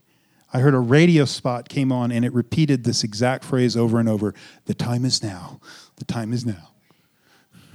I 0.51 0.59
heard 0.59 0.73
a 0.73 0.79
radio 0.79 1.25
spot 1.25 1.69
came 1.69 1.91
on 1.91 2.11
and 2.11 2.25
it 2.25 2.33
repeated 2.33 2.83
this 2.83 3.03
exact 3.03 3.43
phrase 3.43 3.77
over 3.77 3.99
and 3.99 4.09
over 4.09 4.33
The 4.65 4.73
time 4.73 5.05
is 5.05 5.21
now. 5.21 5.59
The 5.99 6.05
time 6.05 6.33
is 6.33 6.45
now. 6.45 6.69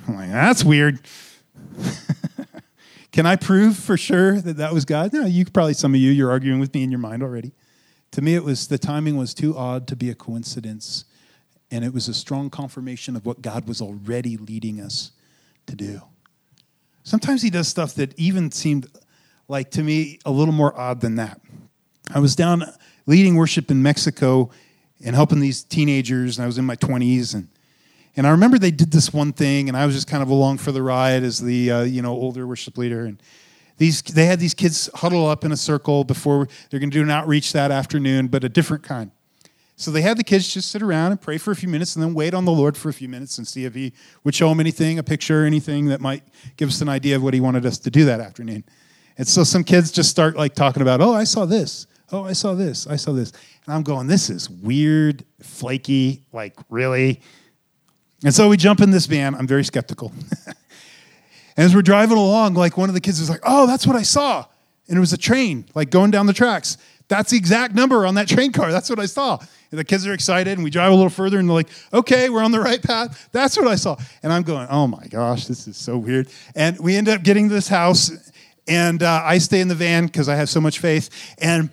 I'm 0.08 0.16
like, 0.16 0.30
that's 0.30 0.64
weird. 0.64 1.00
Can 3.12 3.26
I 3.26 3.36
prove 3.36 3.76
for 3.76 3.96
sure 3.96 4.40
that 4.40 4.56
that 4.56 4.72
was 4.74 4.84
God? 4.84 5.12
No, 5.12 5.24
you 5.24 5.44
probably, 5.44 5.74
some 5.74 5.94
of 5.94 6.00
you, 6.00 6.10
you're 6.10 6.30
arguing 6.30 6.58
with 6.58 6.74
me 6.74 6.82
in 6.82 6.90
your 6.90 6.98
mind 6.98 7.22
already. 7.22 7.52
To 8.10 8.22
me, 8.22 8.34
it 8.34 8.42
was 8.42 8.66
the 8.66 8.78
timing 8.78 9.16
was 9.16 9.34
too 9.34 9.56
odd 9.56 9.86
to 9.88 9.96
be 9.96 10.10
a 10.10 10.14
coincidence. 10.14 11.04
And 11.70 11.84
it 11.84 11.94
was 11.94 12.08
a 12.08 12.14
strong 12.14 12.50
confirmation 12.50 13.14
of 13.14 13.24
what 13.24 13.40
God 13.40 13.68
was 13.68 13.80
already 13.80 14.36
leading 14.36 14.80
us 14.80 15.12
to 15.66 15.76
do. 15.76 16.02
Sometimes 17.02 17.42
He 17.42 17.50
does 17.50 17.68
stuff 17.68 17.94
that 17.94 18.18
even 18.18 18.50
seemed 18.50 18.86
like 19.48 19.70
to 19.72 19.82
me 19.82 20.18
a 20.24 20.30
little 20.30 20.54
more 20.54 20.78
odd 20.78 21.00
than 21.00 21.16
that. 21.16 21.40
I 22.12 22.18
was 22.18 22.34
down 22.34 22.64
leading 23.06 23.36
worship 23.36 23.70
in 23.70 23.82
Mexico 23.82 24.50
and 25.04 25.14
helping 25.14 25.40
these 25.40 25.62
teenagers. 25.62 26.38
And 26.38 26.44
I 26.44 26.46
was 26.46 26.58
in 26.58 26.64
my 26.64 26.76
20s. 26.76 27.34
And, 27.34 27.48
and 28.16 28.26
I 28.26 28.30
remember 28.30 28.58
they 28.58 28.70
did 28.70 28.92
this 28.92 29.12
one 29.12 29.32
thing, 29.32 29.68
and 29.68 29.76
I 29.76 29.86
was 29.86 29.94
just 29.94 30.08
kind 30.08 30.22
of 30.22 30.30
along 30.30 30.58
for 30.58 30.72
the 30.72 30.82
ride 30.82 31.22
as 31.22 31.40
the 31.40 31.70
uh, 31.70 31.82
you 31.82 32.02
know 32.02 32.12
older 32.12 32.46
worship 32.46 32.78
leader. 32.78 33.04
And 33.04 33.20
these, 33.76 34.02
they 34.02 34.26
had 34.26 34.38
these 34.38 34.54
kids 34.54 34.88
huddle 34.94 35.26
up 35.26 35.44
in 35.44 35.50
a 35.50 35.56
circle 35.56 36.04
before 36.04 36.48
they're 36.70 36.80
going 36.80 36.90
to 36.90 36.96
do 36.96 37.02
an 37.02 37.10
outreach 37.10 37.52
that 37.52 37.70
afternoon, 37.70 38.28
but 38.28 38.44
a 38.44 38.48
different 38.48 38.84
kind. 38.84 39.10
So 39.76 39.90
they 39.90 40.02
had 40.02 40.16
the 40.16 40.24
kids 40.24 40.52
just 40.52 40.70
sit 40.70 40.82
around 40.82 41.10
and 41.10 41.20
pray 41.20 41.36
for 41.36 41.50
a 41.50 41.56
few 41.56 41.68
minutes 41.68 41.96
and 41.96 42.02
then 42.02 42.14
wait 42.14 42.32
on 42.32 42.44
the 42.44 42.52
Lord 42.52 42.76
for 42.76 42.88
a 42.88 42.92
few 42.92 43.08
minutes 43.08 43.38
and 43.38 43.48
see 43.48 43.64
if 43.64 43.74
he 43.74 43.92
would 44.22 44.34
show 44.34 44.48
them 44.48 44.60
anything, 44.60 45.00
a 45.00 45.02
picture, 45.02 45.44
anything 45.44 45.86
that 45.86 46.00
might 46.00 46.22
give 46.56 46.68
us 46.68 46.80
an 46.80 46.88
idea 46.88 47.16
of 47.16 47.24
what 47.24 47.34
he 47.34 47.40
wanted 47.40 47.66
us 47.66 47.78
to 47.78 47.90
do 47.90 48.04
that 48.04 48.20
afternoon. 48.20 48.62
And 49.18 49.26
so 49.26 49.42
some 49.42 49.64
kids 49.64 49.90
just 49.90 50.10
start 50.10 50.36
like 50.36 50.54
talking 50.54 50.80
about, 50.80 51.00
oh, 51.00 51.12
I 51.12 51.24
saw 51.24 51.44
this. 51.44 51.88
Oh, 52.12 52.24
I 52.24 52.34
saw 52.34 52.54
this. 52.54 52.86
I 52.86 52.94
saw 52.94 53.12
this. 53.12 53.32
And 53.66 53.74
I'm 53.74 53.82
going, 53.82 54.06
this 54.06 54.30
is 54.30 54.48
weird, 54.48 55.24
flaky, 55.42 56.22
like 56.32 56.54
really. 56.70 57.20
And 58.24 58.34
so 58.34 58.48
we 58.48 58.56
jump 58.56 58.80
in 58.80 58.90
this 58.90 59.04
van. 59.04 59.34
I'm 59.34 59.46
very 59.46 59.64
skeptical. 59.64 60.10
and 60.46 60.56
as 61.56 61.74
we're 61.74 61.82
driving 61.82 62.16
along, 62.16 62.54
like 62.54 62.78
one 62.78 62.88
of 62.88 62.94
the 62.94 63.00
kids 63.00 63.20
is 63.20 63.28
like, 63.28 63.42
oh, 63.44 63.66
that's 63.66 63.86
what 63.86 63.96
I 63.96 64.02
saw. 64.02 64.46
And 64.88 64.96
it 64.96 65.00
was 65.00 65.12
a 65.12 65.18
train, 65.18 65.66
like 65.74 65.90
going 65.90 66.10
down 66.10 66.26
the 66.26 66.32
tracks. 66.32 66.78
That's 67.08 67.30
the 67.30 67.36
exact 67.36 67.74
number 67.74 68.06
on 68.06 68.14
that 68.14 68.26
train 68.34 68.50
car. 68.50 68.72
That's 68.72 68.88
what 68.88 68.98
I 68.98 69.06
saw. 69.06 69.38
And 69.70 69.78
the 69.78 69.84
kids 69.84 70.06
are 70.06 70.14
excited, 70.14 70.54
and 70.54 70.64
we 70.64 70.70
drive 70.70 70.90
a 70.90 70.94
little 70.94 71.10
further, 71.10 71.38
and 71.38 71.48
they're 71.48 71.54
like, 71.54 71.68
okay, 71.92 72.30
we're 72.30 72.42
on 72.42 72.52
the 72.52 72.60
right 72.60 72.82
path. 72.82 73.28
That's 73.32 73.56
what 73.58 73.68
I 73.68 73.74
saw. 73.74 73.96
And 74.22 74.32
I'm 74.32 74.42
going, 74.42 74.68
oh 74.70 74.86
my 74.86 75.06
gosh, 75.08 75.46
this 75.46 75.68
is 75.68 75.76
so 75.76 75.98
weird. 75.98 76.28
And 76.54 76.78
we 76.78 76.96
end 76.96 77.08
up 77.08 77.22
getting 77.22 77.48
to 77.48 77.54
this 77.54 77.68
house, 77.68 78.10
and 78.66 79.02
uh, 79.02 79.20
I 79.22 79.38
stay 79.38 79.60
in 79.60 79.68
the 79.68 79.74
van 79.74 80.06
because 80.06 80.30
I 80.30 80.36
have 80.36 80.48
so 80.48 80.60
much 80.60 80.78
faith. 80.78 81.34
And 81.38 81.70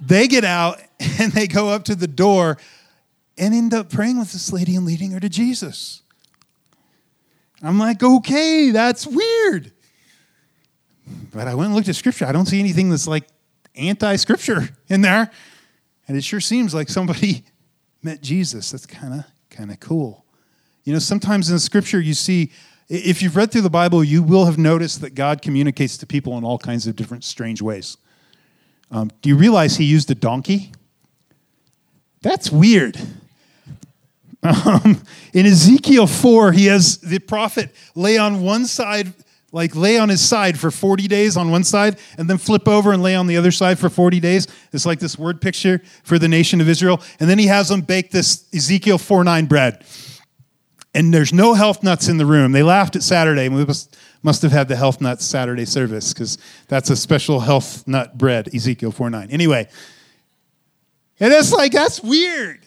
they 0.00 0.28
get 0.28 0.44
out, 0.44 0.80
and 1.18 1.32
they 1.32 1.46
go 1.46 1.68
up 1.68 1.84
to 1.84 1.94
the 1.94 2.08
door 2.08 2.56
and 3.38 3.54
end 3.54 3.74
up 3.74 3.90
praying 3.90 4.18
with 4.18 4.32
this 4.32 4.52
lady 4.52 4.76
and 4.76 4.84
leading 4.84 5.12
her 5.12 5.20
to 5.20 5.28
Jesus. 5.28 6.02
I'm 7.62 7.78
like, 7.78 8.02
okay, 8.02 8.70
that's 8.70 9.06
weird. 9.06 9.72
But 11.32 11.48
I 11.48 11.54
went 11.54 11.66
and 11.66 11.74
looked 11.74 11.88
at 11.88 11.96
scripture. 11.96 12.26
I 12.26 12.32
don't 12.32 12.46
see 12.46 12.60
anything 12.60 12.90
that's 12.90 13.08
like 13.08 13.26
anti 13.74 14.16
scripture 14.16 14.68
in 14.88 15.00
there. 15.00 15.30
And 16.06 16.16
it 16.16 16.24
sure 16.24 16.40
seems 16.40 16.74
like 16.74 16.88
somebody 16.88 17.44
met 18.02 18.22
Jesus. 18.22 18.70
That's 18.70 18.86
kind 18.86 19.14
of 19.14 19.24
kind 19.50 19.70
of 19.70 19.80
cool. 19.80 20.24
You 20.84 20.92
know, 20.92 20.98
sometimes 20.98 21.50
in 21.50 21.58
scripture 21.58 22.00
you 22.00 22.14
see 22.14 22.52
if 22.88 23.20
you've 23.20 23.36
read 23.36 23.52
through 23.52 23.62
the 23.62 23.70
Bible, 23.70 24.02
you 24.02 24.22
will 24.22 24.46
have 24.46 24.56
noticed 24.56 25.02
that 25.02 25.14
God 25.14 25.42
communicates 25.42 25.98
to 25.98 26.06
people 26.06 26.38
in 26.38 26.44
all 26.44 26.58
kinds 26.58 26.86
of 26.86 26.96
different 26.96 27.22
strange 27.22 27.60
ways. 27.60 27.98
Um, 28.90 29.10
do 29.20 29.28
you 29.28 29.36
realize 29.36 29.76
he 29.76 29.84
used 29.84 30.10
a 30.10 30.14
donkey? 30.14 30.72
That's 32.22 32.50
weird. 32.50 32.98
Um, 34.42 35.02
in 35.32 35.46
Ezekiel 35.46 36.06
4, 36.06 36.52
he 36.52 36.66
has 36.66 36.98
the 36.98 37.18
prophet 37.18 37.74
lay 37.94 38.18
on 38.18 38.42
one 38.42 38.66
side 38.66 39.12
like 39.50 39.74
lay 39.74 39.98
on 39.98 40.08
his 40.08 40.26
side 40.26 40.58
for 40.58 40.70
40 40.70 41.08
days 41.08 41.36
on 41.36 41.50
one 41.50 41.64
side 41.64 41.98
and 42.18 42.28
then 42.28 42.36
flip 42.38 42.68
over 42.68 42.92
and 42.92 43.02
lay 43.02 43.14
on 43.14 43.26
the 43.26 43.36
other 43.36 43.50
side 43.50 43.78
for 43.78 43.88
40 43.88 44.20
days. 44.20 44.46
It's 44.72 44.84
like 44.84 44.98
this 44.98 45.18
word 45.18 45.40
picture 45.40 45.80
for 46.04 46.18
the 46.18 46.28
nation 46.28 46.60
of 46.60 46.68
Israel. 46.68 47.00
And 47.18 47.30
then 47.30 47.38
he 47.38 47.46
has 47.46 47.68
them 47.68 47.80
bake 47.80 48.10
this 48.10 48.46
Ezekiel 48.54 48.98
4 48.98 49.24
9 49.24 49.46
bread. 49.46 49.84
And 50.94 51.14
there's 51.14 51.32
no 51.32 51.54
health 51.54 51.82
nuts 51.82 52.08
in 52.08 52.18
the 52.18 52.26
room. 52.26 52.52
They 52.52 52.62
laughed 52.62 52.96
at 52.96 53.02
Saturday. 53.02 53.48
We 53.48 53.64
must, 53.64 53.96
must 54.22 54.42
have 54.42 54.52
had 54.52 54.68
the 54.68 54.76
health 54.76 55.00
nuts 55.00 55.24
Saturday 55.24 55.64
service 55.64 56.12
because 56.12 56.38
that's 56.66 56.90
a 56.90 56.96
special 56.96 57.40
health 57.40 57.86
nut 57.86 58.18
bread, 58.18 58.54
Ezekiel 58.54 58.90
4 58.90 59.08
9. 59.08 59.30
Anyway, 59.30 59.68
and 61.20 61.32
it's 61.32 61.52
like, 61.52 61.72
that's 61.72 62.02
weird. 62.02 62.57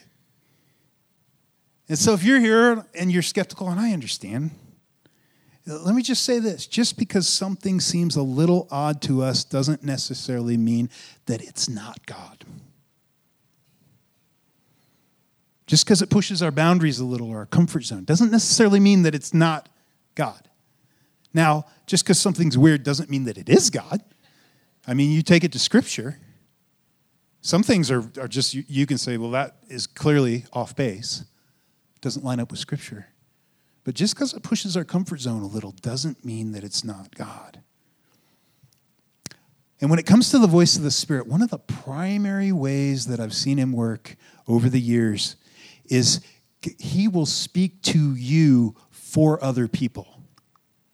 And 1.91 1.99
so 1.99 2.13
if 2.13 2.23
you're 2.23 2.39
here 2.39 2.85
and 2.93 3.11
you're 3.11 3.21
skeptical, 3.21 3.67
and 3.67 3.77
I 3.77 3.91
understand, 3.91 4.51
let 5.67 5.93
me 5.93 6.01
just 6.01 6.23
say 6.23 6.39
this 6.39 6.65
just 6.65 6.97
because 6.97 7.27
something 7.27 7.81
seems 7.81 8.15
a 8.15 8.21
little 8.21 8.69
odd 8.71 9.01
to 9.01 9.21
us 9.21 9.43
doesn't 9.43 9.83
necessarily 9.83 10.55
mean 10.55 10.89
that 11.25 11.41
it's 11.41 11.67
not 11.67 12.05
God. 12.05 12.45
Just 15.67 15.83
because 15.83 16.01
it 16.01 16.09
pushes 16.09 16.41
our 16.41 16.49
boundaries 16.49 16.99
a 16.99 17.03
little 17.03 17.29
or 17.29 17.39
our 17.39 17.45
comfort 17.45 17.83
zone 17.83 18.05
doesn't 18.05 18.31
necessarily 18.31 18.79
mean 18.79 19.03
that 19.03 19.13
it's 19.13 19.33
not 19.33 19.67
God. 20.15 20.47
Now, 21.33 21.65
just 21.87 22.05
because 22.05 22.21
something's 22.21 22.57
weird 22.57 22.83
doesn't 22.83 23.09
mean 23.09 23.25
that 23.25 23.37
it 23.37 23.49
is 23.49 23.69
God. 23.69 24.01
I 24.87 24.93
mean, 24.93 25.11
you 25.11 25.23
take 25.23 25.43
it 25.43 25.51
to 25.51 25.59
Scripture. 25.59 26.19
Some 27.41 27.63
things 27.63 27.91
are, 27.91 28.09
are 28.17 28.29
just, 28.29 28.53
you, 28.53 28.63
you 28.69 28.85
can 28.85 28.97
say, 28.97 29.17
well, 29.17 29.31
that 29.31 29.57
is 29.67 29.87
clearly 29.87 30.45
off 30.53 30.73
base. 30.73 31.25
Doesn't 32.01 32.25
line 32.25 32.39
up 32.39 32.51
with 32.51 32.59
Scripture. 32.59 33.07
But 33.83 33.95
just 33.95 34.15
because 34.15 34.33
it 34.33 34.43
pushes 34.43 34.77
our 34.77 34.83
comfort 34.83 35.21
zone 35.21 35.41
a 35.41 35.47
little 35.47 35.71
doesn't 35.71 36.23
mean 36.23 36.51
that 36.51 36.63
it's 36.63 36.83
not 36.83 37.15
God. 37.15 37.61
And 39.79 39.89
when 39.89 39.97
it 39.97 40.05
comes 40.05 40.29
to 40.29 40.37
the 40.37 40.47
voice 40.47 40.75
of 40.75 40.83
the 40.83 40.91
Spirit, 40.91 41.25
one 41.25 41.41
of 41.41 41.49
the 41.49 41.57
primary 41.57 42.51
ways 42.51 43.07
that 43.07 43.19
I've 43.19 43.33
seen 43.33 43.57
him 43.57 43.71
work 43.71 44.15
over 44.47 44.69
the 44.69 44.79
years 44.79 45.35
is 45.85 46.21
he 46.77 47.07
will 47.07 47.25
speak 47.25 47.81
to 47.83 48.15
you 48.15 48.75
for 48.91 49.43
other 49.43 49.67
people. 49.67 50.21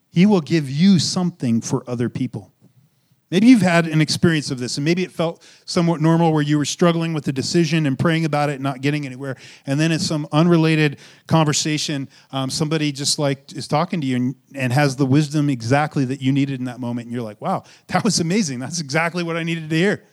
He 0.10 0.26
will 0.26 0.40
give 0.40 0.70
you 0.70 1.00
something 1.00 1.60
for 1.60 1.84
other 1.88 2.08
people. 2.08 2.54
Maybe 3.30 3.48
you've 3.48 3.62
had 3.62 3.88
an 3.88 4.00
experience 4.00 4.52
of 4.52 4.60
this, 4.60 4.78
and 4.78 4.86
maybe 4.86 5.04
it 5.04 5.12
felt 5.12 5.46
somewhat 5.66 6.00
normal 6.00 6.32
where 6.32 6.42
you 6.42 6.58
were 6.58 6.66
struggling 6.66 7.14
with 7.14 7.26
the 7.26 7.34
decision 7.34 7.86
and 7.86 8.00
praying 8.00 8.24
about 8.24 8.50
it 8.50 8.54
and 8.54 8.64
not 8.64 8.80
getting 8.80 9.06
anywhere. 9.06 9.36
And 9.66 9.80
then 9.80 9.92
in 9.92 10.00
some 10.00 10.28
unrelated 10.32 10.98
conversation, 11.28 12.08
um, 12.32 12.50
somebody 12.50 12.94
just 12.94 13.20
like 13.20 13.52
is 13.52 13.68
talking 13.68 14.00
to 14.00 14.08
you 14.08 14.16
and, 14.16 14.36
and 14.56 14.72
has 14.72 14.96
the 14.96 15.06
wisdom 15.06 15.50
exactly 15.50 16.06
that 16.06 16.22
you 16.22 16.32
needed 16.32 16.60
in 16.60 16.66
that 16.66 16.80
moment. 16.80 17.08
And 17.08 17.14
you're 17.14 17.24
like, 17.24 17.42
wow, 17.42 17.64
that 17.88 18.04
was 18.04 18.22
amazing. 18.22 18.60
That's 18.60 18.80
exactly 18.80 19.24
what 19.24 19.36
I 19.36 19.44
needed 19.44 19.70
to 19.70 19.76
hear 19.76 20.04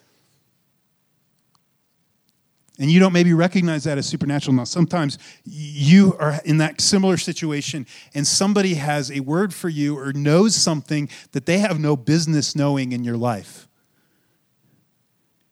and 2.79 2.91
you 2.91 2.99
don't 2.99 3.13
maybe 3.13 3.33
recognize 3.33 3.85
that 3.85 3.99
as 3.99 4.07
supernatural. 4.07 4.55
Now 4.55 4.65
sometimes 4.65 5.19
you 5.45 6.17
are 6.19 6.41
in 6.45 6.59
that 6.59 6.81
similar 6.81 7.17
situation 7.17 7.87
and 8.15 8.27
somebody 8.27 8.75
has 8.75 9.13
a 9.13 9.21
word 9.21 9.55
for 9.55 9.69
you 9.69 9.99
or 9.99 10.13
knows 10.13 10.57
something 10.57 11.09
that 11.33 11.47
they 11.47 11.59
have 11.59 11.79
no 11.79 11.97
business 11.97 12.57
knowing 12.57 12.93
in 12.93 13.05
your 13.05 13.17
life. 13.17 13.69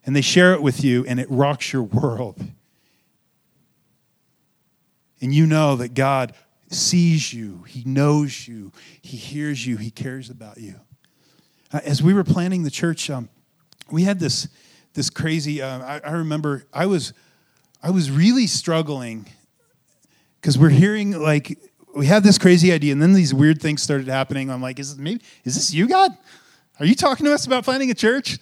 And 0.05 0.15
they 0.15 0.21
share 0.21 0.53
it 0.53 0.61
with 0.61 0.83
you 0.83 1.05
and 1.07 1.17
it 1.19 1.27
rocks 1.29 1.71
your 1.71 1.83
world. 1.83 2.43
And 5.21 5.33
you 5.33 5.45
know 5.45 5.77
that 5.77 5.93
god 5.93 6.33
sees 6.69 7.31
you. 7.33 7.63
He 7.67 7.83
knows 7.85 8.47
you. 8.47 8.73
He 9.01 9.15
hears 9.15 9.65
you. 9.65 9.77
He 9.77 9.91
cares 9.91 10.29
about 10.29 10.57
you. 10.57 10.75
Uh, 11.71 11.79
as 11.85 12.03
we 12.03 12.13
were 12.13 12.25
planning 12.25 12.63
the 12.63 12.71
church 12.71 13.09
um, 13.09 13.29
we 13.89 14.03
had 14.03 14.19
this 14.19 14.47
this 14.93 15.09
crazy. 15.09 15.61
Uh, 15.61 15.79
I, 15.79 16.01
I, 16.03 16.11
remember 16.11 16.65
I 16.73 16.85
was 16.85 17.13
I 17.81 17.89
was 17.91 18.11
really 18.11 18.47
struggling 18.47 19.27
because 20.39 20.57
we're 20.57 20.69
hearing 20.69 21.11
like 21.11 21.57
we 21.95 22.05
had 22.05 22.23
this 22.23 22.37
crazy 22.37 22.71
idea, 22.71 22.93
and 22.93 23.01
then 23.01 23.13
these 23.13 23.33
weird 23.33 23.61
things 23.61 23.81
started 23.81 24.07
happening. 24.07 24.49
I'm 24.49 24.61
like, 24.61 24.79
is 24.79 24.97
maybe 24.97 25.21
is 25.43 25.55
this 25.55 25.73
you, 25.73 25.87
God? 25.87 26.11
Are 26.79 26.85
you 26.85 26.95
talking 26.95 27.25
to 27.25 27.33
us 27.33 27.45
about 27.45 27.63
planting 27.63 27.91
a 27.91 27.93
church? 27.93 28.39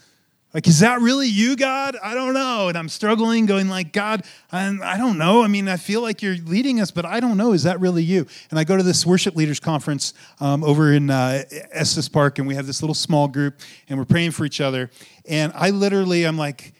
Like, 0.54 0.68
is 0.68 0.80
that 0.80 0.99
really 0.99 1.28
you, 1.28 1.56
God? 1.56 1.95
I 2.04 2.14
don't 2.14 2.34
know. 2.34 2.68
And 2.68 2.78
I'm 2.78 2.89
struggling, 2.89 3.45
going 3.45 3.70
like, 3.70 3.93
God, 3.93 4.26
I'm, 4.52 4.82
I 4.84 4.97
don't 4.97 5.18
know. 5.18 5.43
I 5.43 5.47
mean, 5.47 5.70
I 5.70 5.78
feel 5.78 6.02
like 6.02 6.22
you're 6.22 6.36
leading 6.36 6.82
us, 6.82 6.91
but 6.91 7.06
I 7.06 7.22
don't 7.22 7.38
know. 7.38 7.54
Is 7.54 7.64
that 7.64 7.80
really 7.80 8.04
you? 8.04 8.28
And 8.49 8.60
I 8.60 8.66
go 8.66 8.76
to 8.76 8.84
this 8.84 9.06
worship 9.06 9.36
leaders 9.36 9.62
conference 9.62 10.14
um, 10.41 10.64
over 10.64 10.91
in 10.91 11.10
uh, 11.10 11.43
Estes 11.72 12.10
Park, 12.10 12.38
and 12.38 12.47
we 12.47 12.56
have 12.56 12.68
this 12.68 12.82
little 12.82 12.93
small 12.93 13.30
group, 13.30 13.62
and 13.88 13.97
we're 13.97 14.06
praying 14.06 14.32
for 14.32 14.43
each 14.43 14.60
other. 14.60 14.91
And 15.26 15.54
I 15.56 15.70
literally, 15.70 16.26
I'm 16.26 16.38
like, 16.38 16.74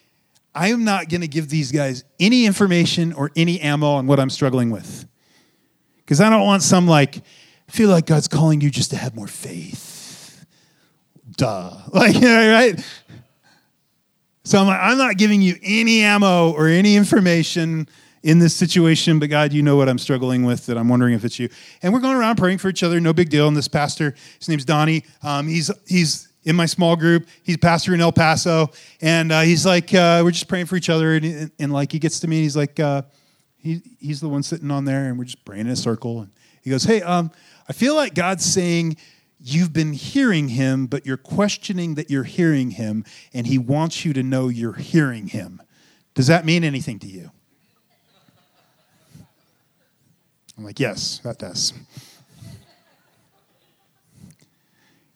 I 0.54 0.70
am 0.70 0.84
not 0.84 1.08
going 1.08 1.22
to 1.22 1.30
give 1.30 1.48
these 1.48 1.72
guys 1.72 2.04
any 2.20 2.46
information 2.46 3.14
or 3.14 3.32
any 3.38 3.62
ammo 3.62 3.92
on 3.92 4.06
what 4.06 4.20
I'm 4.20 4.30
struggling 4.30 4.70
with. 4.70 5.08
Because 6.00 6.20
I 6.20 6.30
don't 6.30 6.46
want 6.46 6.62
some 6.62 6.88
like, 6.88 7.22
feel 7.70 7.90
like 7.90 8.06
God's 8.06 8.28
calling 8.28 8.60
you 8.60 8.70
just 8.70 8.90
to 8.90 8.98
have 8.98 9.16
more 9.16 9.28
faith. 9.28 10.46
Duh. 11.38 11.78
Like, 11.94 12.16
right? 12.16 12.80
So 14.44 14.60
I'm, 14.60 14.68
like, 14.68 14.80
I'm 14.82 14.98
not 14.98 15.18
giving 15.18 15.42
you 15.42 15.56
any 15.62 16.02
ammo 16.02 16.52
or 16.52 16.68
any 16.68 16.96
information 16.96 17.88
in 18.24 18.40
this 18.40 18.56
situation, 18.56 19.20
but 19.20 19.30
God, 19.30 19.54
you 19.54 19.62
know 19.62 19.76
what 19.76 19.88
I'm 19.88 19.98
struggling 20.00 20.46
with, 20.46 20.66
that 20.68 20.78
I'm 20.78 20.90
wondering 20.90 21.14
if 21.14 21.24
it's 21.26 21.40
you. 21.40 21.50
And 21.82 21.94
we're 21.94 22.00
going 22.00 22.18
around 22.18 22.38
praying 22.38 22.58
for 22.60 22.70
each 22.70 22.84
other, 22.84 23.00
no 23.00 23.14
big 23.14 23.30
deal. 23.30 23.48
And 23.48 23.56
this 23.56 23.68
pastor, 23.68 24.16
his 24.40 24.50
name's 24.50 24.66
Donnie, 24.66 25.04
um, 25.24 25.48
he's, 25.48 25.72
he's 25.88 26.28
in 26.44 26.56
my 26.56 26.66
small 26.66 26.96
group. 26.96 27.28
He's 27.44 27.58
pastor 27.58 27.94
in 27.94 28.02
El 28.02 28.12
Paso. 28.12 28.72
And 29.02 29.32
uh, 29.32 29.42
he's 29.42 29.66
like, 29.66 29.94
uh, 29.94 30.22
we're 30.24 30.32
just 30.32 30.48
praying 30.48 30.66
for 30.66 30.76
each 30.76 30.90
other. 30.90 31.16
And, 31.16 31.26
and, 31.26 31.52
and, 31.60 31.74
like, 31.74 31.92
he 31.92 32.00
gets 32.00 32.20
to 32.22 32.28
me 32.28 32.38
and 32.38 32.44
he's 32.44 32.58
like, 32.58 32.80
uh, 32.80 33.04
he, 33.58 33.82
he's 34.00 34.22
the 34.22 34.30
one 34.30 34.42
sitting 34.42 34.72
on 34.72 34.86
there, 34.86 35.06
and 35.06 35.20
we're 35.20 35.26
just 35.26 35.46
praying 35.46 35.68
in 35.68 35.72
a 35.72 35.76
circle. 35.76 36.22
And 36.22 36.32
he 36.64 36.72
goes, 36.72 36.84
hey, 36.84 37.04
um, 37.04 37.30
I 37.70 37.74
feel 37.74 37.96
like 37.96 38.16
God's 38.16 38.44
saying, 38.44 38.98
you've 39.44 39.74
been 39.74 39.94
hearing 39.94 40.50
him, 40.50 40.88
but 40.88 41.06
you're 41.06 41.18
questioning 41.18 41.96
that 41.96 42.10
you're 42.10 42.24
hearing 42.24 42.72
him, 42.72 43.04
and 43.34 43.48
he 43.48 43.58
wants 43.58 44.06
you 44.06 44.14
to 44.14 44.24
know 44.24 44.48
you're 44.48 44.74
hearing 44.74 45.28
him. 45.28 45.62
Does 46.14 46.28
that 46.28 46.46
mean 46.46 46.64
anything 46.64 47.00
to 47.00 47.08
you? 47.08 47.32
I'm 50.58 50.64
like, 50.64 50.80
Yes, 50.80 51.20
that 51.24 51.40
does. 51.40 51.74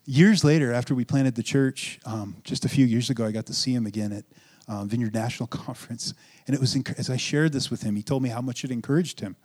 years 0.06 0.44
later, 0.44 0.72
after 0.72 0.96
we 0.96 1.04
planted 1.04 1.36
the 1.36 1.44
church, 1.44 2.00
um, 2.06 2.38
just 2.44 2.66
a 2.66 2.70
few 2.70 2.86
years 2.86 3.10
ago, 3.10 3.26
I 3.26 3.32
got 3.32 3.46
to 3.48 3.54
see 3.54 3.74
him 3.74 3.86
again 3.86 4.12
at 4.12 4.26
um, 4.68 4.88
Vineyard 4.88 5.14
National 5.14 5.48
Conference. 5.66 6.14
And 6.48 6.56
it 6.56 6.60
was, 6.60 6.76
as 6.98 7.10
I 7.10 7.18
shared 7.18 7.54
this 7.54 7.70
with 7.70 7.82
him, 7.82 7.96
he 7.96 8.04
told 8.04 8.24
me 8.24 8.30
how 8.30 8.42
much 8.42 8.64
it 8.64 8.72
encouraged 8.72 9.20
him 9.20 9.36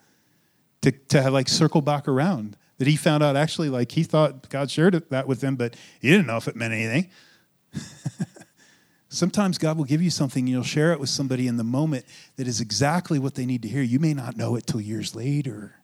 to, 0.82 0.92
to 0.92 1.22
have 1.22 1.32
like 1.32 1.48
circle 1.48 1.80
back 1.80 2.08
around. 2.08 2.56
That 2.80 2.88
he 2.88 2.96
found 2.96 3.22
out 3.22 3.36
actually, 3.36 3.68
like 3.68 3.92
he 3.92 4.04
thought 4.04 4.48
God 4.48 4.70
shared 4.70 4.94
that 5.10 5.28
with 5.28 5.44
him, 5.44 5.56
but 5.56 5.76
he 6.00 6.08
didn't 6.08 6.26
know 6.26 6.38
if 6.38 6.48
it 6.48 6.56
meant 6.56 6.72
anything. 6.72 7.10
Sometimes 9.10 9.58
God 9.58 9.76
will 9.76 9.84
give 9.84 10.00
you 10.00 10.08
something 10.08 10.44
and 10.44 10.48
you'll 10.48 10.62
share 10.62 10.90
it 10.92 10.98
with 10.98 11.10
somebody 11.10 11.46
in 11.46 11.58
the 11.58 11.62
moment 11.62 12.06
that 12.36 12.48
is 12.48 12.58
exactly 12.58 13.18
what 13.18 13.34
they 13.34 13.44
need 13.44 13.60
to 13.60 13.68
hear. 13.68 13.82
You 13.82 13.98
may 13.98 14.14
not 14.14 14.38
know 14.38 14.56
it 14.56 14.66
till 14.66 14.80
years 14.80 15.14
later, 15.14 15.74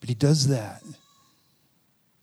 but 0.00 0.10
He 0.10 0.14
does 0.14 0.48
that. 0.48 0.82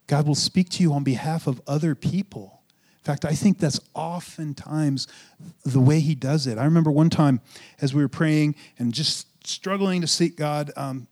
God 0.05 0.27
will 0.27 0.35
speak 0.35 0.69
to 0.69 0.83
you 0.83 0.93
on 0.93 1.03
behalf 1.03 1.47
of 1.47 1.59
other 1.65 1.95
people. 1.95 2.61
In 2.99 3.05
fact, 3.05 3.25
I 3.25 3.33
think 3.33 3.57
that's 3.57 3.79
oftentimes 3.95 5.07
the 5.65 5.79
way 5.79 5.99
He 5.99 6.13
does 6.13 6.45
it. 6.45 6.59
I 6.59 6.65
remember 6.65 6.91
one 6.91 7.09
time 7.09 7.41
as 7.81 7.91
we 7.91 8.03
were 8.03 8.07
praying 8.07 8.53
and 8.77 8.93
just 8.93 9.25
struggling 9.47 10.01
to 10.01 10.07
seek 10.07 10.37
God, 10.37 10.71
um, 10.75 11.07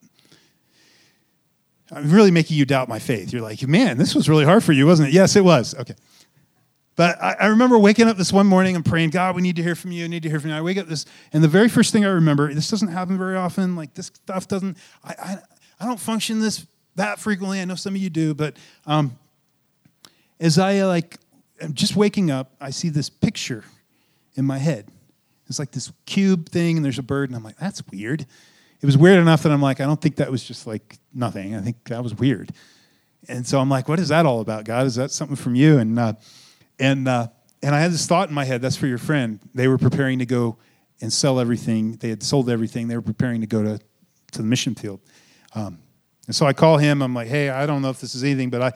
I'm 1.91 2.09
really 2.11 2.31
making 2.31 2.57
you 2.57 2.65
doubt 2.65 2.89
my 2.89 2.99
faith. 2.99 3.31
You're 3.31 3.41
like, 3.41 3.61
man, 3.67 3.97
this 3.97 4.15
was 4.15 4.27
really 4.27 4.45
hard 4.45 4.63
for 4.63 4.71
you, 4.71 4.85
wasn't 4.85 5.09
it? 5.09 5.13
Yes, 5.13 5.35
it 5.35 5.43
was. 5.43 5.75
Okay. 5.75 5.95
But 6.95 7.21
I, 7.21 7.35
I, 7.41 7.45
remember 7.47 7.77
waking 7.77 8.07
up 8.07 8.17
this 8.17 8.31
one 8.31 8.47
morning 8.47 8.75
and 8.75 8.85
praying, 8.85 9.09
God, 9.09 9.35
we 9.35 9.41
need 9.41 9.57
to 9.57 9.63
hear 9.63 9.75
from 9.75 9.91
you. 9.91 10.05
I 10.05 10.07
need 10.07 10.23
to 10.23 10.29
hear 10.29 10.39
from 10.39 10.49
you. 10.49 10.55
I 10.55 10.61
wake 10.61 10.77
up 10.77 10.87
this, 10.87 11.05
and 11.33 11.43
the 11.43 11.47
very 11.47 11.67
first 11.67 11.91
thing 11.91 12.05
I 12.05 12.09
remember, 12.09 12.53
this 12.53 12.69
doesn't 12.69 12.87
happen 12.87 13.17
very 13.17 13.35
often. 13.35 13.75
Like 13.75 13.93
this 13.93 14.07
stuff 14.07 14.47
doesn't, 14.47 14.77
I, 15.03 15.13
I, 15.19 15.37
I 15.81 15.85
don't 15.85 15.99
function 15.99 16.39
this 16.39 16.65
that 16.95 17.19
frequently. 17.19 17.59
I 17.59 17.65
know 17.65 17.75
some 17.75 17.95
of 17.95 18.01
you 18.01 18.09
do, 18.09 18.33
but 18.33 18.55
um, 18.85 19.17
as 20.39 20.57
I 20.57 20.83
like, 20.85 21.17
am 21.61 21.73
just 21.73 21.95
waking 21.97 22.31
up, 22.31 22.53
I 22.61 22.69
see 22.69 22.89
this 22.89 23.09
picture 23.09 23.65
in 24.35 24.45
my 24.45 24.57
head. 24.57 24.87
It's 25.47 25.59
like 25.59 25.71
this 25.71 25.91
cube 26.05 26.49
thing, 26.49 26.77
and 26.77 26.85
there's 26.85 26.97
a 26.97 27.03
bird, 27.03 27.29
and 27.29 27.35
I'm 27.35 27.43
like, 27.43 27.57
that's 27.57 27.85
weird. 27.91 28.25
It 28.85 28.89
was 28.89 28.99
weird 28.99 29.17
enough 29.17 29.41
that 29.41 29.51
I'm 29.51 29.63
like, 29.63 29.81
I 29.81 29.85
don't 29.85 29.99
think 29.99 30.17
that 30.17 30.29
was 30.29 30.43
just 30.43 30.67
like 30.67 30.99
nothing. 31.11 31.55
I 31.55 31.61
think 31.61 31.85
that 31.85 32.03
was 32.03 32.13
weird. 32.13 32.51
And 33.27 33.47
so 33.47 33.59
I'm 33.59 33.67
like, 33.67 33.89
what 33.89 33.99
is 33.99 34.09
that 34.09 34.27
all 34.27 34.41
about, 34.41 34.63
God? 34.63 34.85
Is 34.85 34.93
that 34.93 35.09
something 35.09 35.35
from 35.35 35.55
you? 35.55 35.79
And 35.79 35.97
uh, 35.97 36.13
and, 36.77 37.07
uh, 37.07 37.29
and 37.63 37.73
I 37.73 37.79
had 37.79 37.91
this 37.91 38.05
thought 38.05 38.29
in 38.29 38.35
my 38.35 38.45
head 38.45 38.61
that's 38.61 38.75
for 38.75 38.85
your 38.85 38.99
friend. 38.99 39.39
They 39.55 39.67
were 39.67 39.79
preparing 39.79 40.19
to 40.19 40.25
go 40.27 40.57
and 41.01 41.11
sell 41.11 41.39
everything. 41.39 41.93
They 41.93 42.09
had 42.09 42.21
sold 42.21 42.47
everything. 42.47 42.87
They 42.87 42.95
were 42.95 43.01
preparing 43.01 43.41
to 43.41 43.47
go 43.47 43.63
to, 43.63 43.79
to 44.33 44.37
the 44.37 44.47
mission 44.47 44.75
field. 44.75 44.99
Um, 45.55 45.79
and 46.27 46.35
so 46.35 46.45
I 46.45 46.53
call 46.53 46.77
him. 46.77 47.01
I'm 47.01 47.15
like, 47.15 47.27
hey, 47.27 47.49
I 47.49 47.65
don't 47.65 47.81
know 47.81 47.89
if 47.89 47.99
this 47.99 48.13
is 48.13 48.23
anything, 48.23 48.51
but 48.51 48.61
I, 48.61 48.73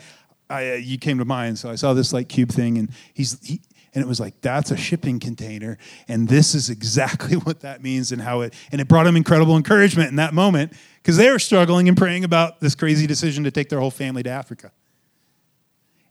I 0.50 0.72
uh, 0.72 0.74
you 0.78 0.98
came 0.98 1.20
to 1.20 1.26
mind. 1.26 1.60
So 1.60 1.70
I 1.70 1.76
saw 1.76 1.94
this 1.94 2.14
like 2.14 2.30
cube 2.30 2.50
thing, 2.50 2.80
and 2.80 2.90
he's 3.14 3.40
he, 3.48 3.62
and 3.94 4.04
it 4.04 4.08
was 4.08 4.20
like 4.20 4.40
that's 4.42 4.72
a 4.72 4.78
shipping 4.78 5.20
container, 5.20 5.78
and 6.08 6.28
this 6.28 6.54
is 6.54 6.70
exactly 6.70 7.36
what 7.38 7.62
that 7.62 7.84
means 7.84 8.12
and 8.12 8.22
how 8.22 8.42
it. 8.42 8.54
And 8.72 8.80
it 8.80 8.88
brought 8.88 9.08
him 9.08 9.16
incredible 9.16 9.58
encouragement 9.58 10.10
in 10.10 10.18
that 10.18 10.34
moment 10.34 10.74
because 11.02 11.18
they 11.18 11.30
were 11.32 11.40
struggling 11.40 11.88
and 11.88 11.98
praying 11.98 12.24
about 12.24 12.60
this 12.60 12.76
crazy 12.76 13.08
decision 13.08 13.44
to 13.46 13.52
take 13.52 13.70
their 13.70 13.80
whole 13.80 13.92
family 13.92 14.24
to 14.24 14.30
Africa. 14.30 14.72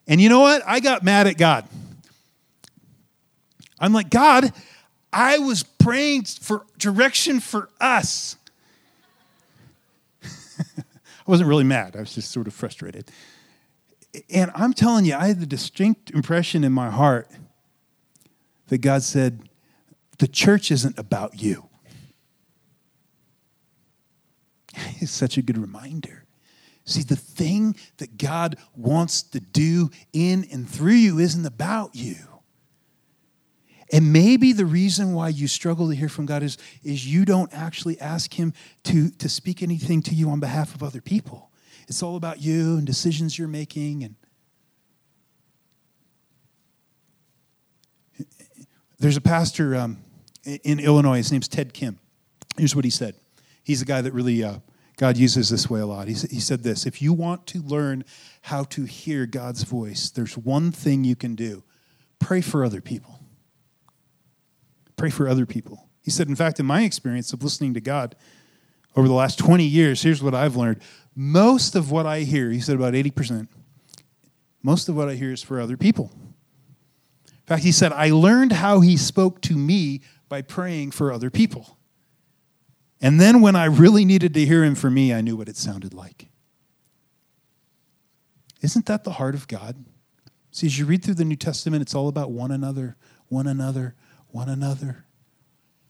And 0.06 0.20
you 0.20 0.28
know 0.28 0.40
what? 0.40 0.62
I 0.66 0.80
got 0.80 1.02
mad 1.02 1.26
at 1.26 1.36
God. 1.36 1.68
I'm 3.78 3.92
like, 3.92 4.10
God, 4.10 4.52
I 5.12 5.38
was 5.38 5.62
praying 5.62 6.24
for 6.24 6.64
direction 6.78 7.40
for 7.40 7.68
us. 7.80 8.36
I 10.24 10.82
wasn't 11.26 11.48
really 11.48 11.64
mad, 11.64 11.94
I 11.94 12.00
was 12.00 12.14
just 12.14 12.30
sort 12.30 12.46
of 12.46 12.54
frustrated. 12.54 13.10
And 14.30 14.50
I'm 14.54 14.72
telling 14.72 15.04
you, 15.04 15.14
I 15.14 15.28
had 15.28 15.38
the 15.38 15.46
distinct 15.46 16.10
impression 16.10 16.64
in 16.64 16.72
my 16.72 16.90
heart 16.90 17.28
that 18.68 18.78
God 18.78 19.02
said, 19.02 19.48
The 20.18 20.28
church 20.28 20.70
isn't 20.70 20.98
about 20.98 21.40
you. 21.40 21.68
It's 25.00 25.12
such 25.12 25.36
a 25.36 25.42
good 25.42 25.58
reminder. 25.58 26.24
See, 26.84 27.02
the 27.02 27.16
thing 27.16 27.76
that 27.98 28.16
God 28.16 28.56
wants 28.74 29.22
to 29.22 29.40
do 29.40 29.90
in 30.12 30.46
and 30.50 30.68
through 30.68 30.92
you 30.92 31.18
isn't 31.18 31.44
about 31.44 31.94
you. 31.94 32.16
And 33.92 34.12
maybe 34.12 34.52
the 34.52 34.66
reason 34.66 35.12
why 35.12 35.28
you 35.28 35.48
struggle 35.48 35.88
to 35.88 35.94
hear 35.94 36.08
from 36.08 36.26
God 36.26 36.42
is, 36.42 36.58
is 36.82 37.06
you 37.06 37.24
don't 37.24 37.52
actually 37.52 38.00
ask 38.00 38.34
Him 38.34 38.52
to, 38.84 39.10
to 39.10 39.28
speak 39.28 39.62
anything 39.62 40.02
to 40.02 40.14
you 40.14 40.30
on 40.30 40.40
behalf 40.40 40.74
of 40.74 40.82
other 40.82 41.00
people. 41.00 41.50
It's 41.88 42.02
all 42.02 42.16
about 42.16 42.40
you 42.40 42.76
and 42.76 42.86
decisions 42.86 43.38
you're 43.38 43.48
making. 43.48 44.04
And 44.04 44.14
there's 48.98 49.16
a 49.16 49.20
pastor 49.20 49.76
um, 49.76 49.98
in 50.44 50.80
Illinois. 50.80 51.18
His 51.18 51.32
name's 51.32 51.48
Ted 51.48 51.72
Kim. 51.72 51.98
Here's 52.56 52.74
what 52.74 52.84
he 52.84 52.90
said. 52.90 53.14
He's 53.62 53.82
a 53.82 53.84
guy 53.84 54.00
that 54.00 54.12
really 54.12 54.42
uh, 54.42 54.58
God 54.96 55.16
uses 55.16 55.48
this 55.50 55.70
way 55.70 55.80
a 55.80 55.86
lot. 55.86 56.08
He, 56.08 56.14
he 56.14 56.40
said 56.40 56.62
this 56.62 56.86
If 56.86 57.00
you 57.00 57.12
want 57.12 57.46
to 57.48 57.62
learn 57.62 58.04
how 58.42 58.64
to 58.64 58.84
hear 58.84 59.26
God's 59.26 59.62
voice, 59.62 60.10
there's 60.10 60.36
one 60.36 60.72
thing 60.72 61.04
you 61.04 61.16
can 61.16 61.34
do 61.34 61.62
pray 62.18 62.40
for 62.40 62.64
other 62.64 62.80
people. 62.80 63.20
Pray 64.96 65.10
for 65.10 65.28
other 65.28 65.46
people. 65.46 65.88
He 66.02 66.10
said, 66.10 66.28
in 66.28 66.34
fact, 66.34 66.58
in 66.58 66.66
my 66.66 66.82
experience 66.82 67.32
of 67.32 67.44
listening 67.44 67.74
to 67.74 67.80
God 67.80 68.16
over 68.96 69.06
the 69.06 69.14
last 69.14 69.38
20 69.38 69.62
years, 69.62 70.02
here's 70.02 70.22
what 70.22 70.34
I've 70.34 70.56
learned. 70.56 70.80
Most 71.14 71.76
of 71.76 71.92
what 71.92 72.06
I 72.06 72.20
hear, 72.20 72.50
he 72.50 72.60
said 72.60 72.74
about 72.74 72.94
80%, 72.94 73.46
most 74.62 74.88
of 74.88 74.96
what 74.96 75.08
I 75.08 75.14
hear 75.14 75.32
is 75.32 75.42
for 75.42 75.60
other 75.60 75.76
people. 75.76 76.10
In 77.48 77.54
fact, 77.56 77.64
he 77.64 77.72
said, 77.72 77.94
I 77.94 78.10
learned 78.10 78.52
how 78.52 78.80
he 78.80 78.98
spoke 78.98 79.40
to 79.42 79.56
me 79.56 80.02
by 80.28 80.42
praying 80.42 80.90
for 80.90 81.10
other 81.10 81.30
people. 81.30 81.78
And 83.00 83.18
then 83.18 83.40
when 83.40 83.56
I 83.56 83.64
really 83.64 84.04
needed 84.04 84.34
to 84.34 84.44
hear 84.44 84.62
him 84.62 84.74
for 84.74 84.90
me, 84.90 85.14
I 85.14 85.22
knew 85.22 85.34
what 85.34 85.48
it 85.48 85.56
sounded 85.56 85.94
like. 85.94 86.28
Isn't 88.60 88.84
that 88.84 89.04
the 89.04 89.12
heart 89.12 89.34
of 89.34 89.48
God? 89.48 89.82
See, 90.50 90.66
as 90.66 90.78
you 90.78 90.84
read 90.84 91.02
through 91.02 91.14
the 91.14 91.24
New 91.24 91.36
Testament, 91.36 91.80
it's 91.80 91.94
all 91.94 92.08
about 92.08 92.32
one 92.32 92.50
another, 92.50 92.96
one 93.28 93.46
another, 93.46 93.94
one 94.26 94.50
another, 94.50 95.06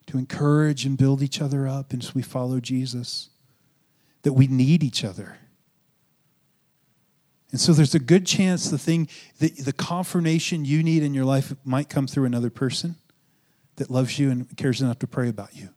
to 0.06 0.16
encourage 0.16 0.86
and 0.86 0.96
build 0.96 1.22
each 1.22 1.42
other 1.42 1.66
up 1.66 1.92
as 1.92 2.14
we 2.14 2.22
follow 2.22 2.60
Jesus, 2.60 3.30
that 4.22 4.34
we 4.34 4.46
need 4.46 4.84
each 4.84 5.04
other. 5.04 5.38
And 7.50 7.60
so 7.60 7.72
there's 7.72 7.94
a 7.94 8.00
good 8.00 8.26
chance 8.26 8.68
the 8.68 8.78
thing, 8.78 9.08
the, 9.38 9.48
the 9.48 9.72
confirmation 9.72 10.64
you 10.64 10.82
need 10.82 11.02
in 11.02 11.14
your 11.14 11.24
life 11.24 11.54
might 11.64 11.88
come 11.88 12.06
through 12.06 12.26
another 12.26 12.50
person 12.50 12.96
that 13.76 13.90
loves 13.90 14.18
you 14.18 14.30
and 14.30 14.54
cares 14.56 14.82
enough 14.82 14.98
to 14.98 15.06
pray 15.06 15.28
about 15.28 15.56
you. 15.56 15.70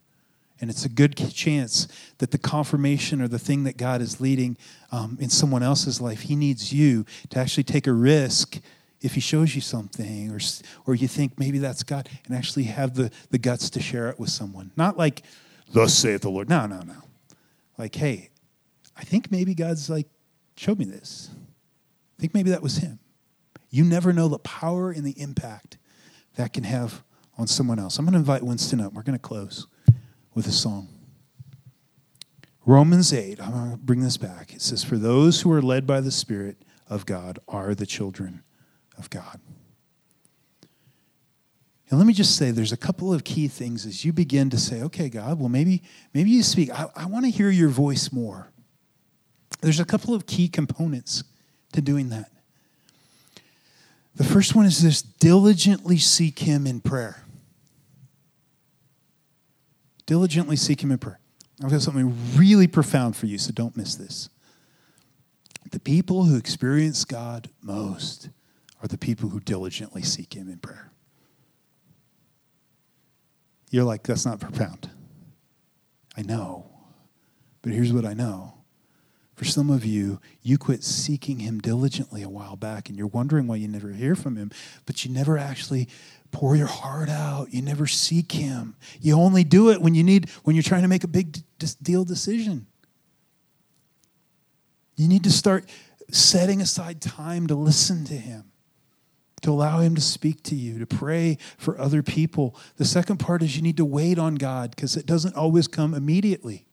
And 0.60 0.70
it's 0.70 0.86
a 0.86 0.90
good 0.90 1.16
chance 1.34 1.88
that 2.20 2.32
the 2.32 2.38
confirmation 2.38 3.22
or 3.22 3.28
the 3.28 3.40
thing 3.40 3.64
that 3.64 3.78
God 3.78 4.02
is 4.02 4.22
leading 4.22 4.58
um, 4.92 5.18
in 5.20 5.30
someone 5.30 5.64
else's 5.64 6.00
life, 6.00 6.22
He 6.22 6.36
needs 6.36 6.72
you 6.72 7.06
to 7.30 7.40
actually 7.40 7.64
take 7.64 7.88
a 7.88 7.94
risk 7.94 8.60
if 9.02 9.16
He 9.16 9.22
shows 9.22 9.56
you 9.56 9.62
something 9.62 10.30
or, 10.30 10.40
or 10.86 10.94
you 10.94 11.08
think 11.08 11.40
maybe 11.40 11.58
that's 11.58 11.82
God 11.82 12.08
and 12.28 12.36
actually 12.36 12.66
have 12.66 12.94
the, 12.94 13.10
the 13.32 13.40
guts 13.40 13.72
to 13.72 13.82
share 13.82 14.10
it 14.10 14.20
with 14.20 14.30
someone. 14.30 14.72
Not 14.76 14.98
like, 14.98 15.24
thus 15.74 15.96
saith 15.96 16.22
the 16.22 16.30
Lord. 16.30 16.48
No, 16.48 16.68
no, 16.68 16.82
no. 16.82 16.98
Like, 17.80 17.96
hey, 17.96 18.30
I 18.96 19.04
think 19.04 19.32
maybe 19.32 19.56
God's 19.56 19.90
like, 19.90 20.08
showed 20.56 20.78
me 20.78 20.86
this. 20.86 21.32
I 22.22 22.24
think 22.24 22.36
maybe 22.36 22.52
that 22.52 22.62
was 22.62 22.78
Him. 22.78 23.00
You 23.72 23.84
never 23.84 24.14
know 24.14 24.28
the 24.28 24.38
power 24.38 24.92
and 24.92 25.04
the 25.04 25.20
impact 25.20 25.80
that 26.36 26.54
can 26.54 26.64
have 26.66 27.02
on 27.36 27.48
someone 27.48 27.80
else. 27.80 27.98
I'm 27.98 28.06
going 28.06 28.14
to 28.14 28.20
invite 28.20 28.44
Winston 28.44 28.80
up. 28.80 28.94
We're 28.94 29.02
going 29.02 29.18
to 29.18 29.20
close 29.20 29.66
with 30.36 30.46
a 30.46 30.52
song. 30.52 30.88
Romans 32.64 33.12
8, 33.12 33.42
I'm 33.42 33.52
going 33.52 33.72
to 33.72 33.78
bring 33.78 34.02
this 34.02 34.18
back. 34.18 34.54
It 34.54 34.62
says, 34.62 34.84
For 34.84 34.98
those 34.98 35.42
who 35.42 35.52
are 35.52 35.64
led 35.64 35.88
by 35.88 36.00
the 36.00 36.12
Spirit 36.12 36.58
of 36.88 37.08
God 37.08 37.40
are 37.48 37.74
the 37.74 37.88
children 37.88 38.44
of 39.00 39.10
God. 39.10 39.40
And 41.90 41.98
let 41.98 42.06
me 42.06 42.14
just 42.14 42.36
say, 42.36 42.52
there's 42.52 42.72
a 42.72 42.78
couple 42.78 43.12
of 43.12 43.24
key 43.24 43.48
things 43.48 43.88
as 43.88 44.06
you 44.06 44.14
begin 44.14 44.52
to 44.52 44.60
say, 44.60 44.84
okay, 44.84 45.10
God, 45.10 45.40
well, 45.40 45.50
maybe, 45.50 45.82
maybe 46.14 46.30
you 46.30 46.44
speak. 46.44 46.70
I, 46.70 46.86
I 46.96 47.08
want 47.08 47.26
to 47.26 47.32
hear 47.32 47.50
your 47.50 47.70
voice 47.70 48.12
more. 48.12 48.52
There's 49.62 49.80
a 49.80 49.86
couple 49.86 50.14
of 50.14 50.28
key 50.28 50.48
components 50.48 51.24
to 51.72 51.82
doing 51.82 52.10
that. 52.10 52.32
The 54.16 54.24
first 54.24 54.56
one 54.56 54.66
is 54.66 54.82
this 54.82 55.02
diligently 55.02 55.98
seek 55.98 56.40
Him 56.40 56.68
in 56.68 56.82
prayer 56.82 57.24
diligently 60.12 60.58
seek 60.58 60.84
Him 60.84 60.92
in 60.92 60.98
prayer. 60.98 61.22
I've 61.64 61.72
got 61.72 61.82
something 61.82 62.14
really 62.36 62.68
profound 62.68 63.16
for 63.16 63.28
you, 63.28 63.38
so 63.38 63.54
don't 63.54 63.78
miss 63.78 63.96
this. 63.96 64.28
The 65.72 65.80
people 65.80 66.26
who 66.26 66.36
experience 66.36 67.06
God 67.06 67.50
most 67.62 68.28
are 68.82 68.90
the 68.90 68.98
people 68.98 69.30
who 69.30 69.40
diligently 69.40 70.02
seek 70.02 70.34
Him 70.34 70.50
in 70.50 70.58
prayer. 70.58 70.92
You're 73.70 73.86
like, 73.86 74.04
that's 74.04 74.26
not 74.26 74.42
profound. 74.42 74.90
I 76.18 76.24
know. 76.24 76.70
But 77.62 77.72
here's 77.72 77.94
what 77.94 78.04
I 78.04 78.14
know. 78.14 78.56
For 79.42 79.48
some 79.48 79.72
of 79.72 79.84
you, 79.84 80.22
you 80.44 80.60
quit 80.60 80.84
seeking 80.84 81.40
him 81.40 81.58
diligently 81.58 82.22
a 82.22 82.30
while 82.30 82.56
back 82.56 82.90
and 82.90 82.96
you're 82.96 83.08
wondering 83.08 83.48
why 83.48 83.56
you 83.56 83.68
never 83.68 83.90
hear 83.90 84.14
from 84.14 84.36
him, 84.36 84.52
but 84.86 85.04
you 85.04 85.10
never 85.10 85.36
actually 85.36 85.90
pour 86.30 86.56
your 86.56 86.68
heart 86.68 87.10
out. 87.10 87.52
You 87.52 87.64
never 87.64 87.88
seek 87.88 88.34
him. 88.34 88.76
You 89.00 89.16
only 89.16 89.44
do 89.44 89.72
it 89.72 89.82
when 89.82 89.96
you 89.96 90.04
need 90.04 90.30
when 90.44 90.56
you're 90.56 90.62
trying 90.62 90.84
to 90.84 90.88
make 90.88 91.04
a 91.04 91.08
big 91.08 91.40
deal 91.82 92.06
decision. 92.06 92.68
You 94.96 95.08
need 95.08 95.24
to 95.24 95.32
start 95.32 95.68
setting 96.12 96.62
aside 96.62 97.02
time 97.02 97.48
to 97.48 97.56
listen 97.56 98.06
to 98.06 98.14
him 98.16 98.44
to 99.42 99.50
allow 99.50 99.80
Him 99.80 99.96
to 99.96 100.02
speak 100.02 100.44
to 100.44 100.56
you, 100.56 100.78
to 100.78 100.86
pray 100.86 101.40
for 101.58 101.76
other 101.80 102.04
people. 102.04 102.56
The 102.78 102.86
second 102.86 103.18
part 103.18 103.42
is 103.42 103.56
you 103.56 103.64
need 103.64 103.78
to 103.78 103.86
wait 103.86 104.20
on 104.20 104.36
God 104.36 104.70
because 104.70 104.96
it 104.96 105.08
doesn't 105.08 105.36
always 105.36 105.68
come 105.68 105.96
immediately. 105.96 106.68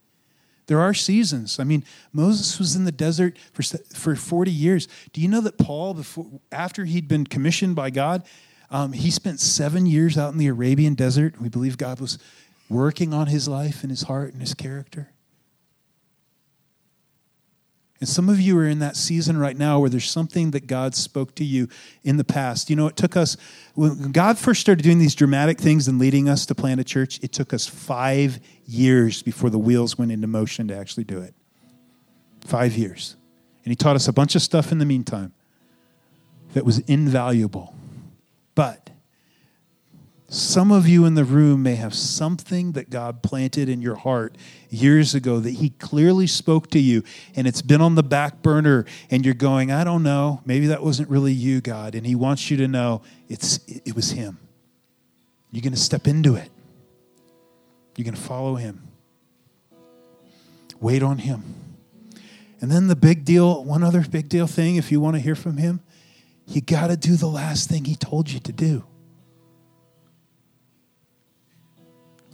There 0.68 0.80
are 0.80 0.94
seasons. 0.94 1.58
I 1.58 1.64
mean, 1.64 1.82
Moses 2.12 2.58
was 2.58 2.76
in 2.76 2.84
the 2.84 2.92
desert 2.92 3.36
for, 3.52 3.62
for 3.62 4.14
40 4.14 4.50
years. 4.50 4.86
Do 5.12 5.20
you 5.20 5.26
know 5.26 5.40
that 5.40 5.56
Paul, 5.58 5.94
before, 5.94 6.26
after 6.52 6.84
he'd 6.84 7.08
been 7.08 7.26
commissioned 7.26 7.74
by 7.74 7.88
God, 7.90 8.22
um, 8.70 8.92
he 8.92 9.10
spent 9.10 9.40
seven 9.40 9.86
years 9.86 10.18
out 10.18 10.30
in 10.30 10.38
the 10.38 10.46
Arabian 10.46 10.94
desert? 10.94 11.40
We 11.40 11.48
believe 11.48 11.78
God 11.78 12.00
was 12.00 12.18
working 12.68 13.14
on 13.14 13.28
his 13.28 13.48
life 13.48 13.82
and 13.82 13.90
his 13.90 14.02
heart 14.02 14.34
and 14.34 14.42
his 14.42 14.52
character. 14.52 15.10
And 18.00 18.08
some 18.08 18.28
of 18.28 18.40
you 18.40 18.56
are 18.58 18.66
in 18.66 18.78
that 18.78 18.96
season 18.96 19.38
right 19.38 19.56
now 19.56 19.80
where 19.80 19.90
there's 19.90 20.08
something 20.08 20.52
that 20.52 20.68
God 20.68 20.94
spoke 20.94 21.34
to 21.34 21.44
you 21.44 21.68
in 22.04 22.16
the 22.16 22.24
past. 22.24 22.70
You 22.70 22.76
know, 22.76 22.86
it 22.86 22.96
took 22.96 23.16
us, 23.16 23.36
when 23.74 24.12
God 24.12 24.38
first 24.38 24.60
started 24.60 24.82
doing 24.82 25.00
these 25.00 25.16
dramatic 25.16 25.58
things 25.58 25.88
and 25.88 25.98
leading 25.98 26.28
us 26.28 26.46
to 26.46 26.54
plant 26.54 26.80
a 26.80 26.84
church, 26.84 27.18
it 27.22 27.32
took 27.32 27.52
us 27.52 27.66
five 27.66 28.38
years 28.66 29.22
before 29.22 29.50
the 29.50 29.58
wheels 29.58 29.98
went 29.98 30.12
into 30.12 30.28
motion 30.28 30.68
to 30.68 30.76
actually 30.76 31.04
do 31.04 31.20
it. 31.20 31.34
Five 32.44 32.76
years. 32.76 33.16
And 33.64 33.72
He 33.72 33.76
taught 33.76 33.96
us 33.96 34.06
a 34.06 34.12
bunch 34.12 34.36
of 34.36 34.42
stuff 34.42 34.70
in 34.70 34.78
the 34.78 34.86
meantime 34.86 35.32
that 36.54 36.64
was 36.64 36.78
invaluable. 36.80 37.74
But 38.54 38.87
some 40.30 40.70
of 40.70 40.86
you 40.86 41.06
in 41.06 41.14
the 41.14 41.24
room 41.24 41.62
may 41.62 41.76
have 41.76 41.94
something 41.94 42.72
that 42.72 42.90
God 42.90 43.22
planted 43.22 43.70
in 43.70 43.80
your 43.80 43.94
heart 43.94 44.36
years 44.68 45.14
ago 45.14 45.40
that 45.40 45.52
He 45.52 45.70
clearly 45.70 46.26
spoke 46.26 46.68
to 46.70 46.78
you, 46.78 47.02
and 47.34 47.46
it's 47.46 47.62
been 47.62 47.80
on 47.80 47.94
the 47.94 48.02
back 48.02 48.42
burner, 48.42 48.84
and 49.10 49.24
you're 49.24 49.32
going, 49.32 49.72
I 49.72 49.84
don't 49.84 50.02
know, 50.02 50.42
maybe 50.44 50.66
that 50.66 50.82
wasn't 50.82 51.08
really 51.08 51.32
you, 51.32 51.62
God. 51.62 51.94
And 51.94 52.06
He 52.06 52.14
wants 52.14 52.50
you 52.50 52.58
to 52.58 52.68
know 52.68 53.00
it's, 53.30 53.60
it 53.66 53.96
was 53.96 54.10
Him. 54.10 54.38
You're 55.50 55.62
going 55.62 55.72
to 55.72 55.80
step 55.80 56.06
into 56.06 56.34
it, 56.34 56.50
you're 57.96 58.04
going 58.04 58.14
to 58.14 58.20
follow 58.20 58.56
Him, 58.56 58.82
wait 60.78 61.02
on 61.02 61.18
Him. 61.18 61.42
And 62.60 62.70
then 62.70 62.88
the 62.88 62.96
big 62.96 63.24
deal, 63.24 63.64
one 63.64 63.82
other 63.82 64.02
big 64.02 64.28
deal 64.28 64.46
thing, 64.46 64.76
if 64.76 64.92
you 64.92 65.00
want 65.00 65.16
to 65.16 65.22
hear 65.22 65.36
from 65.36 65.56
Him, 65.56 65.80
you 66.46 66.60
got 66.60 66.88
to 66.88 66.98
do 66.98 67.16
the 67.16 67.28
last 67.28 67.70
thing 67.70 67.86
He 67.86 67.94
told 67.94 68.30
you 68.30 68.40
to 68.40 68.52
do. 68.52 68.84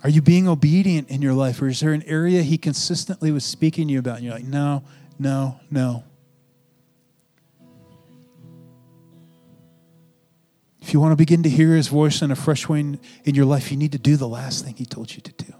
Are 0.04 0.10
you 0.10 0.20
being 0.20 0.46
obedient 0.46 1.08
in 1.08 1.22
your 1.22 1.32
life, 1.32 1.62
or 1.62 1.66
is 1.66 1.80
there 1.80 1.94
an 1.94 2.02
area 2.02 2.42
He 2.42 2.58
consistently 2.58 3.32
was 3.32 3.42
speaking 3.42 3.88
to 3.88 3.94
you 3.94 3.98
about? 3.98 4.16
And 4.16 4.26
you're 4.26 4.34
like, 4.34 4.44
no, 4.44 4.84
no, 5.18 5.58
no. 5.70 6.04
If 10.82 10.92
you 10.92 11.00
want 11.00 11.12
to 11.12 11.16
begin 11.16 11.42
to 11.44 11.48
hear 11.48 11.74
His 11.74 11.88
voice 11.88 12.20
in 12.20 12.30
a 12.30 12.36
fresh 12.36 12.68
way 12.68 12.80
in, 12.80 13.00
in 13.24 13.34
your 13.34 13.46
life, 13.46 13.70
you 13.70 13.78
need 13.78 13.92
to 13.92 13.98
do 13.98 14.16
the 14.16 14.28
last 14.28 14.66
thing 14.66 14.74
He 14.74 14.84
told 14.84 15.14
you 15.14 15.22
to 15.22 15.32
do. 15.32 15.54